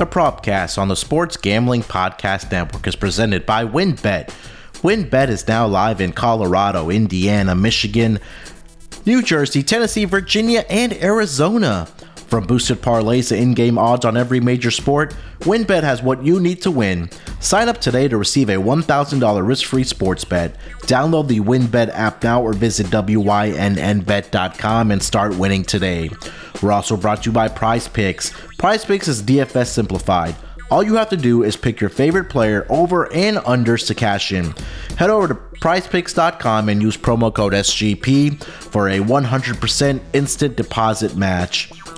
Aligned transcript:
The 0.00 0.06
Propcast 0.06 0.78
on 0.78 0.88
the 0.88 0.96
Sports 0.96 1.36
Gambling 1.36 1.82
Podcast 1.82 2.50
Network 2.50 2.86
is 2.86 2.96
presented 2.96 3.44
by 3.44 3.66
WynnBET. 3.66 4.28
WynnBET 4.80 5.28
is 5.28 5.46
now 5.46 5.66
live 5.66 6.00
in 6.00 6.14
Colorado, 6.14 6.88
Indiana, 6.88 7.54
Michigan, 7.54 8.18
New 9.04 9.20
Jersey, 9.20 9.62
Tennessee, 9.62 10.06
Virginia, 10.06 10.64
and 10.70 10.94
Arizona. 10.94 11.86
From 12.30 12.46
boosted 12.46 12.80
parlays 12.80 13.28
to 13.28 13.36
in 13.36 13.54
game 13.54 13.76
odds 13.76 14.04
on 14.04 14.16
every 14.16 14.38
major 14.38 14.70
sport, 14.70 15.16
WynnBET 15.40 15.82
has 15.82 16.00
what 16.00 16.24
you 16.24 16.38
need 16.38 16.62
to 16.62 16.70
win. 16.70 17.10
Sign 17.40 17.68
up 17.68 17.80
today 17.80 18.06
to 18.06 18.16
receive 18.16 18.48
a 18.48 18.54
$1,000 18.54 19.46
risk 19.46 19.66
free 19.66 19.82
sports 19.82 20.24
bet. 20.24 20.54
Download 20.82 21.26
the 21.26 21.40
WynnBET 21.40 21.90
app 21.92 22.22
now 22.22 22.40
or 22.40 22.52
visit 22.52 22.86
WYNNBet.com 22.86 24.90
and 24.92 25.02
start 25.02 25.36
winning 25.38 25.64
today. 25.64 26.08
We're 26.62 26.70
also 26.70 26.96
brought 26.96 27.24
to 27.24 27.30
you 27.30 27.32
by 27.32 27.48
Prize 27.48 27.88
Picks. 27.88 28.32
Prize 28.58 28.84
Picks 28.84 29.08
is 29.08 29.24
DFS 29.24 29.66
simplified. 29.66 30.36
All 30.70 30.84
you 30.84 30.94
have 30.94 31.08
to 31.08 31.16
do 31.16 31.42
is 31.42 31.56
pick 31.56 31.80
your 31.80 31.90
favorite 31.90 32.30
player 32.30 32.64
over 32.68 33.12
and 33.12 33.38
unders 33.38 33.88
to 33.88 33.94
cash 33.96 34.30
in. 34.30 34.54
Head 34.96 35.10
over 35.10 35.26
to 35.26 35.34
prizepicks.com 35.34 36.68
and 36.68 36.80
use 36.80 36.96
promo 36.96 37.34
code 37.34 37.54
SGP 37.54 38.40
for 38.44 38.88
a 38.88 39.00
100% 39.00 40.00
instant 40.12 40.56
deposit 40.56 41.16
match. 41.16 41.72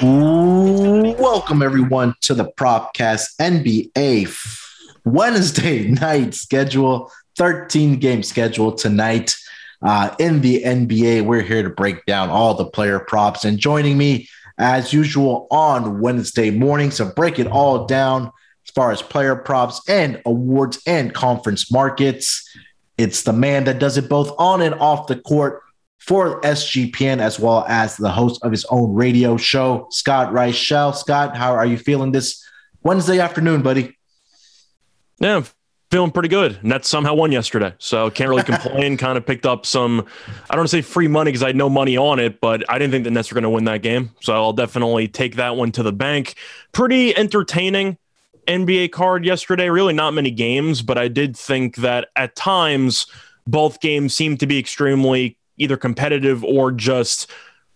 Welcome 0.00 1.60
everyone 1.60 2.14
to 2.20 2.34
the 2.34 2.44
Propcast 2.44 3.34
NBA 3.40 4.32
Wednesday 5.04 5.88
night 5.88 6.34
schedule, 6.34 7.10
13 7.36 7.98
game 7.98 8.22
schedule 8.22 8.70
tonight 8.70 9.36
uh, 9.82 10.14
in 10.20 10.40
the 10.40 10.62
NBA. 10.62 11.24
We're 11.24 11.42
here 11.42 11.64
to 11.64 11.70
break 11.70 12.06
down 12.06 12.30
all 12.30 12.54
the 12.54 12.66
player 12.66 13.00
props 13.00 13.44
and 13.44 13.58
joining 13.58 13.98
me 13.98 14.28
as 14.56 14.92
usual 14.92 15.48
on 15.50 16.00
Wednesday 16.00 16.52
morning 16.52 16.90
to 16.90 17.04
break 17.04 17.40
it 17.40 17.48
all 17.48 17.86
down 17.86 18.26
as 18.68 18.70
far 18.72 18.92
as 18.92 19.02
player 19.02 19.34
props 19.34 19.80
and 19.88 20.22
awards 20.24 20.78
and 20.86 21.12
conference 21.12 21.72
markets. 21.72 22.48
It's 22.98 23.24
the 23.24 23.32
man 23.32 23.64
that 23.64 23.80
does 23.80 23.96
it 23.96 24.08
both 24.08 24.32
on 24.38 24.62
and 24.62 24.76
off 24.76 25.08
the 25.08 25.16
court 25.16 25.62
for 25.98 26.40
SGPN 26.40 27.18
as 27.20 27.38
well 27.38 27.64
as 27.68 27.96
the 27.96 28.10
host 28.10 28.42
of 28.42 28.50
his 28.50 28.64
own 28.70 28.94
radio 28.94 29.36
show, 29.36 29.86
Scott 29.90 30.32
Reichel. 30.32 30.94
Scott, 30.94 31.36
how 31.36 31.52
are 31.52 31.66
you 31.66 31.76
feeling 31.76 32.12
this 32.12 32.42
Wednesday 32.82 33.18
afternoon, 33.18 33.62
buddy? 33.62 33.96
Yeah, 35.20 35.38
I'm 35.38 35.46
feeling 35.90 36.10
pretty 36.10 36.28
good. 36.28 36.62
Nets 36.62 36.88
somehow 36.88 37.14
won 37.14 37.32
yesterday, 37.32 37.74
so 37.78 38.10
can't 38.10 38.30
really 38.30 38.44
complain. 38.44 38.96
kind 38.98 39.18
of 39.18 39.26
picked 39.26 39.46
up 39.46 39.66
some, 39.66 40.06
I 40.48 40.54
don't 40.54 40.60
want 40.60 40.70
to 40.70 40.76
say 40.76 40.82
free 40.82 41.08
money 41.08 41.30
because 41.30 41.42
I 41.42 41.48
had 41.48 41.56
no 41.56 41.68
money 41.68 41.96
on 41.96 42.18
it, 42.20 42.40
but 42.40 42.68
I 42.70 42.78
didn't 42.78 42.92
think 42.92 43.04
the 43.04 43.10
Nets 43.10 43.30
were 43.30 43.34
going 43.34 43.42
to 43.42 43.50
win 43.50 43.64
that 43.64 43.82
game. 43.82 44.12
So 44.20 44.32
I'll 44.34 44.52
definitely 44.52 45.08
take 45.08 45.36
that 45.36 45.56
one 45.56 45.72
to 45.72 45.82
the 45.82 45.92
bank. 45.92 46.34
Pretty 46.72 47.16
entertaining 47.16 47.98
NBA 48.46 48.92
card 48.92 49.24
yesterday. 49.24 49.68
Really 49.68 49.92
not 49.92 50.14
many 50.14 50.30
games, 50.30 50.82
but 50.82 50.96
I 50.96 51.08
did 51.08 51.36
think 51.36 51.76
that 51.76 52.08
at 52.16 52.36
times 52.36 53.06
both 53.46 53.80
games 53.80 54.14
seemed 54.14 54.40
to 54.40 54.46
be 54.46 54.58
extremely 54.58 55.36
either 55.58 55.76
competitive 55.76 56.44
or 56.44 56.72
just 56.72 57.30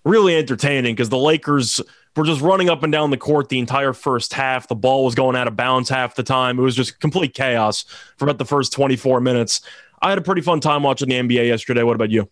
really 0.05 0.37
entertaining 0.37 0.95
because 0.95 1.09
the 1.09 1.19
Lakers 1.19 1.81
were 2.17 2.25
just 2.25 2.41
running 2.41 2.69
up 2.69 2.83
and 2.83 2.93
down 2.93 3.11
the 3.11 3.17
court 3.17 3.49
the 3.49 3.59
entire 3.59 3.93
first 3.93 4.33
half. 4.33 4.69
The 4.69 4.75
ball 4.75 5.05
was 5.05 5.15
going 5.15 5.37
out 5.37 5.49
of 5.49 5.57
bounds 5.57 5.89
half 5.89 6.15
the 6.15 6.23
time. 6.23 6.59
It 6.59 6.63
was 6.63 6.77
just 6.77 7.01
complete 7.01 7.35
chaos 7.35 7.85
for 8.17 8.25
about 8.25 8.39
the 8.39 8.45
first 8.45 8.73
24 8.73 9.21
minutes. 9.21 9.61
I 10.01 10.09
had 10.09 10.19
a 10.19 10.23
pretty 10.23 10.43
fun 10.43 10.61
time 10.61 10.83
watching 10.83 11.09
the 11.09 11.15
NBA 11.15 11.47
yesterday. 11.47 11.83
What 11.83 11.95
about 11.95 12.11
you? 12.11 12.29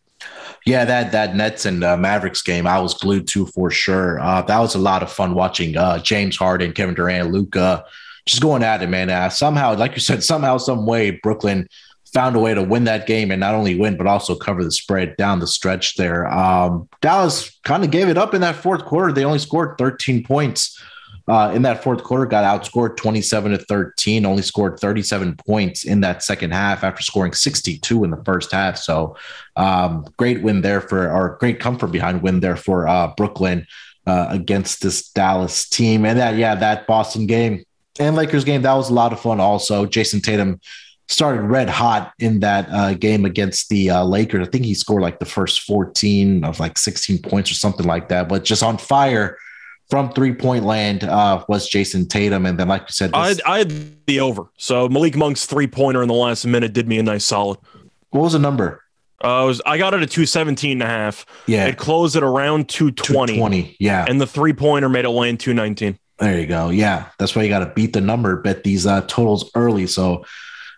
Yeah, 0.66 0.84
that 0.84 1.12
that 1.12 1.34
Nets 1.34 1.65
and 1.65 1.82
uh, 1.82 1.97
Mavericks 1.97 2.43
game, 2.43 2.67
I 2.67 2.78
was 2.81 2.93
glued 2.93 3.27
to 3.28 3.47
for 3.47 3.71
sure. 3.71 4.21
Uh, 4.21 4.43
that 4.43 4.59
was 4.59 4.75
a 4.75 4.78
lot 4.78 5.03
of 5.03 5.11
fun 5.11 5.34
watching 5.34 5.77
uh, 5.77 5.99
James 6.00 6.37
Harden, 6.37 6.72
Kevin 6.72 6.94
Durant, 6.94 7.31
Luka, 7.31 7.84
just 8.27 8.43
going 8.43 8.62
at 8.62 8.82
it, 8.82 8.88
man. 8.88 9.09
Uh, 9.09 9.31
somehow, 9.31 9.75
like 9.75 9.94
you 9.94 10.00
said, 10.00 10.22
somehow, 10.22 10.59
some 10.59 10.84
way, 10.84 11.12
Brooklyn 11.12 11.69
found 12.12 12.37
a 12.37 12.41
way 12.41 12.54
to 12.54 12.62
win 12.62 12.84
that 12.84 13.06
game 13.06 13.31
and 13.31 13.41
not 13.41 13.54
only 13.54 13.78
win 13.78 13.97
but 13.97 14.06
also 14.06 14.34
cover 14.34 14.65
the 14.65 14.71
spread 14.71 15.16
down 15.16 15.38
the 15.38 15.47
stretch 15.47 15.97
there. 15.97 16.26
Um, 16.32 16.88
Dallas 17.00 17.59
kind 17.65 17.84
of 17.84 17.91
gave 17.91 18.09
it 18.09 18.19
up 18.19 18.34
in 18.34 18.41
that 18.41 18.56
fourth 18.56 18.84
quarter. 18.84 19.12
They 19.12 19.25
only 19.25 19.38
scored 19.38 19.76
13 19.78 20.25
points 20.25 20.81
uh, 21.28 21.53
in 21.54 21.62
that 21.62 21.82
fourth 21.82 22.03
quarter. 22.03 22.26
Got 22.26 22.44
outscored 22.44 22.97
27 22.97 23.53
to 23.53 23.59
13. 23.59 24.26
Only 24.26 24.43
scored 24.43 24.81
37 24.81 25.37
points 25.37 25.84
in 25.84 26.00
that 26.00 26.22
second 26.22 26.53
half 26.53 26.82
after 26.82 27.03
scoring 27.03 27.32
62 27.32 28.04
in 28.04 28.10
the 28.10 28.22
first 28.25 28.50
half. 28.53 28.76
So 28.76 29.16
um, 29.56 30.04
great 30.16 30.43
win 30.43 30.62
there 30.62 30.81
for 30.81 31.10
or 31.10 31.37
great 31.38 31.60
comfort 31.60 31.88
behind 31.88 32.22
win 32.22 32.41
there 32.41 32.56
for 32.56 32.88
uh, 32.88 33.12
Brooklyn 33.16 33.66
uh, 34.06 34.26
against 34.31 34.82
this 34.82 35.09
Dallas 35.09 35.69
team. 35.69 36.04
And 36.04 36.19
that 36.19 36.37
yeah 36.37 36.56
that 36.56 36.87
Boston 36.87 37.26
game 37.26 37.65
and 38.00 38.16
Lakers 38.16 38.44
game 38.44 38.62
that 38.62 38.75
was 38.75 38.91
a 38.91 38.94
lot 38.94 39.12
of 39.12 39.20
fun. 39.20 39.38
Also, 39.41 39.87
Jayson 39.87 40.20
Tatum 40.20 40.60
started 41.10 41.43
red 41.43 41.69
hot 41.69 42.12
in 42.21 42.41
that 42.41 42.69
uh, 42.71 42.94
game 42.94 43.25
against 43.25 43.69
the 43.69 43.91
uh, 43.91 44.04
Lakers. 44.04 44.47
I 44.47 44.50
think 44.50 44.65
he 44.65 44.75
scored 44.75 45.03
like 45.03 45.19
the 45.19 45.26
first 45.26 45.62
14 45.62 46.44
of 46.44 46.60
like 46.60 46.78
16 46.78 47.19
points 47.19 47.50
or 47.50 47.54
something 47.54 47.87
like 47.87 48.09
that, 48.09 48.28
but 48.28 48.44
just 48.44 48.62
on 48.62 48.78
fire 48.78 49.37
from 49.91 50.12
three 50.12 50.32
point 50.32 50.65
land 50.65 51.03
uh, 51.03 51.44
was 51.49 51.69
Jayson 51.69 52.06
Tatum. 52.09 52.47
And 52.47 52.59
then, 52.59 52.69
like 52.69 52.82
you 52.82 52.93
said, 52.93 53.10
I 53.12 53.28
this, 53.28 53.41
had, 53.44 53.53
I 53.53 53.59
had 53.59 54.06
the 54.06 54.20
over. 54.20 54.44
So 54.56 54.88
Malik 54.88 55.16
Monk's 55.16 55.47
three 55.47 55.66
pointer 55.66 56.00
in 56.00 56.09
the 56.09 56.15
last 56.15 56.47
minute 56.47 56.72
did 56.72 56.87
me 56.87 56.99
a 56.99 57.03
nice 57.03 57.25
solid. 57.25 57.59
what 58.10 58.22
was 58.22 58.32
the 58.34 58.38
number? 58.38 58.84
Uh, 59.22 59.43
I, 59.43 59.44
was, 59.44 59.60
I 59.66 59.78
got 59.78 59.93
it 59.93 60.03
at 60.03 60.10
217 60.10 60.72
and 60.72 60.82
a 60.82 60.87
half. 60.87 61.26
Yeah. 61.47 61.66
It 61.66 61.76
closed 61.76 62.16
at 62.16 62.22
around 62.22 62.69
220. 62.69 63.37
20. 63.37 63.76
Yeah. 63.81 64.06
And 64.09 64.20
the 64.20 64.26
three 64.26 64.53
pointer 64.53 64.88
made 64.88 65.04
it 65.04 65.10
land 65.10 65.41
219. 65.41 65.99
There 66.20 66.41
you 66.41 66.47
go. 66.47 66.70
Yeah. 66.70 67.06
That's 67.19 67.34
why 67.34 67.43
you 67.43 67.49
got 67.49 67.59
to 67.59 67.72
beat 67.75 67.93
the 67.93 68.00
number, 68.00 68.37
bet 68.37 68.62
these 68.62 68.87
uh, 68.87 69.03
totals 69.03 69.50
early. 69.54 69.87
So, 69.88 70.25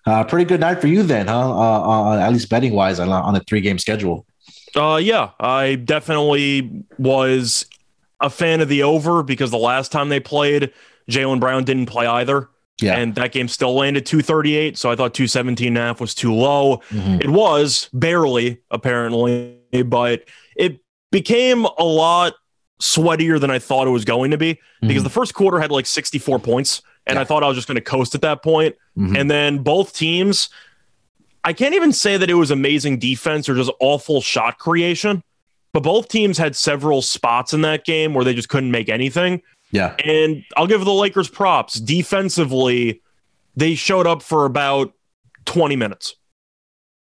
uh, 0.07 0.25
pretty 0.25 0.45
good 0.45 0.61
night 0.61 0.81
for 0.81 0.87
you 0.89 1.03
then, 1.03 1.29
huh? 1.29 1.51
Uh, 1.51 1.83
uh, 2.15 2.19
at 2.19 2.33
least 2.33 2.49
betting 2.49 2.73
wise 2.73 2.99
on, 2.99 3.09
on 3.11 3.35
a 3.37 3.41
three 3.41 3.61
game 3.61 3.79
schedule. 3.79 4.27
Uh, 4.75 4.97
yeah, 5.03 5.31
I 5.39 5.75
definitely 5.77 6.85
was 6.99 7.67
a 8.21 8.31
fan 8.31 8.61
of 8.61 8.69
the 8.69 8.83
over 8.83 9.23
because 9.23 9.51
the 9.51 9.59
last 9.59 9.93
time 9.93 10.09
they 10.09 10.21
played, 10.21 10.73
Jaylen 11.11 11.41
Brown 11.41 11.65
didn't 11.65 11.87
play 11.87 12.07
either. 12.07 12.49
Yeah. 12.81 12.97
And 12.97 13.15
that 13.17 13.33
game 13.33 13.49
still 13.49 13.75
landed 13.75 14.07
238. 14.07 14.77
So 14.79 14.91
I 14.91 14.97
thought 14.97 15.15
217 15.15 15.69
and 15.69 15.79
a 15.79 15.81
half 15.81 16.01
was 16.01 16.15
too 16.15 16.35
low. 16.35 16.79
Mhm. 16.91 17.21
It 17.23 17.31
was 17.31 17.89
barely, 17.93 18.59
apparently, 18.71 19.57
but 19.85 20.25
it 20.57 20.81
became 21.13 21.65
a 21.79 21.85
lot 21.85 22.35
sweatier 22.81 23.39
than 23.39 23.51
I 23.51 23.59
thought 23.61 23.87
it 23.87 23.91
was 23.91 24.05
going 24.05 24.31
to 24.33 24.39
be 24.39 24.59
because 24.81 25.03
Mhm. 25.03 25.05
the 25.05 25.11
first 25.11 25.35
quarter 25.35 25.61
had 25.61 25.71
like 25.71 25.87
64 25.87 26.39
points. 26.41 26.83
And 27.07 27.17
Yeah. 27.17 27.23
I 27.23 27.25
thought 27.25 27.43
I 27.43 27.49
was 27.49 27.57
just 27.57 27.67
going 27.69 27.77
to 27.77 27.81
coast 27.81 28.15
at 28.15 28.21
that 28.23 28.43
point. 28.43 28.77
Mhm. 28.99 29.19
And 29.19 29.31
then 29.31 29.59
both 29.59 29.93
teams, 29.95 30.49
I 31.45 31.53
can't 31.53 31.75
even 31.75 31.93
say 31.93 32.17
that 32.17 32.31
it 32.31 32.35
was 32.35 32.51
amazing 32.51 32.99
defense 32.99 33.49
or 33.49 33.55
just 33.55 33.71
awful 33.81 34.21
shot 34.21 34.59
creation, 34.59 35.23
but 35.73 35.83
both 35.83 36.09
teams 36.09 36.39
had 36.39 36.55
several 36.55 37.03
spots 37.03 37.53
in 37.53 37.63
that 37.63 37.85
game 37.85 38.15
where 38.15 38.25
they 38.25 38.35
just 38.35 38.49
couldn't 38.49 38.71
make 38.71 38.89
anything. 38.89 39.43
Yeah. 39.73 39.95
And 40.05 40.45
I'll 40.57 40.67
give 40.67 40.85
the 40.85 40.93
Lakers 40.93 41.29
props. 41.29 41.75
Defensively, 41.81 43.01
they 43.57 43.75
showed 43.75 44.07
up 44.07 44.23
for 44.23 44.45
about 44.45 44.93
20 45.45 45.75
minutes. 45.77 46.15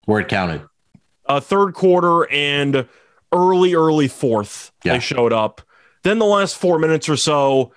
Where 0.05 0.19
it 0.19 0.27
counted. 0.27 0.63
Uh, 1.27 1.39
third 1.39 1.73
quarter 1.73 2.29
and 2.31 2.87
early, 3.31 3.73
early 3.75 4.07
fourth, 4.07 4.71
Yeah. 4.83 4.93
they 4.93 4.99
showed 4.99 5.31
up. 5.33 5.61
Then 6.03 6.19
the 6.19 6.25
last 6.25 6.57
four 6.57 6.79
minutes 6.79 7.07
or 7.09 7.17
so, 7.17 7.71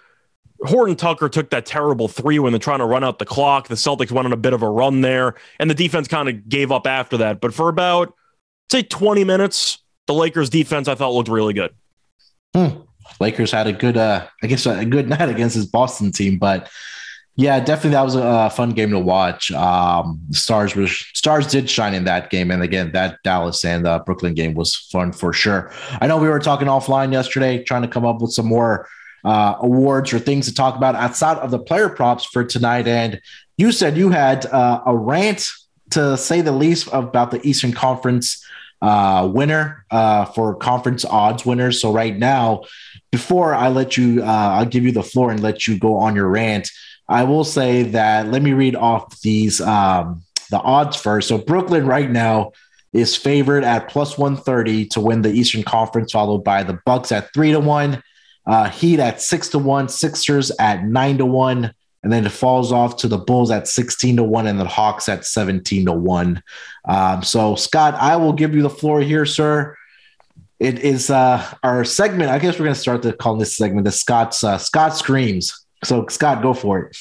Horton 0.62 0.96
Tucker 0.96 1.28
took 1.28 1.50
that 1.50 1.64
terrible 1.64 2.08
three 2.08 2.38
when 2.38 2.52
they're 2.52 2.58
trying 2.58 2.80
to 2.80 2.84
run 2.84 3.02
out 3.02 3.18
the 3.18 3.24
clock. 3.24 3.68
The 3.68 3.74
Celtics 3.74 4.10
went 4.10 4.26
on 4.26 4.32
a 4.32 4.36
bit 4.36 4.52
of 4.52 4.62
a 4.62 4.68
run 4.68 5.00
there, 5.00 5.34
and 5.58 5.70
the 5.70 5.74
defense 5.74 6.06
kind 6.06 6.28
of 6.28 6.48
gave 6.48 6.70
up 6.70 6.86
after 6.86 7.16
that. 7.18 7.40
But 7.40 7.54
for 7.54 7.68
about, 7.68 8.14
say, 8.70 8.82
20 8.82 9.24
minutes, 9.24 9.78
the 10.06 10.14
Lakers 10.14 10.50
defense 10.50 10.88
I 10.88 10.94
thought 10.94 11.12
looked 11.12 11.28
really 11.28 11.54
good. 11.54 11.74
Lakers 13.20 13.52
had 13.52 13.66
a 13.66 13.72
good, 13.72 13.96
uh, 13.96 14.26
I 14.42 14.46
guess, 14.46 14.66
a 14.66 14.84
good 14.84 15.08
night 15.08 15.28
against 15.28 15.54
his 15.54 15.66
Boston 15.66 16.12
team, 16.12 16.38
but 16.38 16.68
yeah, 17.36 17.58
definitely 17.58 17.92
that 17.92 18.02
was 18.02 18.16
a, 18.16 18.50
fun 18.50 18.70
game 18.70 18.90
to 18.90 18.98
watch. 18.98 19.50
Um, 19.52 20.20
stars 20.30 20.76
were 20.76 20.88
stars 20.88 21.46
did 21.46 21.70
shine 21.70 21.94
in 21.94 22.04
that 22.04 22.28
game, 22.28 22.50
and 22.50 22.62
again, 22.62 22.92
that 22.92 23.18
Dallas 23.24 23.64
and 23.64 23.86
uh, 23.86 24.00
Brooklyn 24.00 24.34
game 24.34 24.52
was 24.52 24.76
fun 24.76 25.12
for 25.12 25.32
sure. 25.32 25.72
I 26.02 26.06
know 26.06 26.18
we 26.18 26.28
were 26.28 26.38
talking 26.38 26.68
offline 26.68 27.12
yesterday, 27.12 27.62
trying 27.64 27.82
to 27.82 27.88
come 27.88 28.04
up 28.04 28.20
with 28.20 28.32
some 28.32 28.46
more 28.46 28.88
uh, 29.24 29.56
awards 29.60 30.12
or 30.12 30.18
things 30.18 30.46
to 30.46 30.54
talk 30.54 30.76
about 30.76 30.94
outside 30.94 31.36
of 31.38 31.50
the 31.50 31.58
player 31.58 31.88
props 31.88 32.24
for 32.24 32.44
tonight, 32.44 32.86
and 32.86 33.20
you 33.56 33.72
said 33.72 33.96
you 33.96 34.10
had 34.10 34.46
uh, 34.46 34.82
a 34.86 34.96
rant 34.96 35.46
to 35.90 36.16
say 36.16 36.40
the 36.40 36.52
least 36.52 36.88
about 36.92 37.30
the 37.30 37.46
Eastern 37.46 37.72
Conference 37.72 38.44
uh, 38.82 39.28
winner 39.32 39.84
uh, 39.90 40.24
for 40.24 40.54
conference 40.54 41.04
odds 41.04 41.44
winners. 41.44 41.80
So 41.80 41.92
right 41.92 42.16
now, 42.16 42.64
before 43.10 43.54
I 43.54 43.68
let 43.68 43.96
you, 43.96 44.22
uh, 44.22 44.26
I'll 44.26 44.66
give 44.66 44.84
you 44.84 44.92
the 44.92 45.02
floor 45.02 45.30
and 45.30 45.42
let 45.42 45.66
you 45.66 45.78
go 45.78 45.96
on 45.96 46.14
your 46.14 46.28
rant. 46.28 46.70
I 47.08 47.24
will 47.24 47.44
say 47.44 47.82
that 47.82 48.28
let 48.28 48.40
me 48.40 48.52
read 48.52 48.76
off 48.76 49.20
these 49.20 49.60
um, 49.60 50.22
the 50.50 50.58
odds 50.58 50.96
first. 50.96 51.28
So 51.28 51.38
Brooklyn 51.38 51.86
right 51.86 52.10
now 52.10 52.52
is 52.92 53.16
favored 53.16 53.64
at 53.64 53.88
plus 53.88 54.16
130 54.16 54.86
to 54.86 55.00
win 55.00 55.22
the 55.22 55.30
Eastern 55.30 55.62
Conference, 55.62 56.12
followed 56.12 56.44
by 56.44 56.62
the 56.62 56.78
Bucks 56.84 57.12
at 57.12 57.32
three 57.34 57.52
to 57.52 57.60
one, 57.60 58.02
uh, 58.46 58.68
Heat 58.70 59.00
at 59.00 59.20
six 59.20 59.48
to 59.50 59.58
one, 59.58 59.88
Sixers 59.88 60.50
at 60.58 60.84
nine 60.84 61.18
to 61.18 61.26
one, 61.26 61.74
and 62.02 62.12
then 62.12 62.24
it 62.24 62.32
falls 62.32 62.72
off 62.72 62.96
to 62.98 63.08
the 63.08 63.18
Bulls 63.18 63.50
at 63.50 63.68
16 63.68 64.16
to 64.16 64.22
one, 64.22 64.46
and 64.46 64.58
the 64.58 64.64
Hawks 64.64 65.08
at 65.08 65.26
17 65.26 65.86
to 65.86 65.92
one. 65.92 66.42
Um, 66.86 67.22
so 67.22 67.54
Scott, 67.54 67.94
I 67.94 68.16
will 68.16 68.32
give 68.32 68.54
you 68.54 68.62
the 68.62 68.70
floor 68.70 69.00
here, 69.00 69.26
sir. 69.26 69.76
It 70.58 70.80
is 70.80 71.10
uh, 71.10 71.44
our 71.62 71.84
segment. 71.84 72.30
I 72.30 72.38
guess 72.38 72.58
we're 72.58 72.64
going 72.64 72.74
to 72.74 72.80
start 72.80 73.02
to 73.02 73.12
call 73.12 73.36
this 73.36 73.56
segment 73.56 73.84
the 73.84 73.92
Scott's 73.92 74.44
uh, 74.44 74.58
Scott 74.58 74.96
screams. 74.96 75.66
So 75.84 76.06
Scott, 76.08 76.42
go 76.42 76.52
for 76.52 76.78
it. 76.80 76.96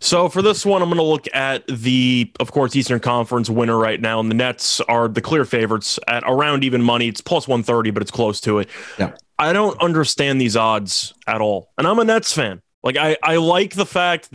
So 0.00 0.28
for 0.28 0.42
this 0.42 0.66
one, 0.66 0.82
I'm 0.82 0.88
going 0.88 0.98
to 0.98 1.04
look 1.04 1.26
at 1.32 1.64
the, 1.68 2.32
of 2.40 2.50
course, 2.50 2.74
Eastern 2.74 2.98
Conference 2.98 3.48
winner 3.48 3.78
right 3.78 4.00
now, 4.00 4.18
and 4.18 4.28
the 4.28 4.34
Nets 4.34 4.80
are 4.82 5.06
the 5.06 5.20
clear 5.20 5.44
favorites 5.44 6.00
at 6.08 6.24
around 6.26 6.64
even 6.64 6.82
money. 6.82 7.06
It's 7.06 7.20
plus 7.20 7.46
130, 7.46 7.92
but 7.92 8.02
it's 8.02 8.10
close 8.10 8.40
to 8.42 8.58
it. 8.58 8.68
Yeah. 8.98 9.12
I 9.38 9.52
don't 9.52 9.80
understand 9.80 10.40
these 10.40 10.56
odds 10.56 11.12
at 11.26 11.40
all, 11.40 11.70
and 11.76 11.86
I'm 11.86 11.98
a 11.98 12.04
Nets 12.04 12.32
fan. 12.32 12.62
Like 12.82 12.96
I, 12.96 13.16
I 13.22 13.36
like 13.36 13.74
the 13.74 13.86
fact 13.86 14.30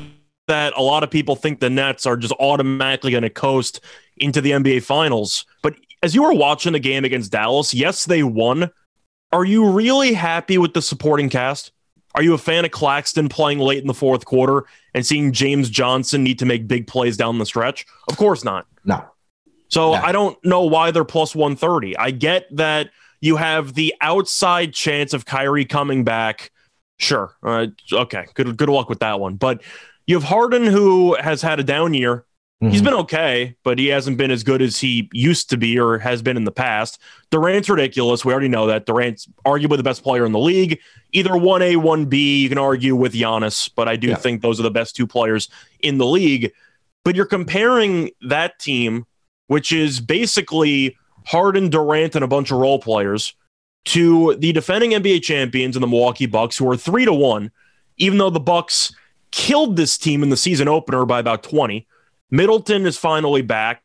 that 0.48 0.74
a 0.75 0.81
lot 0.81 1.04
of 1.04 1.12
people 1.12 1.36
think 1.36 1.60
the 1.60 1.69
Nets 1.69 2.06
are 2.06 2.18
just 2.18 2.34
automatically 2.40 3.12
going 3.12 3.24
to 3.24 3.30
coast 3.30 3.81
into 4.18 4.42
the 4.42 4.51
NBA 4.51 4.84
Finals. 4.84 5.46
But 5.62 5.75
as 6.04 6.16
you 6.16 6.24
were 6.24 6.34
watching 6.34 6.74
the 6.74 6.80
game 6.80 7.06
against 7.06 7.31
Dallas, 7.31 7.74
yes, 7.74 8.06
they 8.06 8.24
won. 8.24 8.72
Are 9.31 9.46
you 9.46 9.69
really 9.69 10.13
happy 10.13 10.57
with 10.57 10.74
the 10.74 10.81
supporting 10.81 11.30
cast? 11.30 11.72
Are 12.16 12.24
you 12.24 12.34
a 12.34 12.40
fan 12.40 12.66
of 12.66 12.72
Claxton 12.72 13.30
playing 13.30 13.60
late 13.60 13.80
in 13.80 13.88
the 13.88 13.94
fourth 13.94 14.25
quarter 14.25 14.66
and 14.95 15.06
seeing 15.06 15.31
James 15.31 15.69
Johnson 15.69 16.24
need 16.24 16.40
to 16.40 16.45
make 16.45 16.68
big 16.68 16.88
plays 16.88 17.16
down 17.16 17.38
the 17.38 17.45
stretch? 17.45 17.86
Of 18.10 18.18
course 18.18 18.44
not. 18.44 18.66
No. 18.84 19.06
So 19.68 19.92
No. 19.92 20.02
I 20.02 20.12
don't 20.12 20.44
know 20.44 20.63
why 20.63 20.90
they're 20.90 21.06
plus 21.06 21.36
130. 21.36 21.95
I 21.98 22.10
get 22.10 22.48
that 22.57 22.90
you 23.21 23.36
have 23.38 23.74
the 23.74 23.94
outside 24.01 24.74
chance 24.74 25.13
of 25.13 25.25
Kyrie 25.25 25.66
coming 25.66 26.04
back. 26.04 26.51
Sure. 26.98 27.36
Uh, 27.44 27.68
okay. 27.92 28.25
Good 28.33 28.57
good 28.57 28.69
luck 28.69 28.89
with 28.89 29.00
that 29.00 29.19
one. 29.19 29.36
But 29.36 29.62
you 30.07 30.16
have 30.16 30.24
Harden 30.24 30.66
who 30.66 31.16
has 31.16 31.42
had 31.42 31.60
a 31.60 31.63
down 31.63 31.94
year. 31.94 32.25
He's 32.62 32.81
Mhm. 32.81 32.83
been 32.86 32.94
okay, 32.95 33.56
but 33.63 33.80
he 33.80 33.88
hasn't 33.88 34.18
been 34.18 34.31
as 34.31 34.44
good 34.44 34.62
as 34.62 34.77
he 34.81 35.10
used 35.13 35.50
to 35.51 35.56
be 35.56 35.80
or 35.80 35.98
has 36.00 36.21
been 36.21 36.36
in 36.36 36.44
the 36.44 36.51
past. 36.51 37.00
Durant's 37.31 37.69
ridiculous. 37.69 38.25
We 38.25 38.33
already 38.33 38.50
know 38.50 38.68
that. 38.68 38.86
Durant's 38.86 39.30
arguably 39.45 39.77
the 39.77 39.83
best 39.83 40.04
player 40.04 40.25
in 40.25 40.33
the 40.33 40.39
league. 40.39 40.77
Either 41.13 41.38
1A, 41.38 41.77
1B. 41.77 42.42
You 42.42 42.50
can 42.50 42.57
argue 42.57 42.98
with 42.98 43.13
Giannis, 43.13 43.69
but 43.74 43.88
I 43.88 43.95
do 43.95 44.10
Yeah. 44.10 44.16
think 44.16 44.42
those 44.42 44.60
are 44.60 44.63
the 44.63 44.71
best 44.71 44.94
two 44.94 45.07
players 45.07 45.48
in 45.80 46.00
the 46.00 46.06
league. 46.06 46.51
But 47.06 47.16
you're 47.16 47.25
comparing 47.25 48.12
that 48.27 48.60
team, 48.60 49.06
which 49.48 49.71
is 49.71 50.01
basically 50.01 50.98
Harden, 51.30 51.70
Durant, 51.70 52.16
and 52.16 52.24
a 52.24 52.28
bunch 52.28 52.52
of 52.52 52.58
role 52.58 52.80
players, 52.80 53.34
to 53.86 54.36
the 54.36 54.52
defending 54.52 54.92
NBA 54.92 55.22
champions 55.22 55.76
in 55.76 55.81
the 55.81 55.88
Milwaukee 55.88 56.26
Bucks, 56.26 56.58
who 56.58 56.70
are 56.70 56.76
three 56.78 57.06
to 57.06 57.14
one, 57.14 57.52
even 57.98 58.18
though 58.18 58.30
the 58.30 58.40
Bucks 58.40 58.94
killed 59.31 59.76
this 59.76 59.98
team 59.98 60.24
in 60.24 60.30
the 60.30 60.38
season 60.38 60.68
opener 60.68 61.06
by 61.06 61.20
about 61.20 61.44
20. 61.44 61.88
Middleton 62.31 62.86
is 62.86 62.98
finally 62.98 63.42
back. 63.44 63.84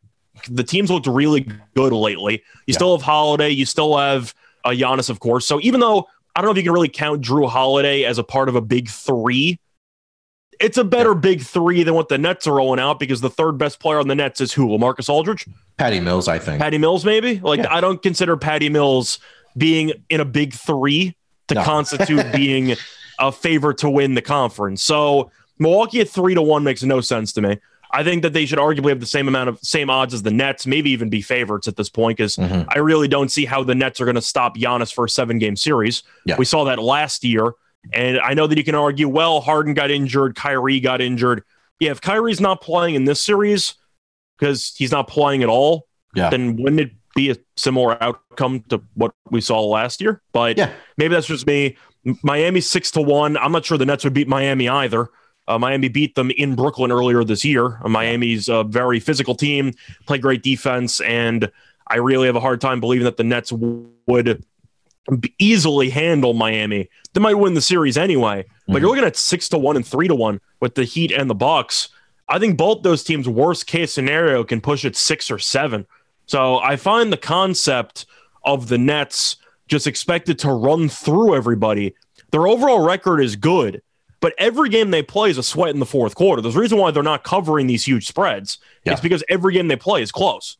The 0.48 0.64
team's 0.64 0.90
looked 0.90 1.06
really 1.06 1.46
good 1.74 1.92
lately. 1.92 2.34
You 2.66 2.72
Yeah. 2.72 2.74
still 2.76 2.96
have 2.96 3.04
Holiday. 3.04 3.50
You 3.50 3.66
still 3.66 3.96
have 3.96 4.34
uh, 4.64 4.70
Giannis, 4.70 5.10
of 5.10 5.20
course. 5.20 5.46
So 5.46 5.60
even 5.60 5.80
though 5.80 6.06
I 6.34 6.40
don't 6.40 6.46
know 6.46 6.52
if 6.52 6.56
you 6.56 6.62
can 6.64 6.72
really 6.72 6.88
count 6.88 7.22
Jrue 7.22 7.48
Holiday 7.48 8.04
as 8.04 8.18
a 8.18 8.24
part 8.24 8.48
of 8.48 8.56
a 8.56 8.60
big 8.60 8.88
three, 8.88 9.58
it's 10.60 10.78
a 10.78 10.84
better 10.84 11.14
big 11.14 11.42
three 11.42 11.82
than 11.82 11.94
what 11.94 12.08
the 12.08 12.18
Nets 12.18 12.46
are 12.46 12.54
rolling 12.54 12.80
out 12.80 12.98
because 13.00 13.20
the 13.20 13.30
third 13.30 13.58
best 13.58 13.80
player 13.80 13.98
on 13.98 14.08
the 14.08 14.14
Nets 14.14 14.40
is 14.40 14.52
who? 14.52 14.76
Marcus 14.78 15.08
Aldridge? 15.08 15.46
Patty 15.76 16.00
Mills, 16.00 16.28
I 16.28 16.38
think. 16.38 16.60
Patty 16.60 16.78
Mills, 16.78 17.04
maybe? 17.04 17.40
Like, 17.40 17.60
Yeah. 17.60 17.74
I 17.74 17.80
don't 17.80 18.02
consider 18.02 18.36
Patty 18.36 18.68
Mills 18.68 19.18
being 19.56 19.92
in 20.10 20.20
a 20.20 20.24
big 20.24 20.52
three 20.54 21.16
to 21.48 21.54
No. 21.56 21.62
constitute 21.64 22.32
being 22.34 22.76
a 23.18 23.30
favorite 23.32 23.78
to 23.78 23.90
win 23.90 24.14
the 24.14 24.22
conference. 24.22 24.82
So 24.82 25.30
Milwaukee 25.58 26.00
at 26.00 26.08
three 26.08 26.34
to 26.34 26.42
one 26.42 26.64
makes 26.64 26.82
no 26.82 27.00
sense 27.00 27.32
to 27.34 27.40
me. 27.42 27.58
I 27.92 28.02
think 28.02 28.22
that 28.22 28.32
they 28.32 28.44
should 28.44 28.58
arguably 28.58 28.88
have 28.88 28.98
the 28.98 29.06
same 29.06 29.28
amount 29.28 29.48
of 29.50 29.58
same 29.60 29.88
odds 29.88 30.14
as 30.14 30.22
the 30.24 30.32
Nets, 30.32 30.66
maybe 30.66 30.90
even 30.90 31.08
be 31.10 31.22
favorites 31.22 31.68
at 31.68 31.76
this 31.76 31.88
point, 31.88 32.16
because 32.16 32.34
Mhm. 32.36 32.66
I 32.74 32.78
really 32.78 33.06
don't 33.06 33.30
see 33.30 33.44
how 33.44 33.62
the 33.62 33.74
Nets 33.76 34.00
are 34.00 34.04
going 34.04 34.16
to 34.16 34.20
stop 34.20 34.56
Giannis 34.56 34.92
for 34.92 35.04
a 35.04 35.08
seven 35.08 35.38
game 35.38 35.54
series. 35.54 36.02
Yeah. 36.26 36.34
We 36.36 36.44
saw 36.44 36.64
that 36.64 36.80
last 36.80 37.22
year. 37.22 37.52
And 37.92 38.18
I 38.18 38.34
know 38.34 38.46
that 38.46 38.56
you 38.58 38.64
can 38.64 38.74
argue, 38.74 39.08
well, 39.08 39.40
Harden 39.40 39.74
got 39.74 39.90
injured, 39.90 40.34
Kyrie 40.34 40.80
got 40.80 41.00
injured. 41.00 41.42
Yeah, 41.80 41.90
if 41.90 42.00
Kyrie's 42.00 42.40
not 42.40 42.60
playing 42.60 42.94
in 42.94 43.04
this 43.04 43.20
series 43.20 43.74
because 44.38 44.74
he's 44.76 44.90
not 44.92 45.08
playing 45.08 45.42
at 45.42 45.48
all, 45.48 45.86
Yeah. 46.14 46.30
then 46.30 46.56
wouldn't 46.56 46.80
it 46.80 46.92
be 47.14 47.30
a 47.30 47.36
similar 47.56 48.02
outcome 48.02 48.64
to 48.68 48.82
what 48.94 49.12
we 49.30 49.40
saw 49.40 49.60
last 49.60 50.00
year? 50.00 50.22
But 50.32 50.56
Yeah. 50.56 50.70
maybe 50.96 51.14
that's 51.14 51.26
just 51.26 51.46
me. 51.46 51.76
Miami 52.22 52.60
six 52.60 52.90
to 52.92 53.00
one. 53.00 53.36
I'm 53.36 53.52
not 53.52 53.64
sure 53.64 53.78
the 53.78 53.86
Nets 53.86 54.04
would 54.04 54.12
beat 54.14 54.28
Miami 54.28 54.68
either. 54.68 55.08
Uh, 55.46 55.58
Miami 55.58 55.88
beat 55.88 56.14
them 56.14 56.30
in 56.30 56.54
Brooklyn 56.54 56.90
earlier 56.90 57.22
this 57.24 57.44
year. 57.44 57.78
Uh, 57.84 57.88
Miami's 57.88 58.48
a 58.48 58.64
very 58.64 58.98
physical 59.00 59.34
team, 59.34 59.72
play 60.06 60.18
great 60.18 60.42
defense, 60.42 61.00
and 61.00 61.50
I 61.86 61.96
really 61.96 62.26
have 62.26 62.36
a 62.36 62.40
hard 62.40 62.60
time 62.60 62.80
believing 62.80 63.04
that 63.04 63.16
the 63.18 63.24
Nets 63.24 63.52
would 63.52 64.42
easily 65.38 65.90
handle 65.90 66.34
Miami. 66.34 66.88
They 67.12 67.20
might 67.20 67.34
win 67.34 67.54
the 67.54 67.60
series 67.60 67.96
anyway, 67.96 68.44
but 68.66 68.80
you're 68.80 68.88
mhm. 68.88 68.94
looking 68.94 69.04
at 69.04 69.16
six 69.16 69.48
to 69.50 69.58
one 69.58 69.76
and 69.76 69.86
three 69.86 70.08
to 70.08 70.14
one 70.14 70.40
with 70.60 70.74
the 70.74 70.84
Heat 70.84 71.12
and 71.12 71.28
the 71.28 71.34
Bucks. 71.34 71.90
I 72.28 72.38
think 72.38 72.56
both 72.56 72.82
those 72.82 73.04
teams, 73.04 73.28
worst 73.28 73.66
case 73.66 73.92
scenario, 73.92 74.44
can 74.44 74.60
push 74.60 74.84
it 74.84 74.96
six 74.96 75.30
or 75.30 75.38
seven. 75.38 75.86
So 76.26 76.58
I 76.58 76.76
find 76.76 77.12
the 77.12 77.18
concept 77.18 78.06
of 78.44 78.68
the 78.68 78.78
Nets 78.78 79.36
just 79.68 79.86
expected 79.86 80.38
to 80.40 80.52
run 80.52 80.88
through 80.88 81.34
everybody. 81.34 81.94
Their 82.30 82.46
overall 82.46 82.84
record 82.84 83.20
is 83.20 83.36
good, 83.36 83.82
but 84.20 84.34
every 84.38 84.68
game 84.70 84.90
they 84.90 85.02
play 85.02 85.30
is 85.30 85.38
a 85.38 85.42
sweat 85.42 85.70
in 85.70 85.80
the 85.80 85.86
fourth 85.86 86.14
quarter. 86.14 86.40
There's 86.40 86.56
a 86.56 86.60
reason 86.60 86.78
why 86.78 86.90
they're 86.90 87.02
not 87.02 87.24
covering 87.24 87.66
these 87.66 87.84
huge 87.84 88.06
spreads. 88.06 88.58
Yeah. 88.84 88.92
It's 88.92 89.00
because 89.00 89.22
every 89.28 89.52
game 89.52 89.68
they 89.68 89.76
play 89.76 90.02
is 90.02 90.10
close. 90.10 90.56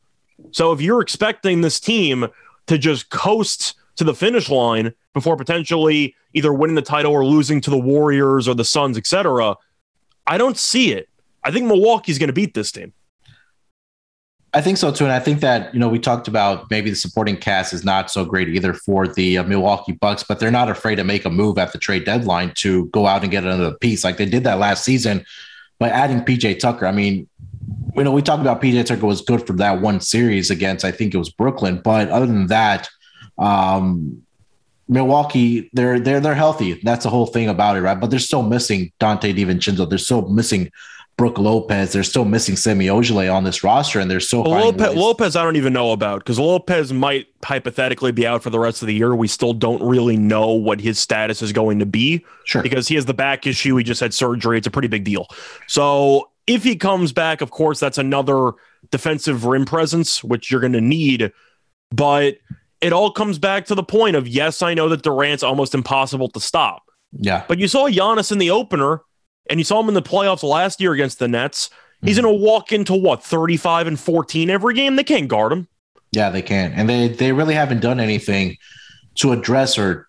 So 0.51 0.73
if 0.73 0.81
you're 0.81 1.01
expecting 1.01 1.61
this 1.61 1.81
team 1.81 2.27
to 2.67 2.79
just 2.79 3.11
coast 3.11 3.75
to 3.97 4.05
the 4.05 4.15
finish 4.15 4.49
line 4.49 4.93
before 5.13 5.37
potentially 5.37 6.15
either 6.33 6.53
winning 6.53 6.75
the 6.75 6.83
title 6.83 7.13
or 7.13 7.25
losing 7.25 7.61
to 7.61 7.71
the 7.71 7.79
Warriors 7.79 8.49
or 8.49 8.55
the 8.55 8.65
Suns, 8.65 8.99
etc., 8.99 9.57
I 10.27 10.39
don't 10.39 10.59
see 10.59 10.93
it. 10.93 11.09
I 11.45 11.51
think 11.51 11.67
Milwaukee's 11.67 12.19
going 12.19 12.29
to 12.29 12.35
beat 12.35 12.55
this 12.55 12.73
team. 12.73 12.93
I 14.55 14.61
think 14.61 14.79
so 14.79 14.93
too, 14.93 15.03
and 15.03 15.13
I 15.13 15.19
think 15.19 15.41
that 15.41 15.75
you 15.75 15.81
know 15.81 15.89
we 15.89 15.99
talked 15.99 16.29
about 16.29 16.71
maybe 16.71 16.89
the 16.89 16.95
supporting 16.95 17.37
cast 17.37 17.73
is 17.73 17.85
not 17.85 18.09
so 18.09 18.25
great 18.25 18.49
either 18.49 18.73
for 18.73 19.09
the 19.09 19.39
uh, 19.39 19.43
Milwaukee 19.43 19.93
Bucks, 19.93 20.23
but 20.23 20.39
they're 20.39 20.53
not 20.53 20.71
afraid 20.71 20.95
to 20.97 21.05
make 21.05 21.25
a 21.25 21.31
move 21.31 21.59
at 21.59 21.73
the 21.73 21.79
trade 21.79 22.05
deadline 22.05 22.53
to 22.59 22.87
go 22.87 23.09
out 23.09 23.23
and 23.23 23.33
get 23.33 23.43
another 23.43 23.77
piece, 23.79 24.05
like 24.05 24.17
they 24.17 24.27
did 24.27 24.45
that 24.45 24.61
last 24.61 24.85
season 24.85 25.25
by 25.81 25.89
adding 25.89 26.21
PJ 26.21 26.61
Tucker. 26.61 26.87
I 26.87 26.93
mean, 26.93 27.29
you 27.97 28.05
know, 28.05 28.13
we 28.13 28.23
talked 28.23 28.43
about 28.43 28.63
PJ 28.63 28.87
Tucker 28.87 29.07
was 29.07 29.23
good 29.23 29.45
for 29.45 29.55
that 29.55 29.81
one 29.81 30.01
series 30.01 30.53
against 30.53 30.85
I 30.85 30.93
think 30.93 31.15
it 31.15 31.19
was 31.19 31.31
Brooklyn, 31.31 31.81
but 31.83 32.09
other 32.11 32.27
than 32.27 32.47
that, 32.47 32.89
um, 33.39 34.23
Milwaukee, 34.89 35.71
they're 35.73 35.99
they're 35.99 36.21
they're 36.21 36.35
healthy. 36.35 36.81
That's 36.83 37.05
the 37.05 37.11
whole 37.11 37.27
thing 37.27 37.49
about 37.49 37.77
it, 37.77 37.81
right? 37.81 37.99
But 37.99 38.11
they're 38.11 38.19
still 38.19 38.43
missing 38.43 38.93
Donte 39.01 39.35
DiVincenzo. 39.35 39.89
They're 39.89 39.99
still 39.99 40.29
missing 40.29 40.71
Brook 41.17 41.39
Lopez. 41.39 41.93
They're 41.93 42.03
still 42.03 42.25
missing 42.25 42.57
Semi 42.57 42.87
Ojeleye 42.89 43.33
on 43.33 43.45
this 43.45 43.65
roster, 43.65 44.01
and 44.01 44.11
they're 44.11 44.21
still 44.21 44.43
Well, 44.43 44.67
Lopez, 44.67 44.95
Lopez, 44.95 45.37
I 45.37 45.43
don't 45.43 45.57
even 45.57 45.73
know 45.73 45.93
about 45.93 46.19
because 46.21 46.39
Lopez 46.39 46.93
might 46.93 47.29
hypothetically 47.43 48.13
be 48.13 48.27
out 48.27 48.43
for 48.43 48.51
the 48.51 48.59
rest 48.59 48.83
of 48.83 48.89
the 48.89 48.95
year. 48.95 49.15
We 49.15 49.29
still 49.29 49.55
don't 49.55 49.83
really 49.83 50.17
know 50.17 50.49
what 50.49 50.81
his 50.81 50.99
status 50.99 51.41
is 51.41 51.53
going 51.53 51.79
to 51.79 51.87
be 51.87 52.25
Sure. 52.45 52.63
because 52.63 52.89
he 52.89 52.97
has 52.97 53.07
the 53.07 53.15
back 53.15 53.47
issue. 53.47 53.77
He 53.77 53.85
just 53.85 54.01
had 54.01 54.13
surgery. 54.13 54.59
It's 54.59 54.67
a 54.67 54.71
pretty 54.73 54.89
big 54.89 55.05
deal. 55.05 55.29
So 55.69 56.31
if 56.47 56.65
he 56.65 56.77
comes 56.77 57.13
back, 57.13 57.41
of 57.41 57.51
course, 57.51 57.81
that's 57.81 57.97
another 57.97 58.53
defensive 58.91 59.45
rim 59.45 59.65
presence, 59.65 60.23
which 60.23 60.51
you're 60.51 60.61
going 60.61 60.73
to 60.75 60.81
need. 60.81 61.33
But 61.91 62.39
it 62.85 62.93
all 62.93 63.11
comes 63.11 63.39
back 63.39 63.65
to 63.67 63.75
the 63.75 63.83
point 63.83 64.15
of 64.15 64.29
yes, 64.29 64.63
I 64.63 64.75
know 64.75 64.89
that 64.91 65.03
Durant's 65.03 65.43
almost 65.43 65.75
impossible 65.75 66.29
to 66.29 66.41
stop. 66.41 66.83
yeah, 67.13 67.45
But 67.49 67.59
you 67.59 67.67
saw 67.67 67.89
Giannis 67.89 68.31
in 68.31 68.39
the 68.39 68.51
opener, 68.51 69.01
and 69.49 69.59
you 69.59 69.65
saw 69.65 69.81
him 69.81 69.89
in 69.89 69.95
the 69.95 70.03
playoffs 70.03 70.43
last 70.43 70.81
year 70.81 70.93
against 70.93 71.19
the 71.19 71.29
Nets. 71.29 71.71
He's 72.03 72.19
going 72.21 72.39
to 72.39 72.45
walk 72.45 72.71
into 72.73 72.93
what 72.95 73.25
35 73.25 73.87
and 73.87 73.99
14 73.99 74.51
every 74.51 74.75
game. 74.75 74.97
They 74.97 75.05
can't 75.05 75.27
guard 75.29 75.53
him. 75.53 75.69
yeah, 76.13 76.29
they 76.29 76.43
can, 76.43 76.73
and 76.73 76.87
they 76.89 77.09
they 77.09 77.33
really 77.33 77.55
haven't 77.55 77.81
done 77.81 77.99
anything 77.99 78.57
to 79.17 79.33
address 79.33 79.79
or 79.79 80.07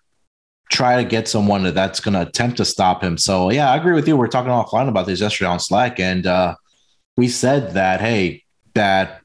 try 0.70 1.02
to 1.02 1.08
get 1.08 1.28
someone 1.28 1.62
that's 1.72 2.00
going 2.00 2.12
to 2.14 2.22
attempt 2.22 2.58
to 2.58 2.64
stop 2.64 3.02
him. 3.02 3.16
So 3.16 3.50
yeah, 3.50 3.70
I 3.70 3.76
agree 3.76 3.94
with 3.94 4.06
you. 4.06 4.16
We 4.16 4.26
are 4.26 4.28
talking 4.28 4.50
offline 4.50 4.88
about 4.88 5.06
this 5.06 5.20
yesterday 5.20 5.48
on 5.48 5.58
Slack, 5.60 5.98
and 5.98 6.26
uh, 6.26 6.56
we 7.16 7.28
said 7.28 7.72
that 7.74 8.00
hey, 8.00 8.44
that 8.74 9.22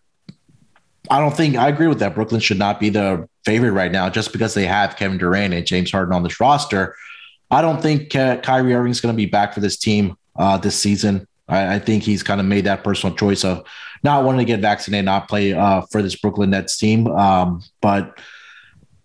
I 1.09 1.19
don't 1.19 1.35
think 1.35 1.55
I 1.55 1.67
agree 1.69 1.87
with 1.87 1.99
that. 1.99 2.15
Brooklyn 2.15 2.41
should 2.41 2.59
not 2.59 2.79
be 2.79 2.89
the 2.89 3.27
favorite 3.43 3.71
right 3.71 3.91
now 3.91 4.09
just 4.09 4.31
because 4.31 4.53
they 4.53 4.65
have 4.65 4.97
Kevin 4.97 5.17
Durant 5.17 5.53
and 5.53 5.65
James 5.65 5.91
Harden 5.91 6.13
on 6.13 6.23
this 6.23 6.39
roster. 6.39 6.95
I 7.49 7.61
don't 7.61 7.81
think 7.81 8.15
uh, 8.15 8.37
Kyrie 8.37 8.73
Irving 8.73 8.91
is 8.91 9.01
going 9.01 9.13
to 9.13 9.17
be 9.17 9.25
back 9.25 9.53
for 9.53 9.59
this 9.59 9.77
team 9.77 10.15
uh, 10.35 10.57
this 10.57 10.77
season. 10.77 11.27
I, 11.47 11.75
I 11.75 11.79
think 11.79 12.03
he's 12.03 12.23
kind 12.23 12.39
of 12.39 12.47
made 12.47 12.65
that 12.65 12.83
personal 12.83 13.15
choice 13.15 13.43
of 13.43 13.65
not 14.03 14.23
wanting 14.23 14.39
to 14.39 14.45
get 14.45 14.61
vaccinated, 14.61 15.05
not 15.05 15.27
play 15.27 15.53
uh, 15.53 15.81
for 15.91 16.01
this 16.01 16.15
Brooklyn 16.15 16.51
Nets 16.51 16.77
team. 16.77 17.07
Um, 17.07 17.63
but 17.81 18.19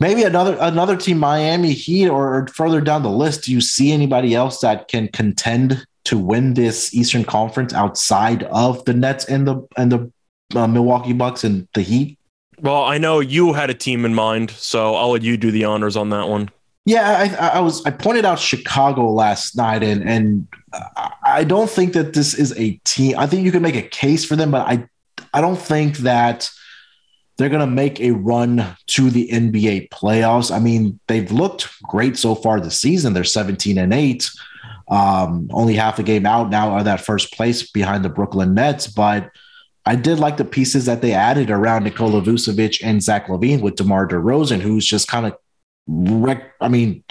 maybe 0.00 0.22
another 0.22 0.56
another 0.60 0.96
team, 0.96 1.18
Miami 1.18 1.72
Heat, 1.72 2.08
or, 2.08 2.34
or 2.36 2.46
further 2.48 2.80
down 2.80 3.02
the 3.02 3.10
list. 3.10 3.44
Do 3.44 3.52
you 3.52 3.60
see 3.60 3.92
anybody 3.92 4.34
else 4.34 4.60
that 4.60 4.88
can 4.88 5.08
contend 5.08 5.86
to 6.04 6.18
win 6.18 6.54
this 6.54 6.94
Eastern 6.94 7.24
Conference 7.24 7.74
outside 7.74 8.44
of 8.44 8.84
the 8.84 8.94
Nets 8.94 9.24
and 9.24 9.46
the 9.46 9.66
and 9.76 9.90
the 9.90 10.12
uh, 10.54 10.66
Milwaukee 10.66 11.12
Bucks 11.12 11.44
and 11.44 11.66
the 11.74 11.82
Heat? 11.82 12.18
Well, 12.60 12.84
I 12.84 12.98
know 12.98 13.20
you 13.20 13.52
had 13.52 13.68
a 13.70 13.74
team 13.74 14.04
in 14.04 14.14
mind, 14.14 14.50
so 14.50 14.94
I'll 14.94 15.10
let 15.10 15.22
you 15.22 15.36
do 15.36 15.50
the 15.50 15.64
honors 15.64 15.96
on 15.96 16.10
that 16.10 16.28
one. 16.28 16.50
Yeah, 16.86 17.36
I, 17.40 17.58
I 17.58 17.60
was. 17.60 17.84
I 17.84 17.90
pointed 17.90 18.24
out 18.24 18.38
Chicago 18.38 19.10
last 19.10 19.56
night, 19.56 19.82
and 19.82 20.08
and 20.08 20.46
I- 21.24 21.42
don't 21.44 21.68
think 21.68 21.94
that 21.94 22.12
this 22.12 22.32
is 22.32 22.56
a 22.56 22.80
team. 22.84 23.18
I 23.18 23.26
think 23.26 23.44
you 23.44 23.50
can 23.50 23.62
make 23.62 23.74
a 23.76 23.82
case 23.82 24.24
for 24.24 24.36
them, 24.36 24.52
but 24.52 24.66
I 24.66 24.86
I 25.34 25.40
don't 25.40 25.58
think 25.58 25.98
that 25.98 26.48
they're 27.36 27.48
going 27.48 27.60
to 27.60 27.66
make 27.66 28.00
a 28.00 28.12
run 28.12 28.76
to 28.86 29.10
the 29.10 29.28
NBA 29.28 29.90
playoffs. 29.90 30.54
I 30.54 30.58
mean, 30.58 30.98
they've 31.08 31.30
looked 31.30 31.68
great 31.82 32.16
so 32.16 32.34
far 32.34 32.60
this 32.60 32.80
season. 32.80 33.12
They're 33.12 33.24
17 33.24 33.76
and 33.76 33.92
8. 33.92 34.30
Um, 34.88 35.50
only 35.52 35.74
half 35.74 35.98
a 35.98 36.02
game 36.02 36.24
out 36.24 36.48
now 36.48 36.70
are 36.70 36.84
that 36.84 37.02
first 37.02 37.34
place 37.34 37.70
behind 37.70 38.04
the 38.04 38.08
Brooklyn 38.08 38.54
Nets, 38.54 38.86
but 38.86 39.30
I 39.86 39.94
did 39.94 40.18
like 40.18 40.36
the 40.36 40.44
pieces 40.44 40.84
that 40.86 41.00
they 41.00 41.12
added 41.12 41.48
around 41.48 41.84
Nikola 41.84 42.20
Vucevic 42.20 42.80
and 42.82 43.02
Zach 43.02 43.28
LaVine 43.28 43.60
with 43.60 43.76
DeMar 43.76 44.08
DeRozan, 44.08 44.60
who's 44.60 44.84
just 44.84 45.06
kind 45.06 45.26
of 45.26 45.38
rec- 45.86 46.54
I 46.60 46.68
mean, 46.68 47.04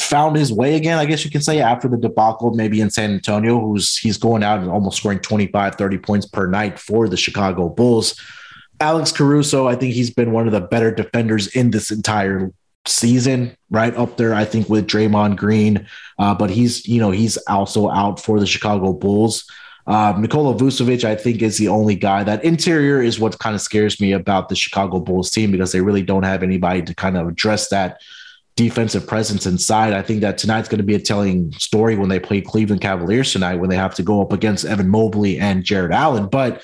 found 0.00 0.36
his 0.36 0.52
way 0.52 0.74
again, 0.74 0.98
I 0.98 1.04
guess 1.04 1.24
you 1.24 1.30
can 1.30 1.42
say, 1.42 1.60
after 1.60 1.86
the 1.86 1.98
debacle, 1.98 2.54
maybe 2.54 2.80
in 2.80 2.90
San 2.90 3.12
Antonio, 3.12 3.60
who's 3.60 3.98
he's 3.98 4.16
going 4.16 4.42
out 4.42 4.60
and 4.60 4.70
almost 4.70 4.96
scoring 4.96 5.20
25, 5.20 5.74
30 5.74 5.98
points 5.98 6.26
per 6.26 6.46
night 6.46 6.78
for 6.78 7.08
the 7.08 7.16
Chicago 7.16 7.68
Bulls. 7.68 8.18
Alex 8.80 9.12
Caruso, 9.12 9.68
I 9.68 9.76
think 9.76 9.92
he's 9.94 10.10
been 10.10 10.32
one 10.32 10.46
of 10.46 10.52
the 10.52 10.62
better 10.62 10.90
defenders 10.90 11.46
in 11.48 11.70
this 11.70 11.90
entire 11.90 12.50
season, 12.86 13.54
right 13.70 13.94
up 13.94 14.16
there, 14.16 14.32
I 14.32 14.46
think, 14.46 14.70
with 14.70 14.86
Draymond 14.86 15.36
Green. 15.36 15.86
Uh, 16.18 16.34
but 16.34 16.48
he's, 16.48 16.88
you 16.88 16.98
know, 16.98 17.10
he's 17.10 17.36
also 17.46 17.90
out 17.90 18.18
for 18.18 18.40
the 18.40 18.46
Chicago 18.46 18.94
Bulls. 18.94 19.44
Um, 19.90 20.22
Nikola 20.22 20.54
Vucevic, 20.54 21.02
I 21.02 21.16
think, 21.16 21.42
is 21.42 21.58
the 21.58 21.66
only 21.66 21.96
guy 21.96 22.22
that 22.22 22.44
interior 22.44 23.02
is 23.02 23.18
what 23.18 23.36
kind 23.40 23.56
of 23.56 23.60
scares 23.60 24.00
me 24.00 24.12
about 24.12 24.48
the 24.48 24.54
Chicago 24.54 25.00
Bulls 25.00 25.32
team 25.32 25.50
because 25.50 25.72
they 25.72 25.80
really 25.80 26.02
don't 26.02 26.22
have 26.22 26.44
anybody 26.44 26.80
to 26.82 26.94
kind 26.94 27.16
of 27.16 27.26
address 27.26 27.70
that 27.70 28.00
defensive 28.54 29.04
presence 29.04 29.46
inside. 29.46 29.92
I 29.92 30.02
think 30.02 30.20
that 30.20 30.38
tonight's 30.38 30.68
going 30.68 30.78
to 30.78 30.84
be 30.84 30.94
a 30.94 31.00
telling 31.00 31.50
story 31.54 31.96
when 31.96 32.08
they 32.08 32.20
play 32.20 32.40
Cleveland 32.40 32.82
Cavaliers 32.82 33.32
tonight 33.32 33.56
when 33.56 33.68
they 33.68 33.74
have 33.74 33.96
to 33.96 34.04
go 34.04 34.22
up 34.22 34.32
against 34.32 34.64
Evan 34.64 34.88
Mobley 34.88 35.40
and 35.40 35.64
Jarrett 35.64 35.90
Allen. 35.92 36.28
But 36.28 36.62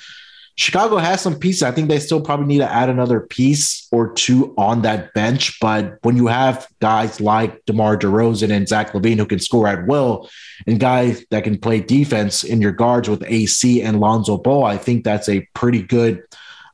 Chicago 0.58 0.96
has 0.96 1.20
some 1.20 1.38
pieces. 1.38 1.62
I 1.62 1.70
think 1.70 1.88
they 1.88 1.98
still 1.98 2.22
probably 2.22 2.46
need 2.46 2.58
to 2.58 2.72
add 2.72 2.88
another 2.88 3.20
piece 3.20 3.86
or 3.92 4.14
two 4.14 4.54
on 4.56 4.82
that 4.82 5.12
bench. 5.12 5.60
But 5.60 5.98
when 6.00 6.16
you 6.16 6.28
have 6.28 6.66
guys 6.80 7.20
like 7.20 7.62
DeMar 7.66 7.98
DeRozan 7.98 8.50
and 8.50 8.66
Zach 8.66 8.92
LaVine 8.92 9.18
who 9.18 9.26
can 9.26 9.38
score 9.38 9.68
at 9.68 9.86
will, 9.86 10.30
and 10.66 10.80
guys 10.80 11.22
that 11.30 11.44
can 11.44 11.58
play 11.58 11.80
defense 11.80 12.42
in 12.42 12.62
your 12.62 12.72
guards 12.72 13.06
with 13.06 13.22
AC 13.26 13.82
and 13.82 14.00
Lonzo 14.00 14.38
Ball, 14.38 14.64
I 14.64 14.78
think 14.78 15.04
that's 15.04 15.28
a 15.28 15.46
pretty 15.52 15.82
good, 15.82 16.22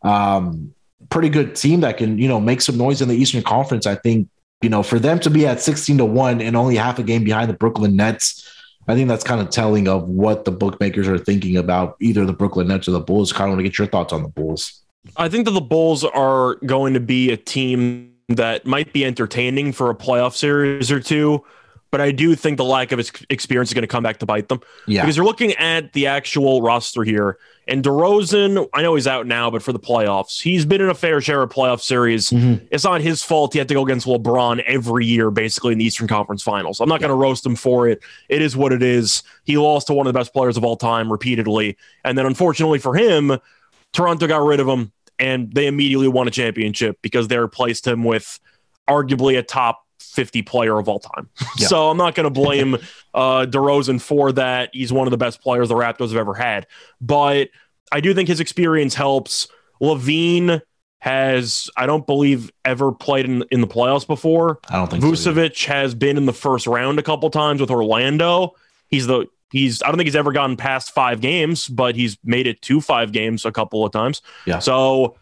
um, 0.02 0.72
pretty 1.10 1.28
good 1.28 1.56
team 1.56 1.80
that 1.80 1.96
can 1.96 2.18
you 2.18 2.28
know 2.28 2.38
make 2.38 2.60
some 2.60 2.78
noise 2.78 3.02
in 3.02 3.08
the 3.08 3.16
Eastern 3.16 3.42
Conference. 3.42 3.84
I 3.84 3.96
think 3.96 4.28
you 4.62 4.68
know 4.68 4.84
for 4.84 5.00
them 5.00 5.18
to 5.20 5.30
be 5.30 5.44
at 5.44 5.60
sixteen 5.60 5.98
to 5.98 6.04
one 6.04 6.40
and 6.40 6.56
only 6.56 6.76
half 6.76 7.00
a 7.00 7.02
game 7.02 7.24
behind 7.24 7.50
the 7.50 7.54
Brooklyn 7.54 7.96
Nets. 7.96 8.48
I 8.88 8.94
think 8.94 9.08
that's 9.08 9.24
kind 9.24 9.40
of 9.40 9.50
telling 9.50 9.88
of 9.88 10.08
what 10.08 10.44
the 10.44 10.50
bookmakers 10.50 11.06
are 11.08 11.18
thinking 11.18 11.56
about 11.56 11.96
either 12.00 12.24
the 12.24 12.32
Brooklyn 12.32 12.68
Nets 12.68 12.88
or 12.88 12.92
the 12.92 13.00
Bulls. 13.00 13.32
Kind 13.32 13.48
of 13.48 13.52
want 13.52 13.60
to 13.60 13.62
get 13.64 13.78
your 13.78 13.86
thoughts 13.86 14.12
on 14.12 14.22
the 14.22 14.28
Bulls. 14.28 14.82
I 15.16 15.28
think 15.28 15.44
that 15.44 15.52
the 15.52 15.60
Bulls 15.60 16.04
are 16.04 16.56
going 16.66 16.94
to 16.94 17.00
be 17.00 17.30
a 17.30 17.36
team 17.36 18.14
that 18.28 18.66
might 18.66 18.92
be 18.92 19.04
entertaining 19.04 19.72
for 19.72 19.90
a 19.90 19.94
playoff 19.94 20.34
series 20.34 20.90
or 20.90 21.00
two, 21.00 21.44
but 21.92 22.00
I 22.00 22.10
do 22.10 22.34
think 22.34 22.56
the 22.56 22.64
lack 22.64 22.90
of 22.90 22.98
ex- 22.98 23.24
experience 23.28 23.68
is 23.70 23.74
going 23.74 23.82
to 23.82 23.86
come 23.86 24.02
back 24.02 24.18
to 24.18 24.26
bite 24.26 24.48
them. 24.48 24.60
Yeah, 24.88 25.02
Because 25.02 25.16
you're 25.16 25.26
looking 25.26 25.52
at 25.52 25.92
the 25.92 26.06
actual 26.08 26.62
roster 26.62 27.04
here, 27.04 27.38
and 27.68 27.84
DeRozan, 27.84 28.66
I 28.72 28.80
know 28.82 28.94
he's 28.96 29.06
out 29.06 29.26
now, 29.26 29.50
but 29.50 29.62
for 29.62 29.72
the 29.72 29.78
playoffs, 29.78 30.40
he's 30.40 30.64
been 30.64 30.80
in 30.80 30.88
a 30.88 30.94
fair 30.94 31.20
share 31.20 31.42
of 31.42 31.50
playoff 31.50 31.80
series. 31.80 32.30
Mhm. 32.30 32.66
It's 32.72 32.82
not 32.82 33.02
his 33.02 33.22
fault 33.22 33.52
he 33.52 33.58
had 33.58 33.68
to 33.68 33.74
go 33.74 33.84
against 33.84 34.06
LeBron 34.06 34.60
every 34.66 35.04
year, 35.04 35.30
basically 35.30 35.72
in 35.72 35.78
the 35.78 35.84
Eastern 35.84 36.08
Conference 36.08 36.42
Finals. 36.42 36.80
I'm 36.80 36.88
not 36.88 37.00
going 37.00 37.10
to 37.10 37.14
roast 37.14 37.44
him 37.44 37.54
for 37.54 37.86
it. 37.88 38.00
It 38.30 38.40
is 38.40 38.56
what 38.56 38.72
it 38.72 38.82
is. 38.82 39.22
He 39.44 39.58
lost 39.58 39.86
to 39.88 39.92
one 39.92 40.06
of 40.06 40.12
the 40.12 40.18
best 40.18 40.32
players 40.32 40.56
of 40.56 40.64
all 40.64 40.76
time 40.76 41.12
repeatedly, 41.12 41.76
and 42.04 42.16
then 42.16 42.24
unfortunately 42.26 42.78
for 42.78 42.96
him, 42.96 43.38
Toronto 43.92 44.26
got 44.26 44.42
rid 44.42 44.58
of 44.60 44.66
him, 44.66 44.92
and 45.18 45.52
they 45.52 45.66
immediately 45.66 46.08
won 46.08 46.26
a 46.26 46.30
championship 46.30 46.98
because 47.02 47.28
they 47.28 47.36
replaced 47.36 47.86
him 47.86 48.02
with 48.02 48.40
arguably 48.88 49.38
a 49.38 49.42
top 49.42 49.81
50 50.12 50.42
player 50.42 50.78
of 50.78 50.88
all 50.88 51.00
time. 51.00 51.28
Yeah. 51.58 51.66
so 51.66 51.90
I'm 51.90 51.96
not 51.98 52.14
going 52.14 52.24
to 52.24 52.30
blame 52.30 52.74
uh, 53.14 53.46
DeRozan 53.46 54.00
for 54.00 54.32
that. 54.32 54.70
He's 54.72 54.92
one 54.92 55.06
of 55.06 55.10
the 55.10 55.18
best 55.18 55.42
players 55.42 55.68
the 55.68 55.74
Raptors 55.74 56.08
have 56.08 56.16
ever 56.16 56.34
had. 56.34 56.66
But 57.00 57.48
I 57.90 58.00
do 58.00 58.14
think 58.14 58.28
his 58.28 58.40
experience 58.40 58.94
helps. 58.94 59.48
LaVine 59.82 60.62
has, 61.00 61.68
I 61.76 61.86
don't 61.86 62.06
believe, 62.06 62.50
ever 62.64 62.92
played 62.92 63.24
in, 63.26 63.44
in 63.50 63.60
the 63.60 63.66
playoffs 63.66 64.06
before. 64.06 64.60
I 64.70 64.76
don't 64.76 64.90
think 64.90 65.02
so. 65.02 65.10
Vucevic 65.10 65.66
has 65.66 65.94
been 65.94 66.16
in 66.16 66.26
the 66.26 66.32
first 66.32 66.66
round 66.66 66.98
a 66.98 67.02
couple 67.02 67.28
times 67.28 67.60
with 67.60 67.70
Orlando. 67.70 68.54
He's 68.88 69.06
the 69.06 69.26
he's 69.50 69.82
I 69.82 69.88
don't 69.88 69.96
think 69.96 70.06
he's 70.06 70.16
ever 70.16 70.32
gotten 70.32 70.56
past 70.56 70.92
five 70.94 71.20
games, 71.20 71.66
but 71.68 71.96
he's 71.96 72.16
made 72.24 72.46
it 72.46 72.62
to 72.62 72.80
five 72.80 73.12
games 73.12 73.44
a 73.44 73.52
couple 73.52 73.84
of 73.84 73.92
times. 73.92 74.22
Yeah. 74.46 74.60
So 74.60 75.16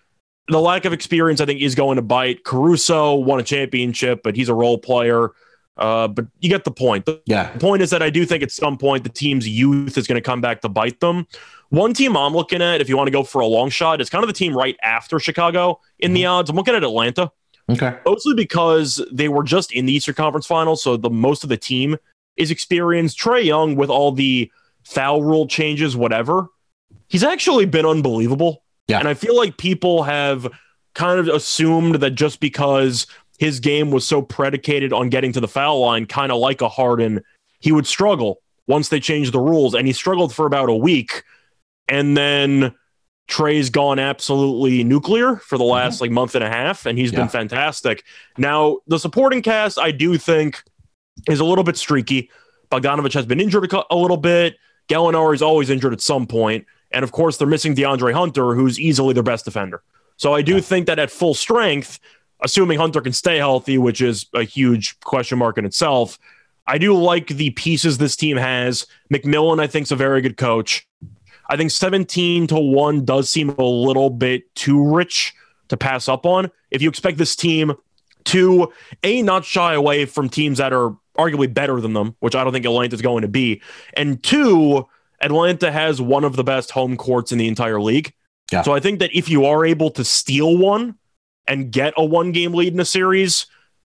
the 0.49 0.61
lack 0.61 0.85
of 0.85 0.93
experience, 0.93 1.41
I 1.41 1.47
think, 1.47 1.61
is 1.61 1.75
going 1.75 1.97
to 1.97 2.03
bite. 2.03 2.45
Caruso 2.45 3.15
won 3.15 3.41
a 3.41 3.43
championship, 3.43 4.23
but 4.23 4.37
he's 4.37 4.49
a 4.49 4.55
role 4.55 4.79
player. 4.79 5.31
Uh, 5.77 6.09
but 6.09 6.27
you 6.41 6.51
get 6.51 6.65
the 6.65 6.71
point. 6.71 7.07
The 7.07 7.23
Yeah, 7.25 7.49
point 7.59 7.81
is 7.81 7.91
that 7.91 8.03
I 8.03 8.11
do 8.11 8.27
think 8.27 8.43
at 8.43 8.51
some 8.51 8.77
point 8.77 9.03
the 9.03 9.11
team's 9.11 9.49
youth 9.49 9.97
is 9.97 10.07
going 10.07 10.17
to 10.17 10.23
come 10.23 10.41
back 10.41 10.61
to 10.61 10.69
bite 10.69 11.01
them. 11.01 11.27
One 11.71 11.95
team 11.95 12.17
I'm 12.17 12.35
looking 12.35 12.61
at, 12.61 12.81
if 12.81 12.89
you 12.89 12.97
want 12.97 13.07
to 13.07 13.13
go 13.13 13.23
for 13.23 13.41
a 13.41 13.47
long 13.47 13.71
shot, 13.71 14.01
is 14.01 14.11
kind 14.11 14.23
of 14.23 14.29
the 14.29 14.35
team 14.35 14.55
right 14.55 14.77
after 14.83 15.19
Chicago 15.19 15.81
in 15.99 16.13
the 16.13 16.27
odds. 16.27 16.51
I'm 16.51 16.57
looking 16.57 16.75
at 16.75 16.83
Atlanta 16.83 17.31
okay, 17.71 17.97
mostly 18.05 18.35
because 18.35 19.01
they 19.13 19.29
were 19.29 19.45
just 19.45 19.73
in 19.73 19.87
the 19.87 19.93
Eastern 19.93 20.15
Conference 20.15 20.47
Finals, 20.47 20.83
so 20.83 20.97
the 20.97 21.11
most 21.11 21.45
of 21.45 21.49
the 21.49 21.57
team 21.57 21.97
is 22.37 22.51
experienced. 22.51 23.19
Trae 23.19 23.45
Young, 23.45 23.77
with 23.77 23.89
all 23.89 24.13
the 24.13 24.51
foul 24.85 25.23
rule 25.23 25.47
changes, 25.47 25.97
whatever, 25.97 26.49
he's 27.09 27.25
actually 27.25 27.67
been 27.67 27.87
unbelievable. 27.87 28.65
Yeah. 28.91 28.99
and 28.99 29.09
I 29.09 29.15
feel 29.15 29.37
like 29.37 29.57
people 29.57 30.03
have 30.03 30.47
kind 30.95 31.21
of 31.21 31.29
assumed 31.29 31.97
that 31.97 32.11
just 32.11 32.41
because 32.41 33.07
his 33.39 33.61
game 33.61 33.91
was 33.91 34.07
so 34.07 34.21
predicated 34.21 34.93
on 34.93 35.09
getting 35.09 35.33
to 35.33 35.41
the 35.41 35.49
foul 35.49 35.81
line, 35.81 36.07
kind 36.07 36.31
of 36.31 36.39
like 36.39 36.61
a 36.61 36.69
Harden, 36.69 37.23
he 37.61 37.73
would 37.73 37.87
struggle 37.87 38.43
once 38.67 38.89
they 38.89 39.01
changed 39.01 39.33
the 39.33 39.41
rules, 39.41 39.75
and 39.75 39.87
he 39.87 39.93
struggled 39.93 40.35
for 40.35 40.47
about 40.47 40.69
a 40.69 40.75
week, 40.75 41.25
and 41.89 42.17
then 42.17 42.75
Trae's 43.27 43.71
gone 43.71 43.99
absolutely 43.99 44.85
nuclear 44.85 45.37
for 45.37 45.57
the 45.57 45.65
last 45.65 45.95
mm-hmm. 45.95 46.05
like 46.05 46.11
month 46.11 46.35
and 46.35 46.45
a 46.45 46.49
half, 46.49 46.87
and 46.87 46.99
he's 46.99 47.13
Yeah. 47.13 47.21
been 47.21 47.29
fantastic. 47.29 48.05
Now, 48.37 48.79
the 48.87 48.99
supporting 48.99 49.43
cast, 49.43 49.79
I 49.79 49.91
do 49.91 50.19
think, 50.19 50.63
is 51.29 51.41
a 51.41 51.45
little 51.45 51.65
bit 51.65 51.77
streaky. 51.77 52.31
Bogdanovich 52.71 53.15
has 53.15 53.27
been 53.27 53.41
injured 53.41 53.73
a, 53.73 53.85
a 53.91 53.97
little 53.97 54.17
bit. 54.17 54.57
Gallinari 54.89 55.35
is 55.35 55.43
always 55.43 55.71
injured 55.71 55.93
at 55.93 56.01
some 56.01 56.27
point, 56.27 56.67
and 56.91 57.03
of 57.05 57.13
course, 57.13 57.37
they're 57.37 57.47
missing 57.47 57.75
DeAndre 57.75 58.13
Hunter, 58.13 58.55
who's 58.55 58.79
easily 58.79 59.15
their 59.15 59.23
best 59.23 59.45
defender. 59.45 59.83
So 60.17 60.35
I 60.35 60.43
do 60.43 60.61
think 60.61 60.87
that 60.87 60.99
at 60.99 61.11
full 61.11 61.35
strength, 61.35 61.99
assuming 62.43 62.79
Hunter 62.79 63.01
can 63.01 63.13
stay 63.13 63.39
healthy, 63.39 63.79
which 63.79 64.01
is 64.01 64.27
a 64.35 64.43
huge 64.43 64.99
question 65.01 65.39
mark 65.39 65.59
in 65.59 65.65
itself, 65.65 66.19
I 66.67 66.79
do 66.79 66.95
like 66.95 67.29
the 67.29 67.51
pieces 67.51 67.99
this 67.99 68.17
team 68.17 68.37
has. 68.37 68.87
McMillan, 69.13 69.61
I 69.61 69.67
think, 69.67 69.85
is 69.85 69.93
a 69.93 69.97
very 69.97 70.21
good 70.21 70.37
coach. 70.37 70.87
I 71.49 71.57
think 71.57 71.71
17 71.73 72.47
to 72.49 72.59
1 72.59 73.05
does 73.05 73.29
seem 73.29 73.51
a 73.51 73.65
little 73.65 74.09
bit 74.09 74.55
too 74.55 74.85
rich 74.85 75.35
to 75.69 75.77
pass 75.77 76.09
up 76.09 76.25
on. 76.25 76.51
If 76.71 76.81
you 76.81 76.89
expect 76.89 77.19
this 77.19 77.35
team 77.35 77.75
to 78.25 78.73
A, 79.03 79.23
not 79.23 79.45
shy 79.45 79.75
away 79.75 80.05
from 80.05 80.29
teams 80.29 80.59
that 80.59 80.73
are 80.73 80.97
arguably 81.19 81.53
better 81.53 81.81
than 81.81 81.93
them, 81.93 82.15
which 82.21 82.37
I 82.37 82.45
don't 82.45 82.53
think 82.53 82.67
Atlanta's 82.67 83.03
going 83.03 83.23
to 83.23 83.29
be, 83.29 83.63
and 83.95 84.23
two, 84.23 84.87
Atlanta 85.21 85.71
has 85.71 86.01
one 86.01 86.25
of 86.25 86.37
the 86.37 86.45
best 86.45 86.71
home 86.71 86.97
courts 86.97 87.33
in 87.33 87.39
the 87.39 87.49
entire 87.49 87.81
league. 87.81 88.13
Yeah. 88.53 88.63
So 88.63 88.73
I 88.73 88.81
think 88.81 88.99
that 89.01 89.15
if 89.15 89.29
you 89.29 89.45
are 89.45 89.65
able 89.65 89.91
to 89.93 90.05
steal 90.05 90.57
one 90.57 90.97
and 91.47 91.71
get 91.71 91.95
a 91.97 92.05
one 92.05 92.33
game 92.33 92.53
lead 92.53 92.73
in 92.73 92.81
a 92.81 92.85
series, 92.85 93.47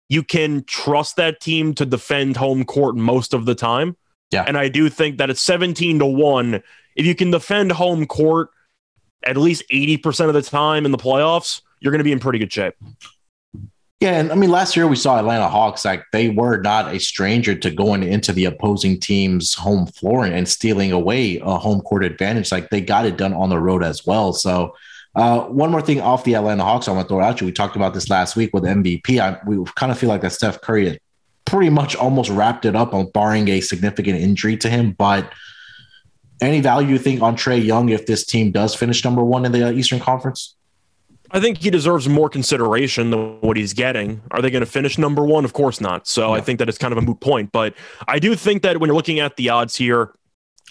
you 0.09 0.23
can 0.23 0.65
trust 0.65 1.17
that 1.17 1.41
team 1.41 1.75
to 1.75 1.87
defend 1.87 2.37
home 2.37 2.65
court 2.65 2.97
most 2.97 3.35
of 3.35 3.47
the 3.47 3.55
time. 3.55 3.97
Yeah. 4.31 4.45
And 4.47 4.57
I 4.57 4.69
do 4.69 4.89
think 4.89 5.19
that 5.19 5.31
at 5.31 5.39
17 5.39 5.99
to 5.99 6.07
1, 6.07 6.63
if 6.97 7.07
you 7.07 7.15
can 7.15 7.31
defend 7.31 7.73
home 7.73 8.07
court 8.07 8.51
at 9.25 9.37
least 9.37 9.65
80% 9.73 10.29
of 10.29 10.35
the 10.35 10.43
time 10.43 10.85
in 10.85 10.93
the 10.93 10.99
playoffs, 10.99 11.63
you're 11.81 11.93
going 11.93 11.99
to 11.99 12.05
be 12.05 12.13
in 12.13 12.21
pretty 12.21 12.39
good 12.39 12.53
shape. 12.53 12.75
Yeah, 14.03 14.19
and 14.19 14.33
I 14.33 14.35
mean, 14.35 14.51
last 14.51 14.75
year 14.75 14.89
we 14.89 14.97
saw 14.97 15.17
Atlanta 15.17 15.49
Hawks 15.49 15.85
like 15.85 16.05
they 16.11 16.29
were 16.29 16.61
not 16.61 16.93
a 16.93 16.99
stranger 16.99 17.55
to 17.55 17.71
going 17.71 18.03
into 18.03 18.33
the 18.33 18.47
opposing 18.47 18.99
team's 18.99 19.55
home 19.55 19.87
floor 19.87 20.25
and 20.25 20.49
stealing 20.49 20.91
away 20.91 21.39
a 21.41 21.57
home 21.57 21.81
court 21.83 22.03
advantage. 22.03 22.51
Like 22.51 22.71
they 22.71 22.81
got 22.81 23.07
it 23.07 23.17
done 23.17 23.33
on 23.33 23.49
the 23.49 23.61
road 23.61 23.85
as 23.85 24.05
well. 24.05 24.33
So, 24.33 24.75
uh, 25.15 25.43
one 25.43 25.71
more 25.71 25.81
thing 25.81 26.01
off 26.01 26.25
the 26.25 26.35
Atlanta 26.35 26.65
Hawks, 26.65 26.89
I 26.89 26.91
want 26.91 27.07
to 27.07 27.15
throw 27.15 27.21
out 27.21 27.41
you. 27.41 27.47
We 27.47 27.53
talked 27.53 27.77
about 27.77 27.95
this 27.95 28.11
last 28.11 28.35
week 28.35 28.53
with 28.53 28.65
MVP. 28.65 29.21
I, 29.21 29.39
we 29.47 29.65
kind 29.77 29.93
of 29.93 29.99
feel 30.01 30.09
like 30.09 30.23
that 30.23 30.33
Steph 30.33 30.61
Curry 30.63 30.99
pretty 31.45 31.71
much 31.71 31.95
almost 31.95 32.29
wrapped 32.29 32.65
it 32.65 32.75
up, 32.75 32.95
on 32.95 33.09
barring 33.11 33.47
a 33.51 33.61
significant 33.61 34.19
injury 34.19 34.57
to 34.57 34.69
him. 34.69 34.95
But 34.95 35.33
any 36.41 36.61
value 36.61 36.89
you 36.89 36.99
think 36.99 37.23
on 37.23 37.37
Trae 37.37 37.65
Young 37.65 37.91
if 37.91 38.07
this 38.07 38.27
team 38.27 38.51
does 38.51 38.75
finish 38.75 39.05
number 39.05 39.23
one 39.23 39.45
in 39.45 39.53
the 39.53 39.69
uh, 39.69 39.71
Eastern 39.71 40.01
Conference? 40.01 40.57
I 41.35 41.41
think 41.41 41.59
he 41.59 41.71
deserves 41.71 42.09
more 42.09 42.29
consideration 42.29 43.11
than 43.11 43.41
what 43.41 43.57
he's 43.57 43.73
getting. 43.73 44.21
Are 44.31 44.43
they 44.43 44.51
going 44.51 44.61
to 44.65 44.71
finish 44.71 44.99
number 44.99 45.25
one? 45.25 45.45
Of 45.45 45.55
course 45.55 45.81
not. 45.81 46.07
So 46.07 46.35
I 46.35 46.43
think 46.43 46.59
that 46.59 46.69
it's 46.69 46.77
kind 46.77 46.93
of 46.93 46.99
a 46.99 47.01
moot 47.01 47.21
point. 47.21 47.53
But 47.53 47.75
I 48.07 48.19
do 48.19 48.35
think 48.35 48.63
that 48.63 48.79
when 48.79 48.89
you're 48.89 48.97
looking 48.97 49.19
at 49.19 49.37
the 49.37 49.49
odds 49.49 49.77
here, 49.77 50.15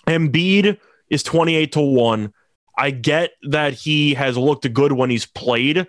Embiid 0.07 0.77
is 1.09 1.23
28 1.23 1.71
to 1.73 1.81
1. 1.81 2.33
I 2.77 2.91
get 2.91 3.31
that 3.49 3.73
he 3.73 4.13
has 4.13 4.37
looked 4.37 4.71
good 4.71 4.91
when 4.91 5.09
he's 5.09 5.25
played. 5.25 5.87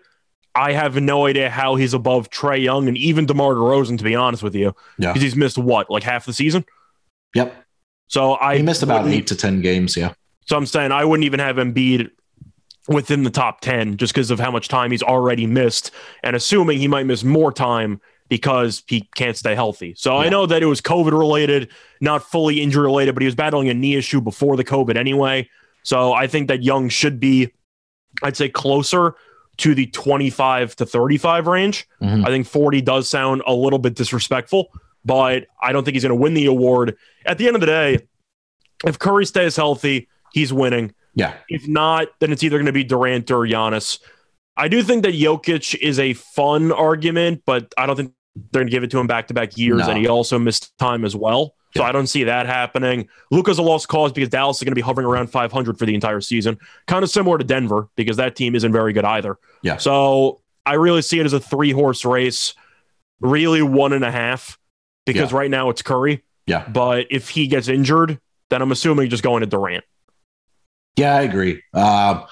I 0.55 0.73
have 0.73 0.97
no 0.97 1.27
idea 1.27 1.51
how 1.51 1.77
he's 1.77 1.95
above 1.95 2.31
Trae 2.31 2.63
Young 2.63 2.89
and 2.89 2.97
even 2.97 3.27
DeMar 3.27 3.55
DeRozan, 3.55 3.99
to 3.99 4.05
be 4.05 4.15
honest 4.15 4.43
with 4.43 4.55
you. 4.55 4.75
Yeah. 4.99 5.13
Because 5.13 5.23
he's 5.23 5.37
missed 5.37 5.59
what, 5.59 5.91
like 5.91 6.03
half 6.03 6.27
the 6.27 6.33
season? 6.33 6.65
Yep. 7.35 7.55
So 8.09 8.35
I 8.37 8.57
He 8.57 8.63
missed 8.63 8.83
about 8.83 9.07
eight 9.07 9.27
to 9.29 9.37
10 9.37 9.61
games. 9.61 9.97
Yeah. 9.97 10.13
so 10.47 10.57
I'm 10.57 10.67
saying 10.67 10.93
I 10.93 11.05
wouldn't 11.05 11.25
even 11.25 11.41
have 11.41 11.57
Embiid 11.57 12.11
within 12.89 13.23
the 13.23 13.31
top 13.31 13.61
10 13.61 13.97
just 13.97 14.13
because 14.13 14.31
of 14.31 14.41
how 14.41 14.51
much 14.51 14.69
time 14.69 14.91
he's 14.91 15.03
already 15.03 15.47
missed 15.47 15.91
and 16.23 16.35
assuming 16.35 16.79
he 16.79 16.89
might 16.89 17.07
miss 17.07 17.23
more 17.23 17.53
time 17.53 18.01
because 18.29 18.83
he 18.87 19.09
can't 19.15 19.37
stay 19.37 19.55
healthy. 19.55 19.95
So 19.97 20.17
I 20.17 20.29
know 20.29 20.47
that 20.47 20.63
it 20.63 20.67
was 20.67 20.81
COVID 20.81 21.17
related, 21.17 21.69
not 22.01 22.23
fully 22.23 22.61
injury 22.63 22.85
related, 22.85 23.15
but 23.15 23.21
he 23.23 23.27
was 23.27 23.35
battling 23.35 23.69
a 23.69 23.75
knee 23.75 23.95
issue 23.95 24.21
before 24.21 24.57
the 24.57 24.65
COVID 24.65 24.97
anyway. 24.97 25.49
So 25.83 26.13
I 26.13 26.27
think 26.27 26.49
that 26.49 26.63
Young 26.63 26.89
should 26.89 27.21
be, 27.21 27.53
I'd 28.23 28.37
say, 28.37 28.49
closer 28.49 29.15
to 29.59 29.75
the 29.75 29.87
25 29.87 30.75
to 30.77 30.87
35 30.87 31.47
range. 31.47 31.87
Mhm. 32.03 32.27
I 32.27 32.31
think 32.31 32.47
40 32.47 32.81
does 32.81 33.09
sound 33.09 33.43
a 33.47 33.53
little 33.53 33.79
bit 33.79 33.95
disrespectful, 33.95 34.69
but 35.05 35.47
I 35.61 35.73
don't 35.73 35.85
think 35.85 35.95
he's 35.95 36.05
going 36.05 36.17
to 36.17 36.23
win 36.23 36.35
the 36.35 36.47
award. 36.47 36.97
At 37.27 37.37
the 37.37 37.47
end 37.47 37.57
of 37.57 37.61
the 37.61 37.67
day, 37.67 37.99
if 38.87 38.99
Curry 38.99 39.27
stays 39.27 39.57
healthy, 39.57 40.09
he's 40.33 40.53
winning. 40.53 40.95
Yeah. 41.15 41.35
If 41.49 41.69
not, 41.69 42.09
then 42.21 42.33
it's 42.33 42.43
either 42.43 42.57
going 42.57 42.67
to 42.67 42.73
be 42.73 42.85
Durant 42.85 43.31
or 43.31 43.47
Giannis. 43.47 44.01
I 44.57 44.69
do 44.69 44.83
think 44.83 45.03
that 45.05 45.15
Jokic 45.15 45.75
is 45.81 45.99
a 45.99 46.13
fun 46.15 46.73
argument, 46.73 47.43
but 47.47 47.73
I 47.77 47.87
don't 47.87 47.97
think 47.97 48.13
they're 48.51 48.61
going 48.61 48.67
to 48.67 48.71
give 48.71 48.83
it 48.83 48.91
to 48.93 48.99
him 48.99 49.07
back 49.07 49.29
to 49.29 49.35
back 49.35 49.57
years, 49.57 49.81
No. 49.81 49.89
and 49.91 49.99
he 49.99 50.09
also 50.09 50.39
missed 50.39 50.77
time 50.79 51.05
as 51.05 51.15
well. 51.15 51.55
So 51.75 51.83
Yeah. 51.83 51.89
I 51.89 51.93
don't 51.93 52.07
see 52.07 52.25
that 52.25 52.47
happening. 52.47 53.09
Luka's 53.31 53.59
a 53.59 53.63
lost 53.63 53.89
cause 53.89 54.13
because 54.13 54.29
Dallas 54.29 54.59
is 54.59 54.63
going 54.63 54.73
to 54.73 54.75
be 54.77 54.83
hovering 54.83 55.07
around 55.07 55.29
500 55.29 55.79
for 55.79 55.87
the 55.87 55.95
entire 55.95 56.21
season, 56.21 56.59
kind 56.87 57.03
of 57.03 57.11
similar 57.11 57.39
to 57.39 57.45
Denver 57.45 57.89
because 57.97 58.17
that 58.19 58.37
team 58.37 58.55
isn't 58.55 58.73
very 58.73 58.93
good 58.93 59.05
either. 59.07 59.39
Yeah. 59.63 59.79
So 59.79 60.41
I 60.67 60.75
really 60.75 61.03
see 61.03 61.19
it 61.19 61.25
as 61.27 61.33
a 61.33 61.41
three 61.41 61.73
horse 61.73 62.05
race, 62.05 62.55
really 63.21 63.63
one 63.63 63.93
and 63.95 64.05
a 64.05 64.11
half, 64.11 64.59
because 65.07 65.33
right 65.33 65.51
now 65.51 65.71
it's 65.71 65.83
Curry. 65.83 66.23
Yeah. 66.47 66.67
But 66.69 67.07
if 67.11 67.31
he 67.31 67.47
gets 67.47 67.69
injured, 67.69 68.19
then 68.51 68.61
I'm 68.63 68.71
assuming 68.73 69.09
just 69.09 69.23
going 69.23 69.41
to 69.41 69.47
Durant. 69.47 69.85
Yeah, 70.97 71.17
I 71.17 71.23
agree. 71.23 71.63
Um, 71.73 72.25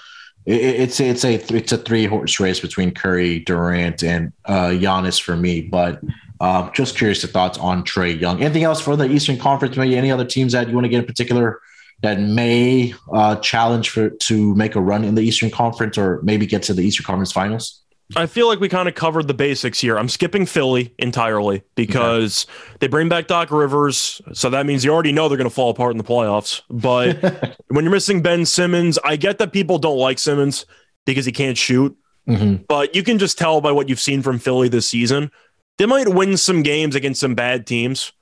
it, 0.47 0.61
it's 0.61 1.01
it's 1.01 1.25
a 1.25 1.35
it's 1.55 1.73
a 1.73 1.79
three 1.79 2.07
horse 2.07 2.41
race 2.41 2.61
between 2.61 2.93
Curry, 2.93 3.41
Durant, 3.41 4.03
and 4.03 4.33
uh, 4.45 4.69
Giannis 4.69 5.21
for 5.21 5.37
me. 5.37 5.63
But 5.63 6.01
um, 6.41 6.71
just 6.75 6.97
curious 6.97 7.23
your 7.23 7.31
thoughts 7.31 7.59
on 7.59 7.85
Trae 7.85 8.19
Young. 8.19 8.43
Anything 8.43 8.65
else 8.65 8.81
for 8.81 8.97
the 8.97 9.11
Eastern 9.11 9.39
Conference? 9.39 9.77
Maybe 9.77 9.97
any 9.97 10.11
other 10.11 10.25
teams 10.25 10.53
that 10.53 10.69
you 10.69 10.75
want 10.75 10.85
to 10.85 10.89
get 10.89 11.01
in 11.01 11.07
particular 11.07 11.61
that 12.03 12.19
may 12.19 12.95
uh, 13.13 13.37
challenge 13.37 13.91
for 13.91 14.11
to 14.11 14.55
make 14.55 14.75
a 14.75 14.81
run 14.81 15.05
in 15.05 15.15
the 15.15 15.23
Eastern 15.23 15.51
Conference 15.51 15.99
or 15.99 16.21
maybe 16.23 16.47
get 16.47 16.63
to 16.65 16.75
the 16.75 16.83
Eastern 16.83 17.05
Conference 17.05 17.33
Finals? 17.33 17.83
I 18.17 18.27
feel 18.27 18.49
like 18.49 18.61
we 18.61 18.69
kind 18.69 18.89
of 18.89 18.95
covered 18.95 19.29
the 19.29 19.35
basics 19.35 19.81
here. 19.81 19.99
I'm 19.99 20.09
skipping 20.09 20.45
Philly 20.47 20.95
entirely 20.99 21.63
because 21.75 22.47
they 22.81 22.89
bring 22.89 23.09
back 23.09 23.27
Doc 23.29 23.51
Rivers. 23.51 24.21
So 24.33 24.51
that 24.51 24.67
means 24.67 24.85
you 24.85 24.93
already 24.93 25.13
know 25.13 25.29
they're 25.29 25.39
going 25.39 25.49
to 25.49 25.55
fall 25.55 25.71
apart 25.71 25.93
in 25.93 25.99
the 25.99 26.05
playoffs. 26.05 26.63
But 26.71 27.57
when 27.69 27.85
you're 27.85 27.93
missing 27.93 28.21
Ben 28.23 28.45
Simmons, 28.47 28.99
I 29.05 29.17
get 29.17 29.39
that 29.39 29.53
people 29.53 29.79
don't 29.79 29.99
like 29.99 30.19
Simmons 30.19 30.67
because 31.07 31.25
he 31.25 31.33
can't 31.33 31.57
shoot. 31.57 31.97
Mhm. 32.29 32.67
But 32.67 32.95
you 32.95 33.03
can 33.03 33.19
just 33.19 33.39
tell 33.39 33.61
by 33.61 33.73
what 33.73 33.89
you've 33.89 34.01
seen 34.01 34.23
from 34.23 34.39
Philly 34.39 34.69
this 34.69 34.89
season. 34.89 35.31
They 35.79 35.87
might 35.87 36.09
win 36.09 36.37
some 36.37 36.63
games 36.63 36.95
against 36.95 37.21
some 37.21 37.35
bad 37.35 37.67
teams. 37.67 38.13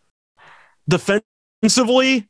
Defensively, 0.89 2.29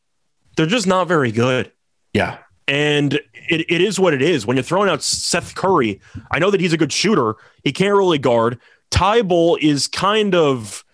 they're 0.56 0.66
just 0.66 0.86
not 0.86 1.08
very 1.08 1.32
good. 1.32 1.70
Yeah, 2.12 2.38
And 2.68 3.14
it, 3.14 3.64
it 3.68 3.80
is 3.80 3.98
what 3.98 4.14
it 4.14 4.22
is. 4.22 4.46
When 4.46 4.56
you're 4.56 4.62
throwing 4.62 4.90
out 4.90 5.02
Seth 5.02 5.54
Curry, 5.54 6.00
I 6.30 6.38
know 6.38 6.50
that 6.50 6.60
he's 6.60 6.74
a 6.74 6.78
good 6.78 6.92
shooter. 6.92 7.34
He 7.64 7.72
can't 7.72 7.96
really 7.96 8.18
guard. 8.18 8.60
Thybulle 8.90 9.58
is 9.60 9.88
kind 9.88 10.34
of, 10.34 10.84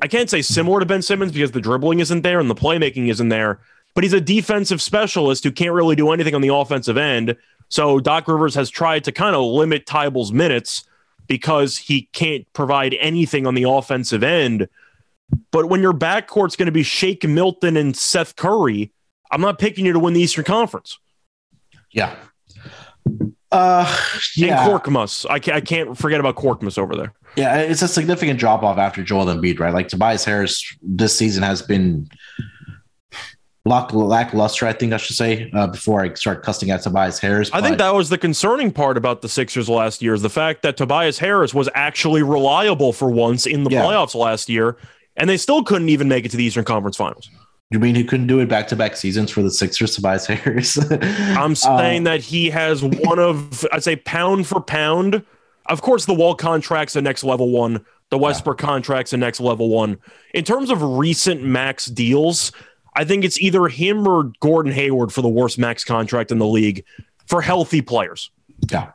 I 0.00 0.08
can't 0.08 0.30
say 0.30 0.42
similar 0.42 0.80
to 0.80 0.86
Ben 0.86 1.02
Simmons 1.02 1.32
because 1.32 1.52
the 1.52 1.60
dribbling 1.60 2.00
isn't 2.00 2.22
there 2.22 2.40
and 2.40 2.50
the 2.50 2.54
playmaking 2.54 3.10
isn't 3.10 3.28
there, 3.28 3.60
but 3.94 4.04
he's 4.04 4.14
a 4.14 4.20
defensive 4.20 4.80
specialist 4.80 5.44
who 5.44 5.52
can't 5.52 5.72
really 5.72 5.96
do 5.96 6.10
anything 6.10 6.34
on 6.34 6.40
the 6.40 6.54
offensive 6.54 6.96
end. 6.96 7.36
So 7.68 8.00
Doc 8.00 8.26
Rivers 8.26 8.54
has 8.54 8.70
tried 8.70 9.04
to 9.04 9.12
kind 9.12 9.36
of 9.36 9.44
limit 9.44 9.86
Thybulle's 9.86 10.32
minutes 10.32 10.84
because 11.26 11.76
he 11.76 12.08
can't 12.12 12.50
provide 12.52 12.94
anything 13.00 13.46
on 13.46 13.54
the 13.54 13.64
offensive 13.64 14.22
end. 14.22 14.68
But 15.50 15.68
when 15.68 15.82
your 15.82 15.92
backcourt's 15.92 16.56
going 16.56 16.66
to 16.66 16.72
be 16.72 16.84
Shake 16.84 17.24
Milton 17.24 17.76
and 17.76 17.96
Seth 17.96 18.36
Curry, 18.36 18.92
I'm 19.30 19.40
not 19.40 19.58
picking 19.58 19.84
you 19.86 19.92
to 19.92 19.98
win 19.98 20.14
the 20.14 20.20
Eastern 20.20 20.44
Conference. 20.44 20.98
yeah. 21.92 22.14
Uh, 23.52 23.86
yeah. 24.36 24.66
And 24.68 24.82
Korkmaz. 24.82 25.24
I 25.30 25.38
can't, 25.38 25.56
I 25.56 25.60
can't 25.60 25.96
forget 25.96 26.18
about 26.20 26.34
Korkmaz 26.36 26.78
over 26.78 26.96
there. 26.96 27.12
Yeah, 27.36 27.58
it's 27.58 27.80
a 27.80 27.88
significant 27.88 28.40
drop 28.40 28.62
off 28.62 28.76
after 28.76 29.02
Joel 29.04 29.26
Embiid, 29.26 29.60
right? 29.60 29.72
Like 29.72 29.88
Tobias 29.88 30.24
Harris 30.24 30.64
this 30.82 31.16
season 31.16 31.42
has 31.44 31.62
been 31.62 32.08
lack, 33.64 33.92
lackluster, 33.92 34.66
I 34.66 34.72
think 34.72 34.92
I 34.92 34.96
should 34.96 35.16
say, 35.16 35.50
uh, 35.54 35.68
before 35.68 36.02
I 36.02 36.12
start 36.14 36.42
cussing 36.42 36.70
at 36.70 36.82
Tobias 36.82 37.18
Harris. 37.20 37.48
I 37.52 37.60
think 37.60 37.78
that 37.78 37.94
was 37.94 38.08
the 38.08 38.18
concerning 38.18 38.72
part 38.72 38.96
about 38.96 39.22
the 39.22 39.28
Sixers 39.28 39.68
last 39.68 40.02
year 40.02 40.14
is 40.14 40.22
the 40.22 40.30
fact 40.30 40.62
that 40.62 40.76
Tobias 40.76 41.18
Harris 41.18 41.54
was 41.54 41.68
actually 41.74 42.22
reliable 42.22 42.92
for 42.92 43.10
once 43.10 43.46
in 43.46 43.62
the 43.64 43.70
Yeah. 43.70 43.82
playoffs 43.84 44.14
last 44.14 44.48
year, 44.48 44.76
and 45.16 45.30
they 45.30 45.36
still 45.36 45.62
couldn't 45.62 45.88
even 45.88 46.08
make 46.08 46.24
it 46.24 46.30
to 46.32 46.36
the 46.36 46.44
Eastern 46.44 46.64
Conference 46.64 46.96
Finals. 46.96 47.30
You 47.70 47.78
mean 47.78 47.94
he 47.94 48.04
couldn't 48.04 48.26
do 48.28 48.38
it 48.40 48.48
back 48.48 48.68
to 48.68 48.76
back 48.76 48.96
seasons 48.96 49.30
for 49.30 49.42
the 49.42 49.50
Sixers, 49.50 49.94
Tobias 49.96 50.26
Harris? 50.28 50.78
I'm 51.36 51.52
Uh, 51.52 51.54
saying 51.54 52.04
that 52.04 52.20
he 52.20 52.50
has 52.50 52.82
one 52.82 53.18
of, 53.18 53.66
I'd 53.72 53.82
say, 53.82 53.96
pound 53.96 54.46
for 54.46 54.60
pound. 54.60 55.24
Of 55.66 55.82
course, 55.82 56.04
the 56.04 56.14
Wall 56.14 56.34
contract's 56.34 56.94
a 56.96 57.00
next 57.02 57.24
level 57.24 57.50
one. 57.50 57.84
The 58.10 58.18
Westbrook 58.18 58.58
contract's 58.58 59.12
a 59.12 59.16
next 59.16 59.40
level 59.40 59.68
one. 59.68 59.98
In 60.32 60.44
terms 60.44 60.70
of 60.70 60.80
recent 60.80 61.42
max 61.42 61.86
deals, 61.86 62.52
I 62.94 63.04
think 63.04 63.24
it's 63.24 63.40
either 63.40 63.66
him 63.66 64.06
or 64.06 64.30
Gordon 64.38 64.70
Hayward 64.72 65.12
for 65.12 65.22
the 65.22 65.28
worst 65.28 65.58
max 65.58 65.82
contract 65.82 66.30
in 66.30 66.38
the 66.38 66.46
league. 66.46 66.84
for 67.26 67.42
healthy 67.42 67.82
players. 67.82 68.30
Yeah. 68.70 68.92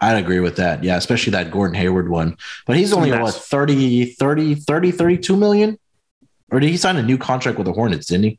I'd 0.00 0.16
agree 0.16 0.40
with 0.40 0.56
that. 0.56 0.82
Yeah, 0.82 0.96
especially 0.96 1.32
that 1.32 1.50
Gordon 1.50 1.74
Hayward 1.76 2.08
one. 2.08 2.38
But 2.66 2.78
he's 2.78 2.94
only 2.94 3.12
what 3.12 3.34
30 3.34 4.06
30 4.14 4.54
30 4.54 4.90
32 4.90 5.36
million? 5.36 5.78
Or 6.50 6.60
did 6.60 6.70
he 6.70 6.76
sign 6.76 6.96
a 6.96 7.02
new 7.02 7.18
contract 7.18 7.58
with 7.58 7.66
the 7.66 7.72
Hornets, 7.72 8.06
didn't 8.06 8.24
he? 8.24 8.38